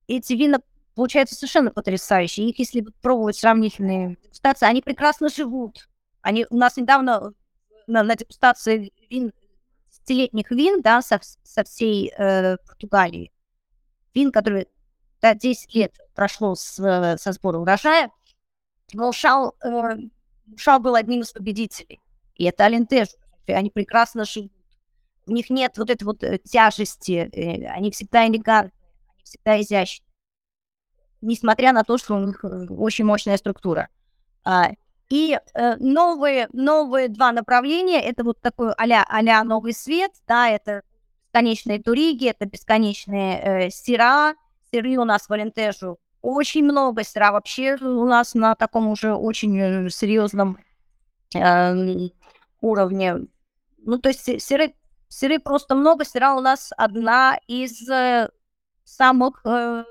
эти 0.08 0.34
вина 0.34 0.60
получаются 0.94 1.36
совершенно 1.36 1.70
потрясающие. 1.70 2.50
Их, 2.50 2.58
если 2.58 2.84
пробовать 3.00 3.36
сравнительные 3.36 4.18
дегустации, 4.22 4.66
они 4.66 4.82
прекрасно 4.82 5.30
живут. 5.30 5.88
Они 6.20 6.46
у 6.50 6.56
нас 6.58 6.76
недавно 6.76 7.32
на, 7.86 8.02
на 8.02 8.16
дегустации 8.16 8.92
вин, 9.08 9.32
десятилетних 9.88 10.50
вин, 10.50 10.82
да, 10.82 11.02
со, 11.02 11.20
со 11.42 11.64
всей 11.64 12.12
э, 12.16 12.56
Португалии, 12.66 13.32
вин, 14.14 14.32
которые 14.32 14.66
да, 15.20 15.34
10 15.34 15.74
лет 15.74 15.98
прошло 16.14 16.54
с, 16.54 17.16
со 17.18 17.32
сбора 17.32 17.58
урожая, 17.58 18.10
Волшал, 18.94 19.54
э, 19.62 19.96
Шал 20.56 20.80
был 20.80 20.94
одним 20.94 21.20
из 21.20 21.32
победителей. 21.32 22.00
И 22.34 22.44
это 22.44 22.64
Алентеж. 22.64 23.08
Они 23.46 23.70
прекрасно 23.70 24.24
живут. 24.24 24.52
У 25.26 25.32
них 25.32 25.50
нет 25.50 25.76
вот 25.76 25.90
этой 25.90 26.04
вот 26.04 26.22
э, 26.22 26.38
тяжести. 26.38 27.30
Э, 27.32 27.66
они 27.68 27.90
всегда 27.90 28.26
элегантны, 28.26 28.72
они 29.08 29.24
всегда 29.24 29.60
изящны. 29.60 30.06
Несмотря 31.20 31.72
на 31.72 31.84
то, 31.84 31.98
что 31.98 32.16
у 32.16 32.24
них 32.24 32.44
э, 32.44 32.66
очень 32.68 33.04
мощная 33.04 33.36
структура. 33.36 33.88
А, 34.42 34.70
и 35.10 35.38
э, 35.54 35.76
новые, 35.76 36.48
новые 36.52 37.08
два 37.08 37.32
направления, 37.32 38.00
это 38.00 38.24
вот 38.24 38.40
такой 38.40 38.72
а-ля, 38.78 39.04
а 39.08 39.44
новый 39.44 39.74
свет, 39.74 40.12
да, 40.26 40.48
это 40.48 40.82
бесконечные 41.26 41.82
туриги, 41.82 42.28
это 42.28 42.46
бесконечные 42.46 43.66
э, 43.66 43.70
сера, 43.70 44.34
сыры 44.70 44.96
у 44.96 45.04
нас 45.04 45.28
в 45.28 45.32
Алентежу 45.32 45.98
очень 46.22 46.64
много, 46.64 47.04
сыра 47.04 47.32
вообще 47.32 47.76
у 47.76 48.06
нас 48.06 48.34
на 48.34 48.54
таком 48.54 48.88
уже 48.88 49.14
очень 49.14 49.58
э, 49.58 49.90
серьезном 49.90 50.58
э, 51.34 52.08
уровне. 52.60 53.26
Ну, 53.78 53.98
то 53.98 54.10
есть 54.10 54.42
сыры, 54.42 54.74
сыры 55.08 55.38
просто 55.38 55.74
много, 55.74 56.04
сыра 56.04 56.34
у 56.34 56.40
нас 56.40 56.72
одна 56.76 57.38
из 57.46 57.88
э, 57.88 58.28
самых 58.84 59.40
э, 59.44 59.84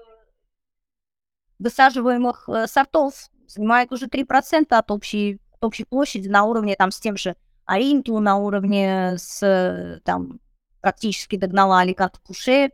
высаживаемых 1.57 2.47
э, 2.47 2.67
сортов, 2.67 3.29
занимает 3.49 3.91
уже 3.91 4.07
3% 4.07 4.67
от 4.69 4.91
общей, 4.91 5.39
от 5.53 5.63
общей 5.63 5.83
площади 5.83 6.27
на 6.27 6.43
уровне 6.43 6.75
там 6.75 6.91
с 6.91 6.99
тем 6.99 7.17
же 7.17 7.35
Аринту, 7.65 8.19
на 8.19 8.37
уровне 8.37 9.15
с 9.17 10.01
там 10.03 10.39
практически 10.81 11.35
догнала 11.35 11.81
Аликат 11.81 12.17
Куше, 12.19 12.71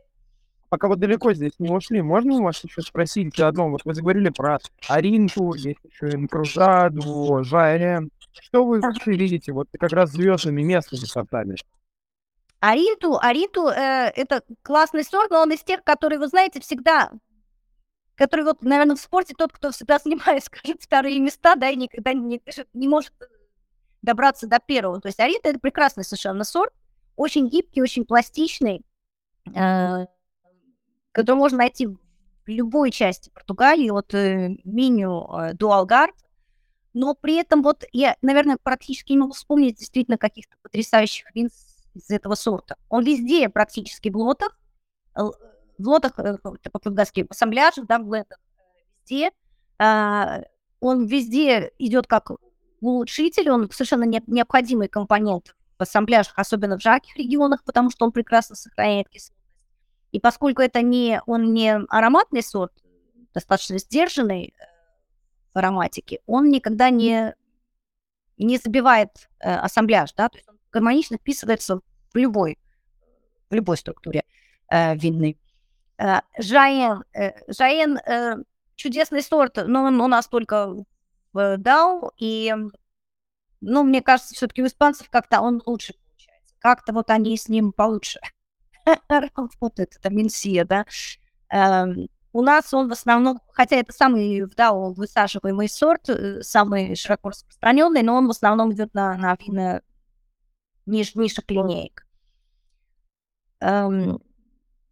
пока 0.68 0.88
вот 0.88 0.98
далеко 0.98 1.32
здесь 1.32 1.52
не 1.58 1.70
ушли, 1.70 2.02
можно 2.02 2.34
у 2.34 2.42
вас 2.42 2.62
еще 2.62 2.82
спросить 2.82 3.38
одно? 3.40 3.70
Вот 3.70 3.82
вы 3.84 3.94
заговорили 3.94 4.30
про 4.30 4.58
Аринку, 4.88 5.54
есть 5.54 5.80
еще 5.84 6.14
Инкрузаду, 6.14 7.42
Жайре. 7.44 8.08
Что 8.32 8.64
вы 8.64 8.80
вообще 8.80 9.12
видите 9.12 9.52
вот 9.52 9.68
как 9.78 9.92
раз 9.92 10.10
звездными 10.10 10.62
местными 10.62 11.04
сортами? 11.04 11.56
Аринту, 12.60 13.18
Аринту 13.18 13.68
э, 13.68 14.12
это 14.14 14.42
классный 14.62 15.04
сорт, 15.04 15.30
но 15.30 15.40
он 15.40 15.52
из 15.52 15.62
тех, 15.62 15.84
которые, 15.84 16.18
вы 16.18 16.26
знаете, 16.28 16.60
всегда, 16.60 17.10
который 18.16 18.44
вот, 18.44 18.62
наверное, 18.62 18.96
в 18.96 19.00
спорте 19.00 19.34
тот, 19.36 19.52
кто 19.52 19.70
всегда 19.70 19.98
занимает, 20.04 20.44
скажем, 20.44 20.78
вторые 20.80 21.20
места, 21.20 21.54
да, 21.54 21.68
и 21.68 21.76
никогда 21.76 22.12
не, 22.12 22.42
не 22.74 22.88
может 22.88 23.12
добраться 24.02 24.46
до 24.46 24.58
первого. 24.58 25.00
То 25.00 25.08
есть 25.08 25.20
Аринта 25.20 25.50
это 25.50 25.60
прекрасный 25.60 26.04
совершенно 26.04 26.44
сорт, 26.44 26.72
очень 27.16 27.48
гибкий, 27.48 27.82
очень 27.82 28.04
пластичный, 28.04 28.84
э, 29.54 30.06
который 31.12 31.36
можно 31.36 31.58
найти 31.58 31.86
в 31.86 31.98
любой 32.46 32.90
части 32.90 33.30
Португалии, 33.30 33.90
от 33.90 34.14
э, 34.14 34.56
меню 34.64 35.26
э, 35.32 35.54
Дуалгард, 35.54 36.14
но 36.94 37.14
при 37.14 37.36
этом 37.36 37.62
вот 37.62 37.84
я, 37.92 38.16
наверное, 38.22 38.58
практически 38.62 39.12
не 39.12 39.18
могу 39.18 39.32
вспомнить 39.32 39.76
действительно 39.76 40.16
каких-то 40.16 40.56
потрясающих 40.62 41.34
вин 41.34 41.50
из 41.94 42.10
этого 42.10 42.34
сорта. 42.34 42.76
Он 42.88 43.04
везде 43.04 43.48
практически 43.48 44.08
в 44.08 44.16
лотах, 44.16 44.58
лотах, 45.78 46.18
э, 46.18 46.38
по-португальски, 46.38 47.26
ассамбляжах, 47.28 47.86
да, 47.86 47.98
в 47.98 48.04
блендах, 48.04 48.38
везде. 49.02 49.30
А, 49.78 50.42
он 50.80 51.06
везде 51.06 51.72
идет 51.78 52.06
как 52.06 52.30
улучшитель, 52.80 53.50
он 53.50 53.70
совершенно 53.70 54.04
не, 54.04 54.22
необходимый 54.26 54.88
компонент 54.88 55.54
в 55.78 55.82
ассамбляжах, 55.82 56.34
особенно 56.36 56.78
в 56.78 56.82
жарких 56.82 57.16
регионах, 57.16 57.64
потому 57.64 57.90
что 57.90 58.04
он 58.04 58.12
прекрасно 58.12 58.56
сохраняет 58.56 59.08
кислотность 59.08 59.36
и 60.16 60.20
поскольку 60.20 60.62
это 60.62 60.80
не, 60.80 61.20
он 61.26 61.52
не 61.52 61.74
ароматный 61.90 62.42
сорт, 62.42 62.72
достаточно 63.34 63.78
сдержанный 63.78 64.54
э, 64.58 64.64
в 65.52 65.58
ароматике, 65.58 66.20
он 66.26 66.48
никогда 66.48 66.88
не, 66.88 67.34
не 68.38 68.56
забивает 68.56 69.10
э, 69.40 69.54
ассамбляж, 69.54 70.14
да, 70.14 70.30
то 70.30 70.38
есть 70.38 70.48
он 70.48 70.58
гармонично 70.72 71.18
вписывается 71.18 71.80
в 72.14 72.16
любой, 72.16 72.58
в 73.50 73.54
любой 73.54 73.76
структуре 73.76 74.24
э, 74.70 74.96
винной. 74.96 75.38
Э, 75.98 76.20
Жаен, 76.38 77.04
э, 77.14 77.32
Жаен 77.48 77.98
э, 77.98 78.36
чудесный 78.74 79.22
сорт, 79.22 79.58
но 79.66 79.84
он 79.84 80.00
у 80.00 80.06
нас 80.06 80.28
только 80.28 80.74
в 81.32 81.56
Дау, 81.56 82.12
и, 82.18 82.54
ну, 83.60 83.82
мне 83.82 84.02
кажется, 84.02 84.34
все-таки 84.34 84.62
у 84.62 84.66
испанцев 84.66 85.08
как-то 85.10 85.40
он 85.40 85.62
лучше 85.64 85.94
получается. 85.94 86.54
Как-то 86.58 86.92
вот 86.92 87.10
они 87.10 87.36
с 87.36 87.48
ним 87.48 87.72
получше 87.72 88.20
работает, 89.08 89.96
это 89.96 90.10
Минсия, 90.10 90.64
да. 90.64 90.84
Эм, 91.48 92.08
у 92.32 92.42
нас 92.42 92.74
он 92.74 92.88
в 92.88 92.92
основном, 92.92 93.40
хотя 93.52 93.76
это 93.76 93.92
самый, 93.92 94.44
да, 94.56 94.72
высаживаемый 94.72 95.68
сорт, 95.68 96.10
самый 96.42 96.94
широко 96.94 97.30
распространенный, 97.30 98.02
но 98.02 98.16
он 98.16 98.26
в 98.26 98.30
основном 98.30 98.72
идет 98.72 98.92
на, 98.92 99.16
на 99.16 99.36
вина 99.40 99.80
ниж, 100.84 101.14
низших 101.14 101.44
линеек. 101.48 102.06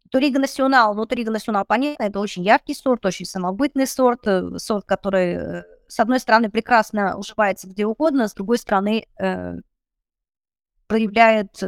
Эм, 0.05 0.09
Турига 0.11 0.39
Национал, 0.39 0.95
ну, 0.95 1.05
Турига 1.05 1.31
Национал, 1.31 1.65
понятно, 1.65 2.03
это 2.03 2.19
очень 2.19 2.43
яркий 2.43 2.73
сорт, 2.73 3.05
очень 3.05 3.25
самобытный 3.25 3.87
сорт, 3.87 4.27
э, 4.27 4.57
сорт, 4.57 4.85
который, 4.85 5.33
э, 5.33 5.63
с 5.87 5.99
одной 5.99 6.19
стороны, 6.19 6.49
прекрасно 6.49 7.17
уживается 7.17 7.67
где 7.67 7.85
угодно, 7.85 8.27
с 8.27 8.33
другой 8.33 8.57
стороны, 8.57 9.07
э, 9.19 9.55
проявляет 10.87 11.61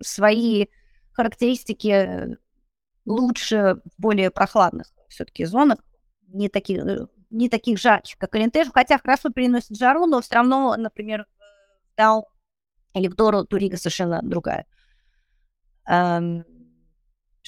свои 0.00 0.66
характеристики 1.12 2.38
лучше 3.04 3.80
в 3.84 4.00
более 4.00 4.30
прохладных 4.30 4.88
все-таки 5.08 5.44
зонах, 5.44 5.78
не 6.28 6.48
таких, 6.48 6.78
э, 6.84 7.06
не 7.30 7.48
таких 7.48 7.78
жарких, 7.78 8.16
как 8.18 8.34
Алентеж, 8.34 8.68
хотя 8.72 8.98
хорошо 8.98 9.30
переносит 9.30 9.76
жару, 9.76 10.06
но 10.06 10.20
все 10.20 10.36
равно, 10.36 10.76
например, 10.76 11.26
в 11.92 11.96
Дау 11.96 12.28
или 12.94 13.08
в 13.08 13.14
Дору 13.14 13.44
Турига 13.44 13.76
совершенно 13.76 14.20
другая. 14.22 14.66
Эм, 15.86 16.44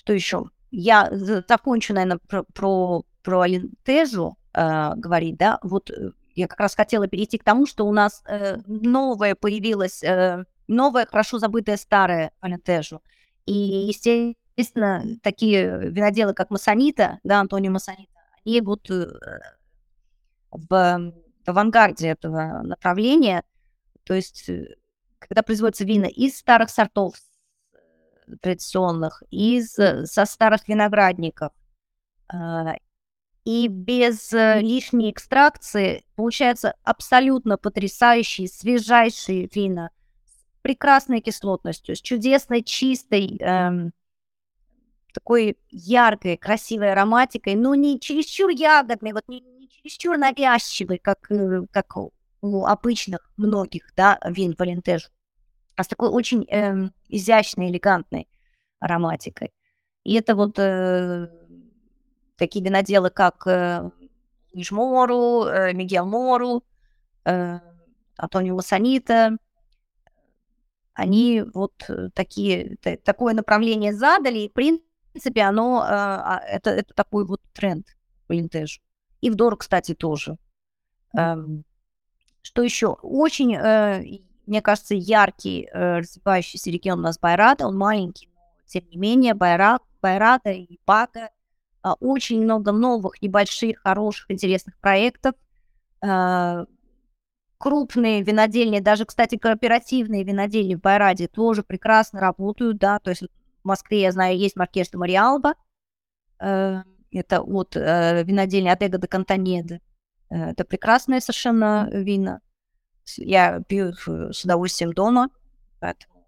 что 0.01 0.15
еще? 0.15 0.45
Я 0.71 1.11
закончу, 1.47 1.93
наверное, 1.93 2.21
про, 2.27 2.45
про, 2.55 3.05
про 3.23 3.41
Алентежу 3.41 4.39
э, 4.55 4.95
говорить, 4.97 5.37
да, 5.37 5.59
вот 5.63 5.91
э, 5.91 6.13
я 6.35 6.49
как 6.49 6.59
раз 6.59 6.75
хотела 6.75 7.07
перейти 7.07 7.37
к 7.37 7.45
тому, 7.45 7.67
что 7.67 7.87
у 7.87 7.93
нас 7.93 8.23
э, 8.27 8.57
новое 8.67 9.35
появилось, 9.35 10.03
э, 10.03 10.45
новое, 10.69 11.05
хорошо 11.05 11.39
забытое 11.39 11.77
старое 11.77 12.33
Алентежу. 12.41 13.03
И, 13.45 13.53
естественно, 13.53 15.05
такие 15.23 15.91
виноделы, 15.91 16.33
как 16.33 16.49
Масонита, 16.49 17.19
да, 17.23 17.41
Антонио 17.41 17.73
Масонита, 17.73 18.13
они 18.47 18.63
вот 18.63 18.89
в 20.51 21.13
авангарде 21.45 22.09
этого 22.09 22.63
направления. 22.63 23.43
То 24.05 24.15
есть, 24.15 24.49
когда 25.19 25.43
производятся 25.43 25.85
вина 25.85 26.07
из 26.07 26.39
старых 26.39 26.71
сортов 26.71 27.17
традиционных, 28.41 29.23
из 29.31 29.73
со 29.73 30.25
старых 30.25 30.69
виноградников, 30.69 31.53
и 33.45 33.69
без 33.69 34.33
лишней 34.33 35.11
экстракции 35.11 36.05
получаются 36.15 36.75
абсолютно 36.85 37.57
потрясающие, 37.57 38.49
свежайшие 38.49 39.49
вина 39.53 39.91
с 40.25 40.63
прекрасной 40.63 41.21
кислотностью, 41.21 41.97
с 41.97 42.01
чудесной, 42.01 42.63
чистой, 42.63 43.39
эм, 43.41 43.93
такой 45.13 45.59
яркой, 45.71 46.37
красивой 46.37 46.93
ароматикой, 46.93 47.55
но 47.55 47.75
не 47.75 47.99
чересчур 48.01 48.51
ягодной, 48.51 49.13
вот 49.13 49.25
не, 49.29 49.41
не 49.41 49.69
чересчур 49.69 50.17
навязчивой, 50.17 50.99
как, 50.99 51.31
э, 51.31 51.63
как 51.71 51.97
у 51.97 52.65
обычных 52.65 53.31
многих 53.37 53.93
да, 53.97 54.19
вин 54.25 54.55
Валентежу, 54.59 55.09
а 55.77 55.85
с 55.85 55.89
такой 55.89 56.09
очень 56.09 56.45
эм, 56.49 56.93
изящной, 57.09 57.71
элегантной 57.71 58.29
ароматикой. 58.81 59.53
И 60.05 60.15
это 60.15 60.35
вот 60.35 60.59
э, 60.59 61.29
такие 62.37 62.65
виноделы, 62.65 63.11
как 63.11 63.47
э, 63.47 63.91
Мору, 64.71 65.45
э, 65.45 65.73
Мигел 65.73 66.07
Мору, 66.07 66.65
э, 67.25 67.61
Антонио 68.17 68.57
Массанита, 68.57 69.37
они 70.95 71.43
вот 71.55 71.73
э, 71.89 72.11
такие, 72.15 72.77
такое 73.05 73.35
направление 73.35 73.95
задали, 73.95 74.41
и, 74.41 74.49
в 74.49 74.53
принципе, 74.53 75.43
оно, 75.43 75.85
э, 75.89 76.39
это, 76.49 76.71
это 76.71 76.95
такой 76.95 77.25
вот 77.25 77.41
тренд 77.53 77.87
по 78.27 78.33
винтежу. 78.33 78.81
И 79.21 79.31
в 79.31 79.35
Дор, 79.35 79.57
кстати, 79.57 79.95
тоже. 79.95 80.37
Эм, 81.17 81.65
что 82.43 82.63
еще? 82.63 82.89
Очень, 83.03 83.55
э, 83.55 84.03
мне 84.47 84.63
кажется, 84.63 84.95
яркий 84.95 85.69
э, 85.73 85.99
развивающийся 85.99 86.71
регион 86.71 87.01
у 87.01 87.03
нас 87.03 87.19
Байрата, 87.19 87.67
он 87.67 87.77
маленький, 87.77 88.29
но 88.35 88.41
тем 88.67 88.85
не 88.91 88.97
менее 88.97 89.35
Байрат, 89.35 89.83
Байрата 90.01 90.51
и 90.51 90.79
Бака– 90.87 91.31
а, 91.83 91.95
очень 91.95 92.43
много 92.43 92.73
новых, 92.73 93.23
небольших, 93.23 93.81
хороших, 93.83 94.31
интересных 94.31 94.77
проектов. 94.79 95.35
А, 96.03 96.67
крупные 97.59 98.23
винодельни, 98.23 98.81
даже, 98.81 99.05
кстати, 99.05 99.37
кооперативные 99.37 100.25
винодельни 100.25 100.75
в 100.75 100.81
Байраде 100.81 101.29
тоже 101.29 101.63
прекрасно 101.63 102.21
работают, 102.21 102.79
да, 102.79 102.99
то 102.99 103.11
есть 103.11 103.23
в 103.23 103.29
Москве, 103.65 104.03
я 104.03 104.13
знаю, 104.13 104.39
есть 104.39 104.57
Маркеш 104.57 104.91
де 104.91 104.99
Мариалба, 104.99 105.55
э, 106.39 106.83
это 107.13 107.43
от 107.43 107.77
э, 107.77 108.25
винодельни 108.25 108.69
Адега 108.69 108.99
де 108.99 109.07
Кантанеды. 109.07 109.81
Э, 110.31 110.53
это 110.53 110.65
прекрасные 110.65 111.21
совершенно 111.21 111.89
вина. 111.93 112.41
Я 113.19 113.61
пью 113.61 113.91
их 113.91 114.07
с 114.07 114.45
удовольствием 114.45 114.93
дома, 114.93 115.31
поэтому 115.79 116.27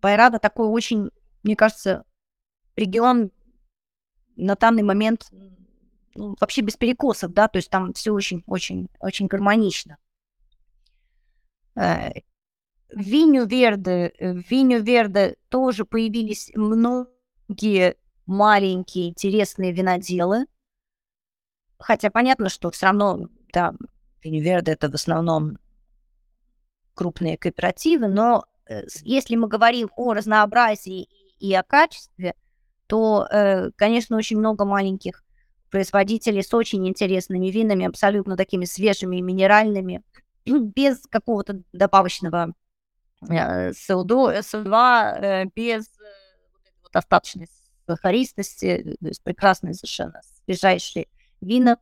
Байрада 0.00 0.38
такой 0.38 0.68
очень, 0.68 1.10
мне 1.42 1.56
кажется, 1.56 2.04
регион 2.76 3.30
на 4.36 4.54
данный 4.54 4.82
момент 4.82 5.30
ну, 6.14 6.36
вообще 6.40 6.62
без 6.62 6.76
перекосов, 6.76 7.32
да, 7.32 7.48
то 7.48 7.58
есть 7.58 7.70
там 7.70 7.92
все 7.92 8.12
очень-очень-очень 8.12 9.26
гармонично. 9.26 9.98
Э, 11.76 12.10
в 12.90 13.00
Виню 13.00 13.46
Верде, 13.46 14.12
в 14.18 14.50
Виню 14.50 14.82
Верде 14.82 15.36
тоже 15.48 15.84
появились 15.84 16.50
многие 16.54 17.96
маленькие 18.26 19.10
интересные 19.10 19.72
виноделы, 19.72 20.46
хотя 21.78 22.10
понятно, 22.10 22.48
что 22.48 22.70
все 22.70 22.86
равно, 22.86 23.28
да, 23.52 23.74
Верде 24.22 24.72
это 24.72 24.90
в 24.90 24.94
основном 24.94 25.58
крупные 26.94 27.38
кооперативы, 27.38 28.08
но 28.08 28.44
э, 28.68 28.82
если 29.02 29.36
мы 29.36 29.48
говорим 29.48 29.90
о 29.96 30.14
разнообразии 30.14 31.08
и 31.38 31.54
о 31.54 31.62
качестве, 31.62 32.34
то, 32.88 33.26
э, 33.30 33.70
конечно, 33.76 34.16
очень 34.16 34.38
много 34.38 34.64
маленьких 34.64 35.22
производителей 35.70 36.42
с 36.42 36.52
очень 36.54 36.88
интересными 36.88 37.48
винами, 37.48 37.86
абсолютно 37.86 38.36
такими 38.36 38.64
свежими 38.64 39.18
и 39.18 39.22
минеральными, 39.22 40.02
без 40.46 41.06
какого-то 41.08 41.62
добавочного 41.72 42.54
э, 43.28 43.70
СО2, 43.70 44.40
СО2 44.40 45.20
э, 45.20 45.44
без 45.54 45.86
вот 46.82 46.92
достаточной 46.92 47.48
сахаристости, 47.86 48.96
то 49.00 49.06
есть 49.06 49.22
прекрасные 49.22 49.74
совершенно 49.74 50.20
свежайшие 50.44 51.06
вина. 51.40 51.78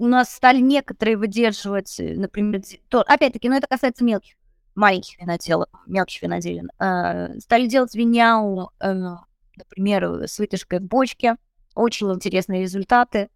У 0.00 0.06
нас 0.06 0.34
стали 0.34 0.60
некоторые 0.60 1.18
выдерживать, 1.18 1.96
например, 1.98 2.62
то, 2.88 3.02
опять-таки, 3.02 3.50
но 3.50 3.52
ну, 3.52 3.58
это 3.58 3.66
касается 3.66 4.02
мелких 4.02 4.32
маленьких 4.74 5.20
виноделов, 5.20 5.68
мелких 5.86 6.22
виноделин, 6.22 6.70
э, 6.78 7.38
стали 7.38 7.66
делать 7.66 7.94
виняу, 7.94 8.70
э, 8.80 8.94
например, 9.58 10.22
с 10.26 10.38
вытяжкой 10.38 10.78
в 10.78 10.84
бочке. 10.84 11.36
Очень 11.74 12.10
интересные 12.14 12.62
результаты. 12.62 13.28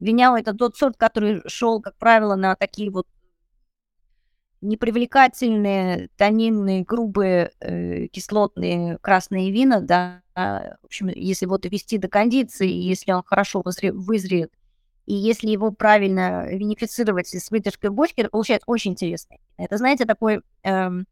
Виняу— 0.00 0.34
это 0.36 0.54
тот 0.54 0.76
сорт, 0.76 0.96
который 0.96 1.40
шел, 1.46 1.80
как 1.80 1.96
правило, 1.98 2.34
на 2.34 2.56
такие 2.56 2.90
вот 2.90 3.06
непривлекательные, 4.60 6.08
тонинные, 6.16 6.82
грубые, 6.82 7.52
э, 7.60 8.08
кислотные 8.08 8.98
красные 8.98 9.52
вина, 9.52 9.80
да, 9.80 10.22
в 10.34 10.84
общем, 10.84 11.10
если 11.14 11.46
вот 11.46 11.60
довести 11.60 11.96
до 11.96 12.08
кондиции, 12.08 12.68
если 12.68 13.12
он 13.12 13.22
хорошо 13.24 13.62
вызре, 13.64 13.92
вызреет, 13.92 14.52
и 15.08 15.14
если 15.14 15.48
его 15.48 15.72
правильно 15.72 16.46
винифицировать 16.50 17.28
с 17.28 17.50
вытяжкой 17.50 17.88
бочки, 17.88 18.20
это 18.20 18.28
получается 18.28 18.64
очень 18.66 18.90
интересно. 18.90 19.38
Это, 19.56 19.78
знаете, 19.78 20.04
такой, 20.04 20.42
эм, 20.64 21.06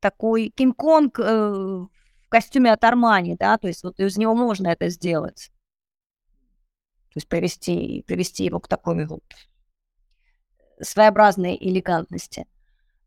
такой 0.00 0.48
Кинг-Конг 0.56 1.20
э, 1.20 1.22
в 1.22 1.90
костюме 2.30 2.72
от 2.72 2.82
Армани, 2.84 3.36
да, 3.38 3.58
то 3.58 3.68
есть 3.68 3.84
вот 3.84 4.00
из 4.00 4.16
него 4.16 4.34
можно 4.34 4.68
это 4.68 4.88
сделать. 4.88 5.50
То 7.10 7.16
есть 7.16 7.28
привести, 7.28 8.02
привести 8.06 8.46
его 8.46 8.60
к 8.60 8.68
такой 8.68 9.04
вот 9.04 9.22
своеобразной 10.80 11.54
элегантности. 11.60 12.46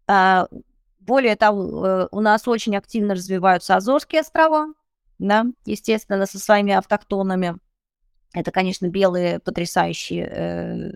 А, 0.06 0.50
более 1.00 1.36
того, 1.36 1.88
э, 1.88 2.08
у 2.12 2.20
нас 2.20 2.48
очень 2.48 2.76
активно 2.76 3.16
развиваются 3.16 3.76
Азорские 3.76 4.22
острова, 4.22 4.68
да, 5.18 5.48
естественно, 5.66 6.28
со 6.28 6.38
своими 6.38 6.74
автохтонами. 6.74 7.58
Это, 8.34 8.52
конечно, 8.52 8.88
белые 8.88 9.40
потрясающие, 9.40 10.26
э, 10.26 10.92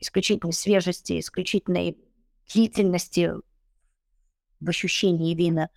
исключительной 0.00 0.52
свежести, 0.52 1.20
исключительной 1.20 1.98
длительности 2.52 3.32
в 4.60 4.68
ощущении 4.68 5.34
вина. 5.34 5.70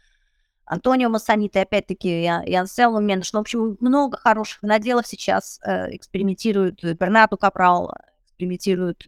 Антонио 0.66 1.10
Массанита, 1.10 1.62
опять-таки, 1.62 2.24
и 2.24 2.54
Ансело 2.56 3.00
Менш. 3.00 3.34
Ну, 3.34 3.40
в 3.40 3.42
общем, 3.42 3.78
много 3.82 4.18
хороших 4.18 4.64
наделов 4.64 5.06
сейчас 5.06 5.60
э, 5.66 5.94
экспериментируют. 5.96 6.82
Бернату 6.82 7.38
Капрал 7.38 7.94
экспериментируют 8.24 9.06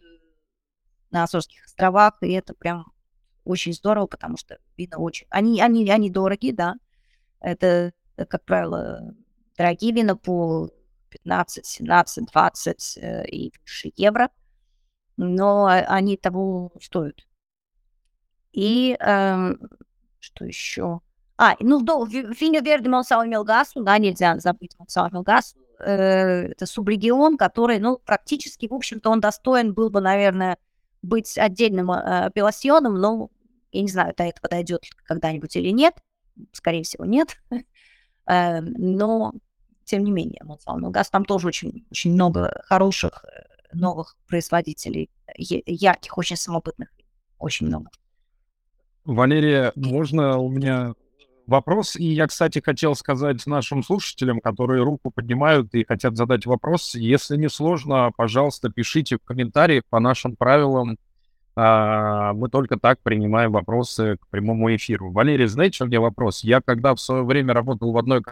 на 1.10 1.22
Азорских 1.22 1.64
островах, 1.64 2.18
и 2.20 2.32
это 2.32 2.54
прям 2.54 2.92
очень 3.44 3.72
здорово, 3.72 4.06
потому 4.06 4.36
что 4.36 4.58
вина 4.76 4.98
очень... 4.98 5.26
Они, 5.30 5.60
они, 5.62 5.88
они 5.88 6.10
дорогие, 6.10 6.52
да. 6.52 6.74
Это, 7.40 7.92
как 8.16 8.44
правило, 8.44 9.14
дорогие 9.56 9.92
вина 9.92 10.16
по 10.16 10.70
15, 11.14 11.64
17, 11.64 12.26
20 12.26 12.98
и 13.30 13.52
выше 13.62 13.92
евро, 13.96 14.30
но 15.16 15.66
они 15.66 16.16
того 16.16 16.72
стоят. 16.80 17.26
И 18.52 18.96
э, 19.00 19.54
что 20.20 20.44
еще? 20.44 21.00
А, 21.36 21.56
ну, 21.60 21.80
до, 21.80 22.04
Виньо 22.04 22.60
Верде 22.60 22.88
Монсау 22.88 23.24
Мелгасу, 23.26 23.82
да, 23.82 23.98
нельзя 23.98 24.38
забыть 24.38 24.78
Монсау 24.78 25.10
Мелгасу. 25.12 25.56
Э, 25.80 26.48
это 26.52 26.66
субрегион, 26.66 27.36
который, 27.36 27.78
ну, 27.78 27.98
практически, 27.98 28.66
в 28.68 28.74
общем-то, 28.74 29.10
он 29.10 29.20
достоин 29.20 29.74
был 29.74 29.90
бы, 29.90 30.00
наверное, 30.00 30.58
быть 31.02 31.36
отдельным 31.36 31.90
э, 31.90 32.30
но 32.34 33.30
я 33.72 33.82
не 33.82 33.88
знаю, 33.88 34.14
до 34.16 34.24
этого 34.24 34.48
дойдет 34.48 34.84
когда-нибудь 35.04 35.56
или 35.56 35.70
нет. 35.70 35.94
Скорее 36.52 36.84
всего, 36.84 37.04
нет. 37.04 37.36
э, 38.26 38.60
но 38.60 39.32
тем 39.84 40.04
не 40.04 40.10
менее, 40.10 40.42
Монсалный 40.44 40.90
газ, 40.90 41.10
там 41.10 41.24
тоже 41.24 41.48
очень, 41.48 41.86
очень 41.90 42.12
много 42.12 42.62
хороших 42.66 43.24
э, 43.24 43.74
новых 43.74 44.16
производителей, 44.26 45.10
ярких, 45.36 46.18
очень 46.18 46.36
самобытных, 46.36 46.88
очень 47.38 47.66
много. 47.66 47.90
Валерия, 49.04 49.72
можно 49.76 50.38
у 50.38 50.48
меня 50.48 50.94
вопрос? 51.46 51.96
И 51.96 52.04
я, 52.04 52.26
кстати, 52.26 52.62
хотел 52.64 52.94
сказать 52.94 53.46
нашим 53.46 53.82
слушателям, 53.82 54.40
которые 54.40 54.82
руку 54.82 55.10
поднимают 55.10 55.74
и 55.74 55.84
хотят 55.84 56.16
задать 56.16 56.46
вопрос, 56.46 56.94
если 56.94 57.36
не 57.36 57.48
сложно, 57.48 58.10
пожалуйста, 58.16 58.70
пишите 58.70 59.16
в 59.16 59.24
комментариях 59.24 59.84
по 59.90 60.00
нашим 60.00 60.36
правилам. 60.36 60.96
А, 61.56 62.32
мы 62.32 62.48
только 62.48 62.78
так 62.78 62.98
принимаем 63.02 63.52
вопросы 63.52 64.16
к 64.20 64.26
прямому 64.28 64.74
эфиру. 64.74 65.12
Валерий, 65.12 65.46
знаете, 65.46 65.84
у 65.84 65.86
меня 65.86 66.00
вопрос? 66.00 66.42
Я 66.42 66.60
когда 66.60 66.94
в 66.94 67.00
свое 67.00 67.22
время 67.22 67.54
работал 67.54 67.92
в 67.92 67.98
одной 67.98 68.22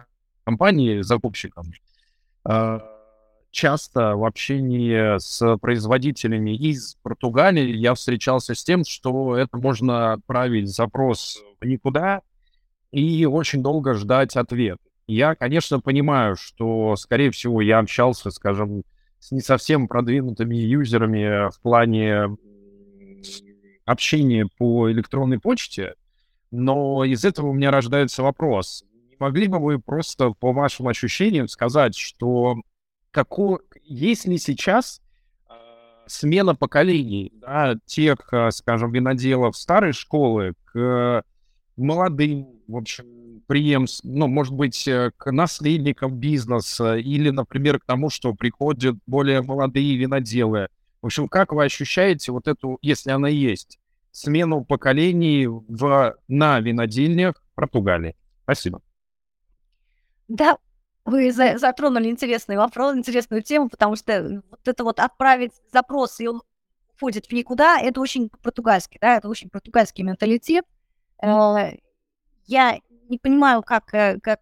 компании, 0.44 1.02
закупщиком, 1.02 1.72
э, 2.48 2.80
часто 3.50 4.16
в 4.16 4.24
общении 4.24 5.18
с 5.18 5.56
производителями 5.58 6.56
из 6.56 6.96
Португалии 7.02 7.76
я 7.76 7.94
встречался 7.94 8.54
с 8.54 8.64
тем, 8.64 8.84
что 8.84 9.36
это 9.36 9.56
можно 9.56 10.14
отправить 10.14 10.68
запрос 10.68 11.38
никуда 11.60 12.22
и 12.90 13.24
очень 13.26 13.62
долго 13.62 13.94
ждать 13.94 14.36
ответ. 14.36 14.78
Я, 15.06 15.34
конечно, 15.34 15.80
понимаю, 15.80 16.36
что, 16.36 16.96
скорее 16.96 17.30
всего, 17.30 17.60
я 17.60 17.78
общался, 17.78 18.30
скажем, 18.30 18.82
с 19.18 19.30
не 19.30 19.40
совсем 19.40 19.88
продвинутыми 19.88 20.56
юзерами 20.56 21.50
в 21.50 21.60
плане 21.60 22.36
общения 23.84 24.48
по 24.58 24.90
электронной 24.90 25.38
почте, 25.38 25.94
но 26.50 27.04
из 27.04 27.24
этого 27.24 27.48
у 27.48 27.52
меня 27.52 27.70
рождается 27.70 28.22
вопрос. 28.22 28.84
Могли 29.22 29.46
бы 29.46 29.60
вы 29.60 29.78
просто 29.78 30.30
по 30.30 30.52
вашим 30.52 30.88
ощущениям 30.88 31.46
сказать, 31.46 31.96
что 31.96 32.56
како... 33.12 33.60
есть 33.84 34.26
ли 34.26 34.36
сейчас 34.36 35.00
э, 35.48 35.52
смена 36.08 36.56
поколений 36.56 37.30
да, 37.36 37.76
тех, 37.86 38.16
э, 38.32 38.50
скажем, 38.50 38.90
виноделов 38.90 39.56
старой 39.56 39.92
школы 39.92 40.54
к 40.64 41.22
молодым, 41.76 42.48
в 42.66 42.76
общем, 42.76 43.42
преемс, 43.46 44.00
ну, 44.02 44.26
может 44.26 44.54
быть, 44.54 44.88
э, 44.88 45.12
к 45.16 45.30
наследникам 45.30 46.16
бизнеса 46.16 46.96
или, 46.96 47.30
например, 47.30 47.78
к 47.78 47.84
тому, 47.84 48.10
что 48.10 48.34
приходят 48.34 48.96
более 49.06 49.40
молодые 49.40 49.96
виноделы. 49.96 50.66
В 51.00 51.06
общем, 51.06 51.28
как 51.28 51.52
вы 51.52 51.62
ощущаете 51.64 52.32
вот 52.32 52.48
эту, 52.48 52.80
если 52.82 53.12
она 53.12 53.28
есть, 53.28 53.78
смену 54.10 54.64
поколений 54.64 55.46
в, 55.46 56.16
на 56.26 56.58
винодельнях 56.58 57.40
Португалии? 57.54 58.16
Спасибо. 58.42 58.82
Да, 60.28 60.58
вы 61.04 61.32
за 61.32 61.58
затронули 61.58 62.08
интересный 62.08 62.56
вопрос, 62.56 62.96
интересную 62.96 63.42
тему, 63.42 63.68
потому 63.68 63.96
что 63.96 64.42
вот 64.50 64.60
это 64.66 64.84
вот 64.84 65.00
отправить 65.00 65.52
запрос, 65.72 66.20
и 66.20 66.28
он 66.28 66.42
уходит 66.94 67.26
в 67.26 67.32
никуда, 67.32 67.78
это 67.80 68.00
очень 68.00 68.30
португальский, 68.42 68.98
да, 69.00 69.16
это 69.16 69.28
очень 69.28 69.50
португальский 69.50 70.04
менталитет. 70.04 70.64
Э, 71.22 71.72
я 72.46 72.78
не 73.08 73.18
понимаю, 73.18 73.62
как, 73.62 73.92
э, 73.94 74.20
как, 74.22 74.40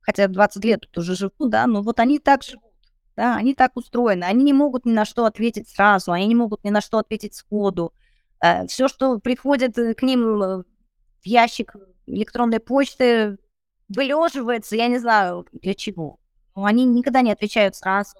хотя 0.00 0.28
20 0.28 0.64
лет 0.64 0.80
тут 0.82 0.98
уже 0.98 1.14
живу, 1.14 1.48
да, 1.48 1.66
но 1.66 1.82
вот 1.82 2.00
они 2.00 2.18
так 2.18 2.42
живут, 2.42 2.72
да, 3.16 3.36
они 3.36 3.54
так 3.54 3.76
устроены, 3.76 4.24
они 4.24 4.44
не 4.44 4.52
могут 4.52 4.84
ни 4.84 4.92
на 4.92 5.04
что 5.04 5.24
ответить 5.24 5.68
сразу, 5.68 6.12
они 6.12 6.26
не 6.26 6.34
могут 6.34 6.64
ни 6.64 6.70
на 6.70 6.80
что 6.80 6.98
ответить 6.98 7.34
сходу. 7.34 7.92
Э, 8.42 8.66
Все, 8.66 8.88
что 8.88 9.18
приходит 9.18 9.76
к 9.76 10.02
ним 10.02 10.22
в 10.22 10.64
ящик 11.24 11.74
электронной 12.06 12.60
почты, 12.60 13.38
вылеживается, 13.90 14.76
я 14.76 14.88
не 14.88 14.98
знаю 14.98 15.46
для 15.52 15.74
чего. 15.74 16.18
Но 16.56 16.64
они 16.64 16.84
никогда 16.84 17.20
не 17.20 17.32
отвечают 17.32 17.76
сразу. 17.76 18.16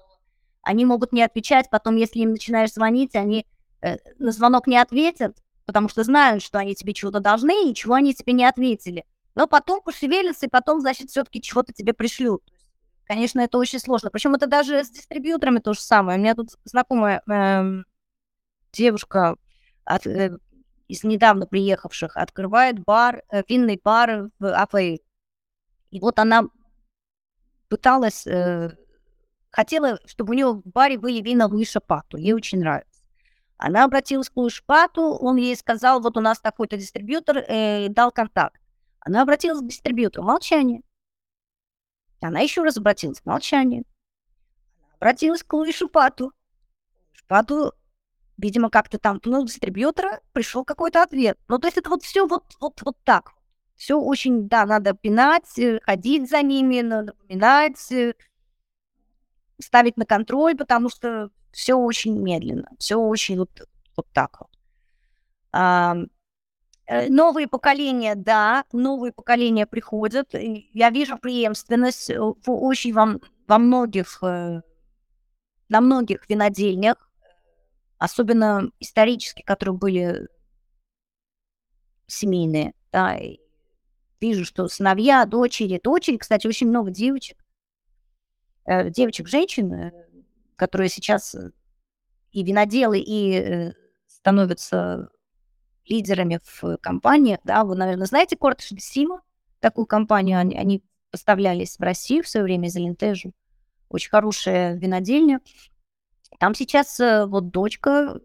Они 0.61 0.85
могут 0.85 1.11
не 1.11 1.23
отвечать, 1.23 1.69
потом, 1.71 1.95
если 1.95 2.19
им 2.19 2.31
начинаешь 2.31 2.73
звонить, 2.73 3.15
они 3.15 3.47
э, 3.81 3.97
на 4.19 4.31
звонок 4.31 4.67
не 4.67 4.77
ответят, 4.77 5.37
потому 5.65 5.89
что 5.89 6.03
знают, 6.03 6.43
что 6.43 6.59
они 6.59 6.75
тебе 6.75 6.93
чего-то 6.93 7.19
должны, 7.19 7.69
и 7.69 7.73
чего 7.73 7.95
они 7.95 8.13
тебе 8.13 8.33
не 8.33 8.45
ответили. 8.45 9.05
Но 9.33 9.47
потом 9.47 9.81
пошевелятся, 9.81 10.45
и 10.45 10.49
потом, 10.49 10.81
значит, 10.81 11.09
все-таки 11.09 11.41
чего-то 11.41 11.73
тебе 11.73 11.93
пришлют. 11.93 12.43
Конечно, 13.05 13.39
это 13.41 13.57
очень 13.57 13.79
сложно. 13.79 14.09
Причем 14.11 14.35
это 14.35 14.47
даже 14.47 14.83
с 14.83 14.89
дистрибьюторами 14.89 15.59
то 15.59 15.73
же 15.73 15.81
самое. 15.81 16.17
У 16.17 16.21
меня 16.21 16.35
тут 16.35 16.51
знакомая 16.63 17.21
э, 17.29 17.83
девушка 18.71 19.35
от, 19.83 20.05
э, 20.05 20.37
из 20.87 21.03
недавно 21.03 21.45
приехавших 21.45 22.17
открывает 22.17 22.79
бар, 22.79 23.23
э, 23.31 23.43
винный 23.47 23.79
бар 23.83 24.29
в 24.39 24.53
Афэй. 24.53 25.01
И 25.91 25.99
вот 25.99 26.19
она 26.19 26.43
пыталась, 27.69 28.25
э, 28.25 28.75
хотела, 29.51 29.99
чтобы 30.05 30.31
у 30.31 30.33
нее 30.33 30.53
в 30.53 30.61
баре 30.65 30.97
были 30.97 31.21
вина 31.21 31.45
Луи 31.45 31.65
Шапату. 31.65 32.17
Ей 32.17 32.33
очень 32.33 32.59
нравится. 32.59 33.03
Она 33.57 33.83
обратилась 33.83 34.29
к 34.29 34.37
Луи 34.37 34.49
Шапату, 34.49 35.01
он 35.01 35.35
ей 35.35 35.55
сказал, 35.55 36.01
вот 36.01 36.17
у 36.17 36.21
нас 36.21 36.39
такой-то 36.39 36.77
дистрибьютор, 36.77 37.37
э, 37.37 37.89
дал 37.89 38.11
контакт. 38.11 38.59
Она 39.01 39.21
обратилась 39.21 39.61
к 39.61 39.67
дистрибьютору, 39.67 40.25
молчание. 40.25 40.81
Она 42.21 42.39
еще 42.39 42.63
раз 42.63 42.77
обратилась, 42.77 43.23
молчание. 43.25 43.83
Она 44.79 44.93
обратилась 44.95 45.43
к 45.43 45.53
Луи 45.53 45.73
Шапату. 45.73 46.31
Шапату, 47.11 47.73
видимо, 48.37 48.69
как-то 48.69 48.97
там 48.97 49.19
пнул 49.19 49.45
дистрибьютора, 49.45 50.21
пришел 50.31 50.63
какой-то 50.63 51.03
ответ. 51.03 51.37
Ну, 51.49 51.59
то 51.59 51.67
есть 51.67 51.77
это 51.77 51.89
вот 51.89 52.03
все 52.03 52.25
вот, 52.25 52.45
вот, 52.61 52.81
вот 52.81 52.97
так 53.03 53.33
все 53.81 53.99
очень, 53.99 54.47
да, 54.47 54.67
надо 54.67 54.93
пинать, 54.93 55.57
э, 55.57 55.79
ходить 55.81 56.29
за 56.29 56.43
ними, 56.43 56.81
напоминать, 56.81 57.91
э, 57.91 58.13
ставить 59.59 59.97
на 59.97 60.05
контроль, 60.05 60.55
потому 60.55 60.87
что 60.87 61.31
все 61.51 61.73
очень 61.73 62.15
медленно, 62.21 62.69
все 62.77 62.97
очень 62.97 63.39
вот, 63.39 63.49
вот 63.97 64.05
так 64.13 64.39
вот. 64.39 64.49
А, 65.51 65.95
новые 67.09 67.47
поколения, 67.47 68.13
да, 68.13 68.65
новые 68.71 69.13
поколения 69.13 69.65
приходят. 69.65 70.29
Я 70.31 70.91
вижу 70.91 71.17
преемственность 71.17 72.11
очень 72.45 72.93
во, 72.93 73.19
во 73.47 73.57
многих, 73.57 74.21
на 74.21 74.61
многих 75.69 76.29
винодельнях, 76.29 77.09
особенно 77.97 78.69
исторически, 78.79 79.41
которые 79.41 79.75
были 79.75 80.27
семейные, 82.05 82.75
да, 82.91 83.17
вижу, 84.21 84.45
что 84.45 84.67
сыновья, 84.67 85.25
дочери, 85.25 85.81
дочери, 85.83 86.17
кстати, 86.17 86.47
очень 86.47 86.69
много 86.69 86.91
девочек, 86.91 87.43
э, 88.65 88.89
девочек, 88.91 89.27
женщин, 89.27 89.73
э, 89.73 89.91
которые 90.55 90.89
сейчас 90.89 91.35
э, 91.35 91.51
и 92.31 92.43
виноделы, 92.43 92.99
и 92.99 93.73
становятся 94.07 95.09
лидерами 95.85 96.39
в 96.43 96.77
компаниях, 96.77 97.39
да, 97.43 97.65
вы, 97.65 97.75
наверное, 97.75 98.05
знаете 98.05 98.37
Кортеш 98.37 98.71
Сима, 98.81 99.21
такую 99.59 99.85
компанию, 99.85 100.39
они, 100.39 100.55
они 100.55 100.83
поставлялись 101.09 101.77
в 101.77 101.81
Россию 101.81 102.23
в 102.23 102.29
свое 102.29 102.45
время 102.45 102.69
из 102.69 102.75
Алентежу, 102.75 103.33
очень 103.89 104.11
хорошая 104.11 104.75
винодельня. 104.75 105.41
Там 106.39 106.55
сейчас 106.55 106.97
вот 106.99 107.49
дочка 107.49 108.21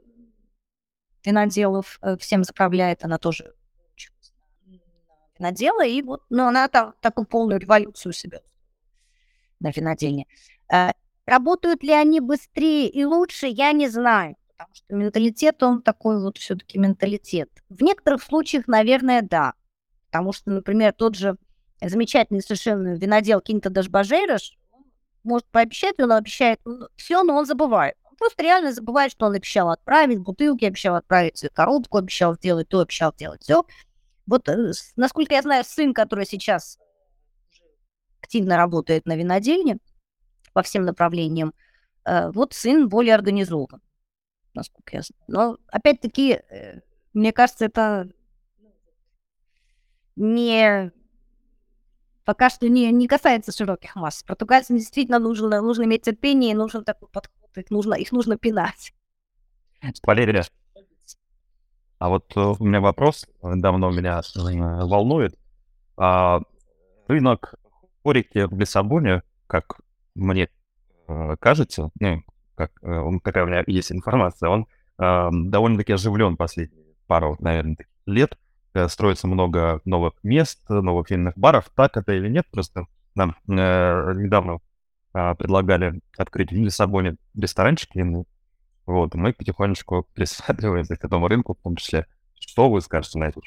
виноделов 1.25 1.99
всем 2.21 2.45
заправляет, 2.45 3.03
она 3.03 3.19
тоже 3.19 3.57
винодела, 5.39 5.85
и 5.85 6.03
вот, 6.03 6.23
ну, 6.31 6.47
она 6.47 6.69
там 6.69 6.95
такую 7.01 7.27
полную 7.27 7.61
революцию 7.61 8.13
себе 8.13 8.43
на 9.61 9.71
винодельне. 9.71 10.27
Э, 10.73 10.91
работают 11.27 11.83
ли 11.83 11.93
они 11.93 12.21
быстрее 12.21 12.89
и 12.89 13.05
лучше, 13.05 13.47
я 13.47 13.73
не 13.73 13.89
знаю, 13.89 14.37
потому 14.57 14.75
что 14.75 14.95
менталитет, 14.95 15.63
он 15.63 15.83
такой 15.83 16.21
вот 16.23 16.39
все-таки 16.39 16.79
менталитет. 16.79 17.51
В 17.69 17.83
некоторых 17.83 18.23
случаях, 18.23 18.67
наверное, 18.67 19.23
да, 19.23 19.55
потому 20.07 20.33
что, 20.33 20.51
например, 20.51 20.93
тот 20.93 21.15
же 21.15 21.37
замечательный 21.81 22.41
совершенно 22.41 22.95
винодел 22.95 23.41
Кинта 23.41 23.71
Дашбажейраш 23.71 24.57
может 25.25 25.47
пообещать, 25.49 25.99
он 26.01 26.13
обещает 26.13 26.61
все, 26.97 27.23
но 27.23 27.37
он 27.37 27.45
забывает. 27.47 27.97
Он 28.05 28.17
просто 28.17 28.43
реально 28.43 28.73
забывает, 28.73 29.13
что 29.13 29.27
он 29.27 29.35
обещал 29.35 29.71
отправить 29.71 30.21
бутылки, 30.21 30.65
обещал 30.65 30.95
отправить 30.95 31.45
коробку, 31.53 31.99
обещал 31.99 32.35
сделать 32.35 32.69
то, 32.69 32.81
обещал 32.81 33.13
сделать 33.13 33.43
все. 33.43 33.67
Вот, 34.27 34.49
э, 34.49 34.73
насколько 34.97 35.35
я 35.35 35.43
знаю, 35.43 35.65
сын, 35.65 35.95
который 35.95 36.27
сейчас 36.27 36.79
активно 38.21 38.57
работает 38.57 39.07
на 39.07 39.17
винодельне 39.17 39.79
по 40.53 40.63
всем 40.63 40.85
направлениям, 40.85 41.55
э, 42.05 42.31
вот 42.33 42.53
сын 42.53 42.89
более 42.89 43.15
организован, 43.15 43.81
насколько 44.55 44.97
я 44.97 45.03
знаю. 45.03 45.25
Но, 45.29 45.59
опять-таки, 45.69 46.33
э, 46.33 46.81
мне 47.13 47.33
кажется, 47.33 47.67
это 47.67 48.11
не 50.17 50.93
пока 52.25 52.51
что 52.51 52.69
не, 52.69 52.91
не 52.91 53.07
касается 53.07 53.53
широких 53.53 53.95
масс. 53.95 54.23
Португальцам 54.25 54.77
действительно 54.77 55.19
нужно, 55.19 55.63
нужно 55.63 55.85
иметь 55.85 56.03
терпение, 56.03 56.55
нужен 56.55 56.85
такой 56.85 57.09
подход, 57.09 57.57
их 57.57 57.71
нужно, 57.71 57.95
их 57.95 58.13
нужно 58.13 58.37
пинать. 58.37 58.93
Валерия, 60.03 60.43
а 61.99 62.09
вот 62.09 62.33
э, 62.37 62.41
у 62.41 62.65
меня 62.65 62.81
вопрос, 62.81 63.27
э, 63.43 63.53
давно 63.57 63.91
меня 63.91 64.21
э, 64.21 64.85
волнует. 64.85 65.39
А, 65.97 66.41
рынок 67.09 67.55
хорики 68.03 68.47
в 68.47 68.59
Лиссабоне, 68.59 69.23
как 69.47 69.81
мне 70.15 70.49
кажется, 71.39 71.91
ну, 72.01 72.23
как, 72.57 72.73
какая 73.23 73.45
у 73.45 73.47
меня 73.47 73.63
есть 73.67 73.93
информация, 73.93 74.49
он 74.49 74.67
э, 74.99 75.29
довольно-таки 75.33 75.93
оживлен 75.93 76.37
последние 76.37 76.95
пару, 77.07 77.37
наверное, 77.39 77.77
лет. 78.07 78.37
Строится 78.89 79.27
много 79.27 79.81
новых 79.87 80.15
мест, 80.23 80.61
новых 80.69 81.11
винных 81.11 81.39
баров. 81.39 81.71
Так 81.75 81.97
это 81.97 82.13
или 82.13 82.29
нет? 82.29 82.45
Просто 82.51 82.87
нам 83.17 83.35
э, 83.49 84.13
недавно 84.15 84.59
э, 85.15 85.35
предлагали 85.37 86.01
открыть 86.17 86.53
в 86.53 86.55
Лиссабоне 86.55 87.17
ресторанчик 87.35 87.95
винный. 87.95 88.27
Вот, 88.87 89.15
мы 89.15 89.33
потихонечку 89.33 90.07
присматриваемся 90.15 90.97
к 90.97 91.05
этому 91.05 91.29
рынку, 91.29 91.55
в 91.55 91.63
том 91.63 91.77
числе. 91.77 92.07
Что 92.39 92.71
вы 92.71 92.81
скажете 92.81 93.19
на 93.19 93.25
это? 93.25 93.41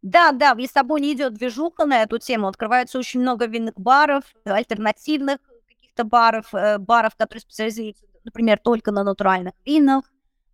Да, 0.00 0.32
да, 0.32 0.54
в 0.54 0.58
Лиссабоне 0.58 1.12
идет 1.12 1.34
движуха 1.34 1.84
на 1.84 2.02
эту 2.02 2.18
тему. 2.18 2.46
Открывается 2.46 2.98
очень 2.98 3.20
много 3.20 3.46
винных 3.46 3.74
баров, 3.74 4.24
альтернативных 4.44 5.38
каких-то 5.68 6.04
баров, 6.04 6.54
э, 6.54 6.78
баров, 6.78 7.16
которые 7.16 7.40
специализируются, 7.40 8.04
например, 8.24 8.58
только 8.58 8.92
на 8.92 9.02
натуральных 9.02 9.54
винах. 9.64 10.04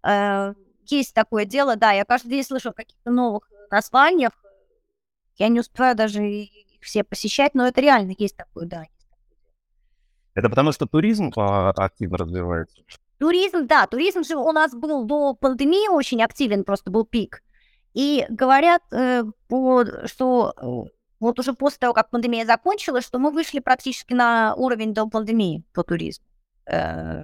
Э, 0.03 0.55
есть 0.87 1.15
такое 1.15 1.45
дело, 1.45 1.77
да, 1.77 1.93
я 1.93 2.05
каждый 2.05 2.31
день 2.31 2.45
слышу 2.45 2.71
о 2.71 2.73
каких-то 2.73 3.11
новых 3.11 3.49
названиях. 3.71 4.33
Я 5.37 5.49
не 5.49 5.61
успеваю 5.61 5.95
даже 5.95 6.25
их 6.25 6.51
все 6.81 7.05
посещать, 7.05 7.55
но 7.55 7.67
это 7.67 7.81
реально 7.81 8.15
есть 8.17 8.37
такое, 8.37 8.67
да. 8.67 8.85
Это 10.35 10.49
потому 10.49 10.73
что 10.73 10.87
туризм 10.87 11.31
а, 11.37 11.71
активно 11.71 12.19
развивается? 12.19 12.83
Туризм, 13.19 13.67
да, 13.67 13.87
туризм 13.87 14.25
же 14.25 14.37
у 14.37 14.53
нас 14.53 14.75
был 14.75 15.05
до 15.05 15.35
пандемии 15.35 15.89
очень 15.89 16.23
активен, 16.23 16.65
просто 16.65 16.91
был 16.91 17.05
пик. 17.05 17.43
И 17.95 18.27
говорят, 18.29 18.83
э, 18.93 19.23
что 20.07 20.53
э, 20.57 20.91
вот 21.21 21.39
уже 21.39 21.53
после 21.53 21.79
того, 21.79 21.95
как 21.95 22.11
пандемия 22.11 22.45
закончилась, 22.45 23.05
что 23.05 23.21
мы 23.21 23.31
вышли 23.31 23.61
практически 23.61 24.15
на 24.15 24.55
уровень 24.57 24.93
до 24.93 25.07
пандемии 25.07 25.62
по 25.73 25.85
туризму. 25.85 26.27
Э, 26.67 27.23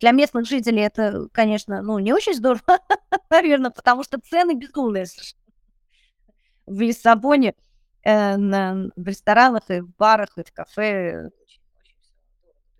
для 0.00 0.10
местных 0.10 0.46
жителей 0.46 0.82
это, 0.82 1.28
конечно, 1.32 1.80
ну, 1.80 1.98
не 1.98 2.12
очень 2.12 2.34
здорово, 2.34 2.62
наверное, 3.30 3.70
потому 3.70 4.02
что 4.04 4.20
цены 4.20 4.54
безумные 4.54 5.06
в 6.66 6.80
Лиссабоне, 6.80 7.54
в 8.04 9.06
ресторанах 9.06 9.62
и 9.68 9.80
в 9.80 9.94
барах, 9.96 10.36
и 10.36 10.42
в 10.42 10.52
кафе. 10.52 11.30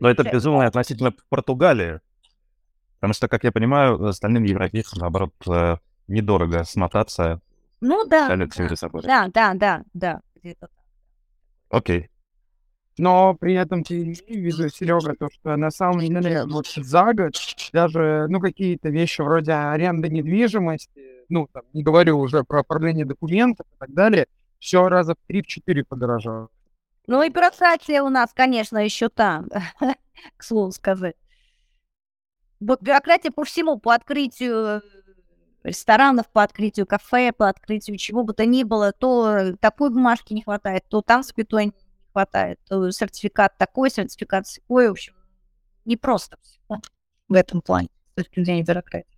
Но 0.01 0.11
это 0.11 0.25
безумно 0.25 0.67
относительно 0.67 1.15
Португалии. 1.29 2.01
Потому 3.03 3.15
что, 3.15 3.27
как 3.27 3.43
я 3.43 3.51
понимаю, 3.51 4.01
остальным 4.05 4.45
европейцам, 4.45 5.01
наоборот, 5.01 5.33
недорого 6.07 6.63
смотаться. 6.63 7.41
Ну 7.81 8.07
да. 8.07 8.29
Да, 9.09 9.27
да, 9.27 9.55
да, 9.55 10.21
да. 10.45 10.69
Окей. 11.69 12.11
Но 12.99 13.35
при 13.35 13.55
этом 13.55 13.83
вижу, 13.89 14.69
Серега, 14.69 15.17
то, 15.17 15.29
что 15.33 15.57
на 15.57 15.73
самом 15.73 15.99
деле 15.99 16.45
вот 16.45 16.69
за 16.69 17.13
год 17.13 17.35
даже, 17.73 18.27
ну, 18.29 18.39
какие-то 18.39 18.89
вещи 18.91 19.21
вроде 19.21 19.51
аренды 19.51 20.09
недвижимости, 20.09 21.25
ну, 21.29 21.49
там, 21.53 21.65
не 21.73 21.83
говорю 21.83 22.21
уже 22.21 22.45
про 22.45 22.61
оформление 22.61 23.05
документов 23.05 23.67
и 23.67 23.79
так 23.81 23.93
далее, 23.93 24.29
все 24.61 24.89
раза 24.89 25.17
в 25.17 25.29
3-4 25.29 25.83
подорожало. 25.89 26.51
Ну 27.09 27.21
и 27.25 27.31
бюрократия 27.31 28.01
у 28.03 28.11
нас, 28.11 28.33
конечно, 28.33 28.79
еще 28.79 29.09
там, 29.09 29.49
к 30.37 30.45
слову 30.45 30.71
сказать. 30.71 31.17
Вот 32.67 32.83
бюрократия 32.83 33.31
по 33.31 33.45
всему, 33.45 33.79
по 33.79 33.95
открытию 33.95 34.83
ресторанов, 35.65 36.29
по 36.31 36.43
открытию 36.43 36.87
кафе, 36.87 37.33
по 37.33 37.49
открытию 37.49 37.97
чего 37.97 38.25
бы 38.25 38.35
то 38.35 38.47
ни 38.47 38.63
было, 38.63 38.93
то 38.93 39.57
такой 39.61 39.91
бумажки 39.91 40.33
не 40.33 40.43
хватает, 40.43 40.85
то 40.89 41.03
там 41.03 41.23
спитой 41.23 41.67
не 41.67 41.73
хватает, 42.13 42.61
то 42.69 42.91
сертификат 42.91 43.57
такой, 43.59 43.91
сертификат 43.91 44.45
такой, 44.55 44.89
в 44.89 44.93
общем, 44.93 45.15
не 45.85 45.97
просто 45.97 46.37
в 47.29 47.35
этом 47.35 47.63
плане 47.63 47.89
с 48.13 48.15
точки 48.17 48.45
зрения 48.45 48.63
бюрократии. 48.63 49.09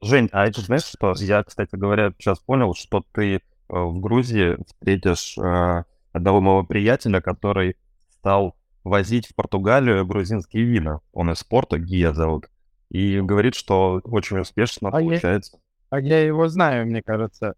Жень, 0.00 0.28
а 0.32 0.46
это 0.46 0.60
знаешь 0.60 0.84
что? 0.84 1.14
Я, 1.18 1.42
кстати 1.44 1.74
говоря, 1.76 2.12
сейчас 2.18 2.38
понял, 2.38 2.74
что 2.74 3.04
ты 3.12 3.36
э, 3.36 3.40
в 3.68 4.00
Грузии 4.00 4.56
встретишь 4.66 5.38
э, 5.38 5.84
одного 6.12 6.40
моего 6.42 6.64
приятеля, 6.64 7.22
который 7.22 7.76
стал 8.10 8.54
возить 8.84 9.26
в 9.26 9.34
Португалию 9.34 10.06
грузинские 10.06 10.64
вина. 10.64 11.00
Он 11.12 11.32
из 11.32 11.38
спорта, 11.38 11.78
Гия 11.78 12.12
зовут 12.12 12.46
и 12.94 13.20
говорит, 13.20 13.56
что 13.56 14.00
очень 14.04 14.38
успешно 14.38 14.88
а 14.88 14.92
получается. 14.92 15.58
Я, 15.90 15.96
а 15.96 16.00
я 16.00 16.20
его 16.24 16.46
знаю, 16.48 16.86
мне 16.86 17.02
кажется. 17.02 17.56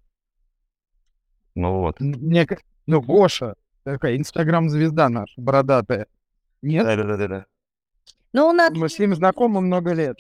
Ну 1.55 1.81
вот. 1.81 2.01
Мне, 2.01 2.47
ну, 2.87 3.03
Гоша, 3.03 3.55
такая 3.83 4.17
инстаграм-звезда 4.17 5.11
наша, 5.11 5.39
бородатая. 5.39 6.07
Нет? 6.63 6.85
Да-да-да. 6.85 7.45
Ну, 8.33 8.49
у 8.49 8.53
нас... 8.53 8.71
Мы 8.73 8.89
с 8.89 8.99
ним 8.99 9.15
знакомы 9.15 9.61
много 9.61 9.93
лет. 9.93 10.19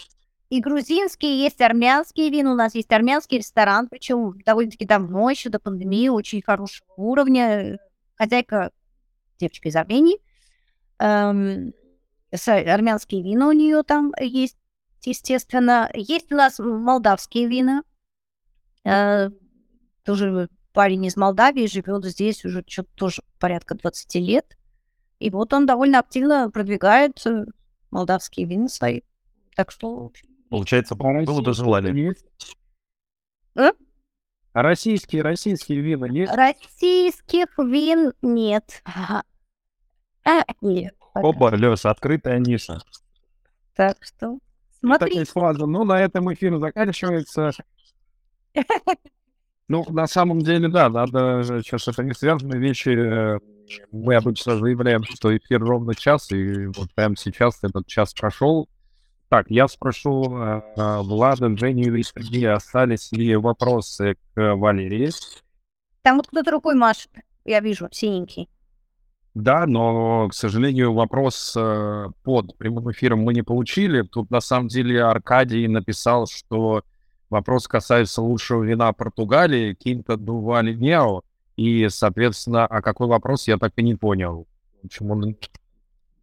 И 0.50 0.60
грузинские, 0.60 1.40
есть 1.40 1.60
армянские 1.60 2.30
вина, 2.30 2.52
у 2.52 2.54
нас 2.54 2.74
есть 2.74 2.92
армянский 2.92 3.38
ресторан, 3.38 3.88
причем 3.88 4.38
довольно-таки 4.44 4.84
давно, 4.84 5.30
еще 5.30 5.48
до 5.48 5.58
пандемии, 5.58 6.08
очень 6.08 6.42
хорошего 6.42 6.86
уровня. 6.96 7.78
Хозяйка, 8.16 8.70
девочка 9.38 9.68
из 9.68 9.76
Армении, 9.76 10.18
эм, 10.98 11.72
армянские 12.30 13.22
вина 13.22 13.48
у 13.48 13.52
нее 13.52 13.82
там 13.82 14.12
есть 14.20 14.56
естественно. 15.04 15.90
Есть 15.94 16.32
у 16.32 16.36
нас 16.36 16.58
молдавские 16.58 17.48
вина. 17.48 17.82
Э, 18.84 19.30
тоже 20.04 20.48
парень 20.72 21.06
из 21.06 21.16
Молдавии 21.16 21.66
живет 21.66 22.04
здесь 22.04 22.44
уже 22.44 22.64
что-то 22.66 22.90
тоже 22.94 23.22
порядка 23.38 23.74
20 23.74 24.14
лет. 24.16 24.56
И 25.18 25.30
вот 25.30 25.52
он 25.52 25.66
довольно 25.66 26.00
активно 26.00 26.50
продвигает 26.50 27.24
э, 27.26 27.46
молдавские 27.90 28.46
вина 28.46 28.68
свои. 28.68 29.00
Так 29.54 29.70
что... 29.70 30.12
Получается, 30.50 30.94
а 30.94 31.24
было 31.24 31.40
бы 31.40 31.54
желание. 31.54 32.14
А? 33.56 33.70
а 34.52 34.62
российские, 34.62 35.22
российские 35.22 35.80
вина 35.80 36.04
нет? 36.06 36.30
Российских 36.32 37.48
вин 37.58 38.12
нет. 38.22 38.82
А, 40.26 40.44
нет. 40.60 40.94
Опа, 41.14 41.50
Леша, 41.50 41.90
открытая 41.90 42.38
ниша. 42.38 42.80
Так 43.74 43.96
что 44.00 44.38
Смотри. 44.80 45.10
Такая 45.10 45.24
фраза. 45.24 45.66
Ну, 45.66 45.84
на 45.84 46.00
этом 46.00 46.32
эфир 46.32 46.58
заканчивается. 46.58 47.50
Ну, 49.68 49.84
на 49.88 50.06
самом 50.06 50.42
деле, 50.42 50.68
да, 50.68 50.88
надо 50.88 51.42
сейчас 51.42 51.88
это 51.88 52.04
не 52.04 52.14
связанные 52.14 52.60
вещи. 52.60 52.90
Э, 52.90 53.38
мы 53.90 54.14
обычно 54.14 54.56
заявляем, 54.56 55.02
что 55.02 55.36
эфир 55.36 55.60
ровно 55.60 55.92
час, 55.92 56.30
и 56.30 56.66
вот 56.66 56.94
прямо 56.94 57.16
сейчас 57.16 57.64
этот 57.64 57.84
час 57.88 58.14
прошел. 58.14 58.68
Так, 59.28 59.50
я 59.50 59.66
спрошу 59.66 60.36
э, 60.36 60.62
Влада, 61.00 61.56
Женю 61.56 61.96
и 61.96 62.04
Сергея, 62.04 62.54
остались 62.54 63.10
ли 63.10 63.34
вопросы 63.34 64.16
к 64.34 64.54
Валерии? 64.54 65.10
Там 66.02 66.18
вот 66.18 66.28
кто-то 66.28 66.52
рукой 66.52 66.76
машет, 66.76 67.10
я 67.44 67.58
вижу, 67.58 67.88
синенький. 67.90 68.48
Да, 69.36 69.66
но, 69.66 70.28
к 70.30 70.34
сожалению, 70.34 70.94
вопрос 70.94 71.52
э, 71.58 72.06
под 72.22 72.56
прямым 72.56 72.90
эфиром 72.90 73.20
мы 73.20 73.34
не 73.34 73.42
получили. 73.42 74.00
Тут, 74.00 74.30
на 74.30 74.40
самом 74.40 74.68
деле, 74.68 75.04
Аркадий 75.04 75.68
написал, 75.68 76.26
что 76.26 76.82
вопрос 77.28 77.68
касается 77.68 78.22
лучшего 78.22 78.62
вина 78.62 78.94
Португалии, 78.94 79.74
Кинта 79.74 80.16
Дували 80.16 80.72
Нео. 80.72 81.20
И, 81.54 81.86
соответственно, 81.90 82.64
а 82.64 82.80
какой 82.80 83.08
вопрос, 83.08 83.46
я 83.46 83.58
так 83.58 83.74
и 83.76 83.82
не 83.82 83.94
понял. 83.94 84.46
Почему 84.80 85.12
он... 85.12 85.36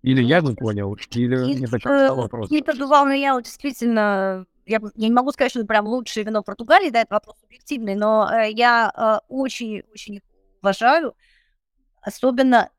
Или 0.02 0.24
я 0.24 0.42
не 0.42 0.56
понял, 0.56 0.96
или 1.12 1.60
не 1.60 1.68
дочитал 1.68 2.16
вопрос. 2.16 2.50
Кинта 2.50 2.76
Дували 2.76 3.20
Нео 3.20 3.40
действительно... 3.42 4.48
Я, 4.66 4.80
я 4.96 5.08
не 5.08 5.14
могу 5.14 5.32
сказать, 5.34 5.52
что 5.52 5.60
это 5.60 5.68
прям 5.68 5.86
лучшее 5.86 6.24
вино 6.24 6.42
Португалии, 6.42 6.90
да, 6.90 7.02
это 7.02 7.14
вопрос 7.14 7.36
объективный, 7.44 7.94
но 7.94 8.28
э, 8.34 8.50
я 8.54 9.22
очень-очень 9.28 10.18
э, 10.18 10.22
уважаю, 10.62 11.14
особенно 12.02 12.70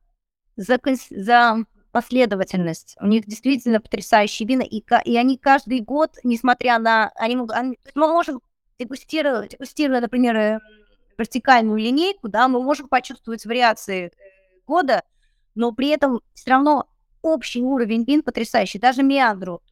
за, 0.57 0.79
за 1.11 1.65
последовательность. 1.91 2.97
У 3.01 3.07
них 3.07 3.27
действительно 3.27 3.81
потрясающие 3.81 4.47
вина, 4.49 4.63
и, 4.63 4.83
и 5.05 5.17
они 5.17 5.39
каждый 5.39 5.81
год, 5.81 6.17
несмотря 6.25 6.79
на... 6.79 7.13
Они, 7.17 7.37
они, 7.51 7.79
мы 7.95 8.09
можем 8.09 8.41
дегустировать, 8.79 9.51
дегустируя, 9.51 10.01
например, 10.01 10.37
э, 10.37 10.61
вертикальную 11.17 11.79
линейку, 11.79 12.29
да, 12.29 12.49
мы 12.49 12.63
можем 12.63 12.89
почувствовать 12.89 13.45
вариации 13.47 14.13
года, 14.67 15.05
но 15.55 15.73
при 15.73 15.89
этом 15.89 16.21
все 16.35 16.51
равно 16.51 16.89
общий 17.23 17.63
уровень 17.63 18.05
вин 18.05 18.23
потрясающий. 18.23 18.79
Даже 18.79 19.03
Миандру, 19.03 19.63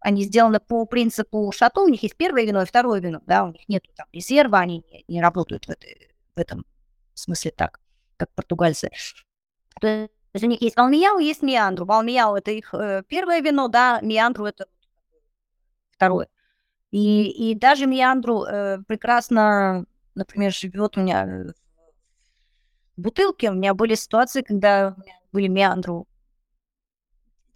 они 0.00 0.24
сделаны 0.24 0.60
по 0.60 0.84
принципу 0.86 1.50
шато, 1.54 1.80
у 1.80 1.88
них 1.88 2.02
есть 2.02 2.16
первое 2.16 2.44
вино 2.44 2.62
и 2.62 2.66
второе 2.66 3.00
вино, 3.00 3.20
да, 3.26 3.44
у 3.44 3.52
них 3.52 3.68
нет 3.68 3.84
там 3.96 4.06
резерва, 4.12 4.58
они 4.58 4.84
не, 4.90 5.04
не 5.08 5.22
работают 5.22 5.66
в, 5.66 5.70
этой, 5.70 6.10
в 6.34 6.38
этом 6.38 6.64
смысле 7.14 7.50
так, 7.50 7.80
как 8.16 8.30
португальцы. 8.34 8.90
То 9.80 10.08
есть 10.34 10.44
у 10.44 10.48
них 10.48 10.62
есть 10.62 10.76
Валмияу, 10.76 11.18
есть 11.18 11.42
Миандру. 11.42 11.86
Валмияу– 11.86 12.34
это 12.36 12.52
их 12.52 12.72
э, 12.72 13.02
первое 13.08 13.40
вино, 13.40 13.68
да, 13.68 14.00
Миандру– 14.00 14.44
это 14.46 14.66
второе. 15.90 16.28
И, 16.90 17.50
и 17.50 17.54
даже 17.54 17.86
Миандру 17.86 18.44
э, 18.44 18.78
прекрасно, 18.86 19.86
например, 20.14 20.52
живет 20.52 20.96
у 20.96 21.00
меня 21.00 21.52
в 22.96 23.00
бутылке. 23.00 23.50
У 23.50 23.54
меня 23.54 23.74
были 23.74 23.94
ситуации, 23.94 24.42
когда 24.42 24.96
были 25.32 25.48
Миандру 25.48 26.06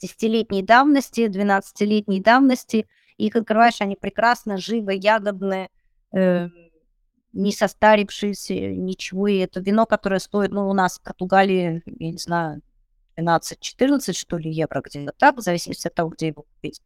десятилетней 0.01 0.62
давности, 0.62 1.29
12-летней 1.29 2.20
давности. 2.20 2.89
Их 3.16 3.37
открываешь, 3.37 3.81
они 3.81 3.97
прекрасно, 3.97 4.57
живо, 4.57 4.91
ягодные, 4.91 5.70
э, 6.12 6.49
не 7.35 7.53
состарившееся, 7.53 8.55
ничего. 8.55 9.28
И 9.28 9.39
это 9.39 9.61
вино, 9.61 9.87
которое 9.87 10.20
стоит, 10.20 10.51
ну, 10.53 10.68
у 10.68 10.72
нас 10.72 10.99
в 10.99 11.03
Португалии, 11.03 11.82
я 11.87 12.11
не 12.11 12.18
знаю, 12.18 12.62
12-14, 13.16 14.12
что 14.12 14.39
ли, 14.39 14.51
евро 14.51 14.80
где-то 14.80 15.12
так, 15.18 15.37
в 15.37 15.41
зависимости 15.41 15.87
от 15.87 15.95
того, 15.95 16.11
где 16.11 16.28
его 16.28 16.43
купить. 16.43 16.80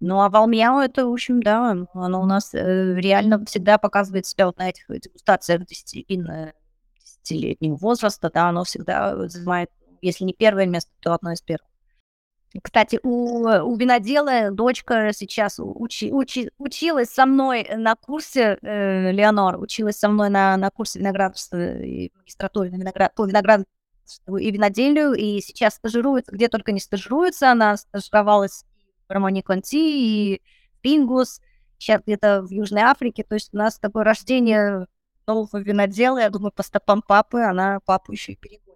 Ну, 0.00 0.20
а 0.20 0.28
Валмьяо 0.28 0.80
это, 0.84 1.06
в 1.06 1.12
общем, 1.12 1.42
да, 1.42 1.74
оно 1.92 2.22
у 2.22 2.24
нас 2.24 2.54
э, 2.54 2.94
реально 2.94 3.44
всегда 3.46 3.78
показывает 3.78 4.26
себя 4.26 4.46
вот 4.46 4.56
на 4.58 4.68
этих 4.68 4.84
дегустациях 4.88 5.66
десятилетнего, 5.66 6.52
десятилетнего 7.00 7.74
возраста, 7.76 8.30
да, 8.32 8.48
оно 8.48 8.62
всегда 8.62 9.28
занимает, 9.28 9.70
если 10.00 10.24
не 10.24 10.34
первое 10.34 10.66
место, 10.66 10.92
то 11.00 11.14
одно 11.14 11.32
из 11.32 11.42
первых. 11.42 11.66
Кстати, 12.62 12.98
у, 13.02 13.46
у 13.46 13.76
винодела 13.76 14.50
дочка 14.50 15.12
сейчас 15.12 15.56
учи, 15.58 16.12
учи, 16.12 16.50
училась 16.56 17.10
со 17.10 17.26
мной 17.26 17.68
на 17.76 17.94
курсе, 17.94 18.58
э, 18.62 19.12
Леонор, 19.12 19.60
училась 19.60 19.98
со 19.98 20.08
мной 20.08 20.30
на, 20.30 20.56
на 20.56 20.70
курсе 20.70 20.98
виноградарства 20.98 21.80
и 21.82 22.10
магистратуре 22.16 22.70
на 22.70 22.76
виноград, 22.76 23.14
по 23.14 23.26
виноградарству 23.26 24.38
и 24.38 24.50
виноделию, 24.50 25.12
и 25.12 25.40
сейчас 25.42 25.74
стажируется, 25.74 26.32
где 26.32 26.48
только 26.48 26.72
не 26.72 26.80
стажируется, 26.80 27.50
она 27.50 27.76
стажировалась 27.76 28.64
в 29.08 29.12
Романе 29.12 29.42
Конти 29.42 30.36
и 30.36 30.42
Пингус, 30.80 31.42
сейчас 31.76 32.02
где-то 32.02 32.42
в 32.42 32.50
Южной 32.50 32.82
Африке, 32.82 33.24
то 33.24 33.34
есть 33.34 33.50
у 33.52 33.58
нас 33.58 33.78
такое 33.78 34.04
рождение 34.04 34.86
нового 35.26 35.58
винодела, 35.58 36.18
я 36.18 36.30
думаю, 36.30 36.52
по 36.52 36.62
стопам 36.62 37.02
папы, 37.02 37.40
она 37.40 37.80
папу 37.84 38.12
еще 38.12 38.32
и 38.32 38.36
перегонит. 38.36 38.67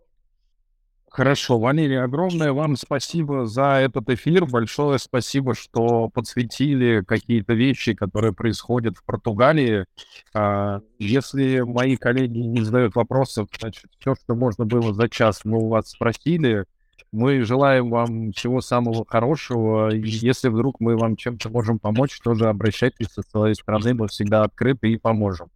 Хорошо, 1.12 1.58
Валерий, 1.58 2.02
огромное 2.02 2.54
вам 2.54 2.74
спасибо 2.74 3.44
за 3.44 3.74
этот 3.74 4.08
эфир. 4.08 4.46
Большое 4.46 4.98
спасибо, 4.98 5.54
что 5.54 6.08
подсветили 6.08 7.04
какие-то 7.06 7.52
вещи, 7.52 7.92
которые 7.92 8.32
происходят 8.32 8.96
в 8.96 9.04
Португалии. 9.04 9.84
А, 10.32 10.80
если 10.98 11.60
мои 11.60 11.96
коллеги 11.96 12.38
не 12.38 12.62
задают 12.62 12.94
вопросов, 12.94 13.48
значит, 13.60 13.90
все, 13.98 14.14
что 14.14 14.34
можно 14.34 14.64
было 14.64 14.94
за 14.94 15.10
час, 15.10 15.42
мы 15.44 15.58
у 15.58 15.68
вас 15.68 15.90
спросили. 15.90 16.64
Мы 17.12 17.44
желаем 17.44 17.90
вам 17.90 18.32
всего 18.32 18.62
самого 18.62 19.04
хорошего. 19.06 19.94
И 19.94 20.00
если 20.00 20.48
вдруг 20.48 20.80
мы 20.80 20.96
вам 20.96 21.16
чем-то 21.16 21.50
можем 21.50 21.78
помочь, 21.78 22.18
тоже 22.20 22.48
обращайтесь 22.48 23.08
со 23.08 23.20
своей 23.20 23.54
стороны. 23.54 23.92
Мы 23.92 24.08
всегда 24.08 24.44
открыты 24.44 24.90
и 24.90 24.96
поможем. 24.96 25.50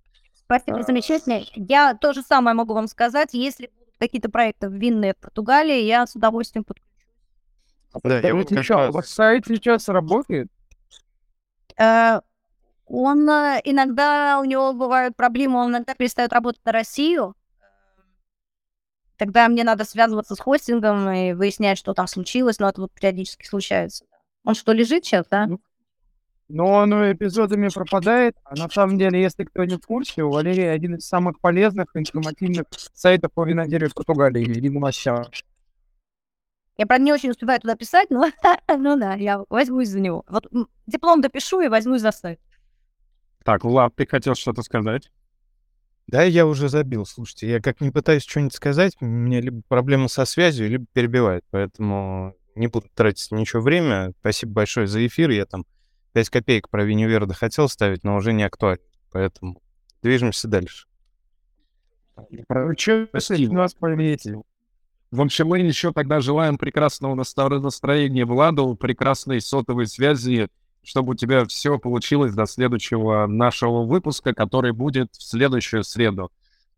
Спасибо, 0.45 0.83
замечательно. 0.83 1.41
Я 1.55 1.95
то 1.95 2.13
же 2.13 2.21
самое 2.21 2.55
могу 2.55 2.75
вам 2.75 2.89
сказать. 2.89 3.31
Если 3.33 3.71
какие-то 3.99 4.29
проекты 4.29 4.69
винные 4.69 5.15
в 5.15 5.19
Португалии, 5.19 5.83
я 5.83 6.07
с 6.07 6.15
удовольствием 6.15 6.65
подключусь. 6.65 6.87
Да, 8.03 8.19
я 8.21 8.35
вот 8.35 8.53
раз... 8.53 8.95
Ваш 8.95 9.07
сайт 9.07 9.47
сейчас 9.47 9.89
работает? 9.89 10.49
Э, 11.79 12.21
он 12.87 13.29
э, 13.29 13.61
иногда, 13.65 14.39
у 14.41 14.45
него 14.45 14.73
бывают 14.73 15.17
проблемы, 15.17 15.59
он 15.59 15.71
иногда 15.71 15.95
перестает 15.95 16.33
работать 16.33 16.65
на 16.65 16.73
Россию. 16.73 17.35
Тогда 19.17 19.49
мне 19.49 19.65
надо 19.65 19.85
связываться 19.85 20.35
с 20.35 20.41
хостингом 20.41 21.09
и 21.11 21.33
выяснять, 21.33 21.79
что 21.79 21.95
там 21.95 22.07
случилось, 22.07 22.59
но 22.59 22.69
это 22.69 22.83
вот 22.83 22.93
периодически 22.93 23.47
случается. 23.47 24.05
Он 24.45 24.55
что, 24.55 24.73
лежит 24.73 25.05
сейчас, 25.05 25.27
да? 25.31 25.47
Ну, 25.47 25.61
но 26.49 26.67
он 26.67 26.93
эпизодами 27.13 27.69
пропадает. 27.69 28.37
А 28.45 28.55
на 28.57 28.69
самом 28.69 28.99
деле, 28.99 29.21
если 29.21 29.45
кто 29.45 29.65
не 29.65 29.77
в 29.77 29.81
курсе, 29.81 30.23
у 30.23 30.31
Валерии 30.31 30.65
один 30.65 30.97
из 30.97 31.07
самых 31.07 31.41
полезных 31.41 31.87
информативных 31.95 32.67
сайтов 32.95 33.33
по 33.33 33.45
виноделию 33.45 33.91
в 33.91 33.95
Португалии. 33.95 34.45
Сейчас. 34.93 35.29
Я, 36.79 36.87
правда, 36.87 37.05
не 37.05 37.13
очень 37.13 37.31
успеваю 37.31 37.61
туда 37.61 37.75
писать, 37.75 38.11
но 38.11 38.31
ну 38.69 38.99
да, 38.99 39.15
я 39.15 39.43
возьмусь 39.49 39.89
за 39.89 40.01
него. 40.01 40.25
Вот 40.29 40.47
диплом 40.87 41.21
допишу 41.21 41.61
и 41.61 41.69
возьмусь 41.69 42.03
за 42.03 42.13
сайт. 42.13 42.41
Так, 43.45 43.65
Влад, 43.65 43.95
ты 43.95 44.07
хотел 44.07 44.35
что-то 44.35 44.63
сказать? 44.63 45.11
Да, 46.07 46.23
я 46.23 46.47
уже 46.47 46.69
забил. 46.69 47.07
Слушайте, 47.07 47.49
я 47.49 47.61
как 47.61 47.81
не 47.81 47.91
пытаюсь 47.91 48.25
что-нибудь 48.25 48.55
сказать, 48.55 48.97
у 49.01 49.07
меня 49.07 49.41
либо 49.41 49.63
проблема 49.69 50.09
со 50.09 50.25
связью, 50.25 50.69
либо 50.69 50.87
перебивает. 50.93 51.45
Поэтому 51.51 52.35
не 52.55 52.69
буду 52.69 52.89
тратить 52.95 53.33
ничего 53.33 53.63
время. 53.63 54.13
Спасибо 54.21 54.53
большое 54.53 54.87
за 54.87 55.05
эфир. 55.07 55.31
Я 55.31 55.47
там 55.47 55.65
5 56.17 56.31
копеек 56.31 56.71
про 56.71 56.83
Винюверда 56.83 57.35
хотел 57.35 57.69
ставить, 57.69 58.03
но 58.03 58.17
уже 58.17 58.33
не 58.33 58.43
актуально. 58.43 58.81
Поэтому 59.13 59.61
движемся 60.01 60.49
дальше. 60.49 60.87
Спасибо. 63.11 63.53
нас 63.53 63.75
пометили. 63.75 64.39
В 65.11 65.21
общем, 65.21 65.49
мы 65.49 65.59
еще 65.59 65.93
тогда 65.93 66.21
желаем 66.21 66.57
прекрасного 66.57 67.15
настроения 67.15 68.25
Владу, 68.25 68.75
прекрасной 68.77 69.43
сотовой 69.43 69.87
связи, 69.89 70.49
чтобы 70.83 71.13
у 71.13 71.15
тебя 71.15 71.45
все 71.45 71.79
получилось 71.79 72.33
до 72.33 72.47
следующего 72.47 73.27
нашего 73.27 73.85
выпуска, 73.85 74.33
который 74.33 74.73
будет 74.73 75.15
в 75.17 75.23
следующую 75.23 75.85
среду. 75.85 76.33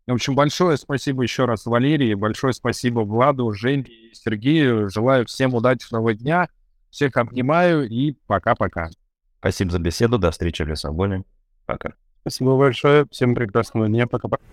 В 0.05 0.11
общем, 0.11 0.35
большое 0.35 0.75
спасибо 0.75 1.23
еще 1.23 1.45
раз 1.45 1.65
Валерии, 1.65 2.13
большое 2.13 2.51
спасибо 2.51 3.05
Владу, 3.05 3.53
Жене 3.53 3.83
и 3.83 4.13
Сергею. 4.13 4.89
Желаю 4.89 5.25
всем 5.27 5.53
удачного 5.53 6.13
дня. 6.13 6.49
Всех 6.89 7.15
обнимаю 7.15 7.87
и 7.87 8.17
пока-пока. 8.27 8.89
Спасибо 9.39 9.71
за 9.71 9.79
беседу. 9.79 10.17
До 10.17 10.31
встречи 10.31 10.63
в 10.63 10.67
Лиссабоне. 10.67 11.23
Пока. 11.65 11.93
Спасибо 12.21 12.57
большое. 12.57 13.05
Всем 13.11 13.35
прекрасного 13.35 13.87
дня. 13.87 14.05
Пока-пока. 14.07 14.43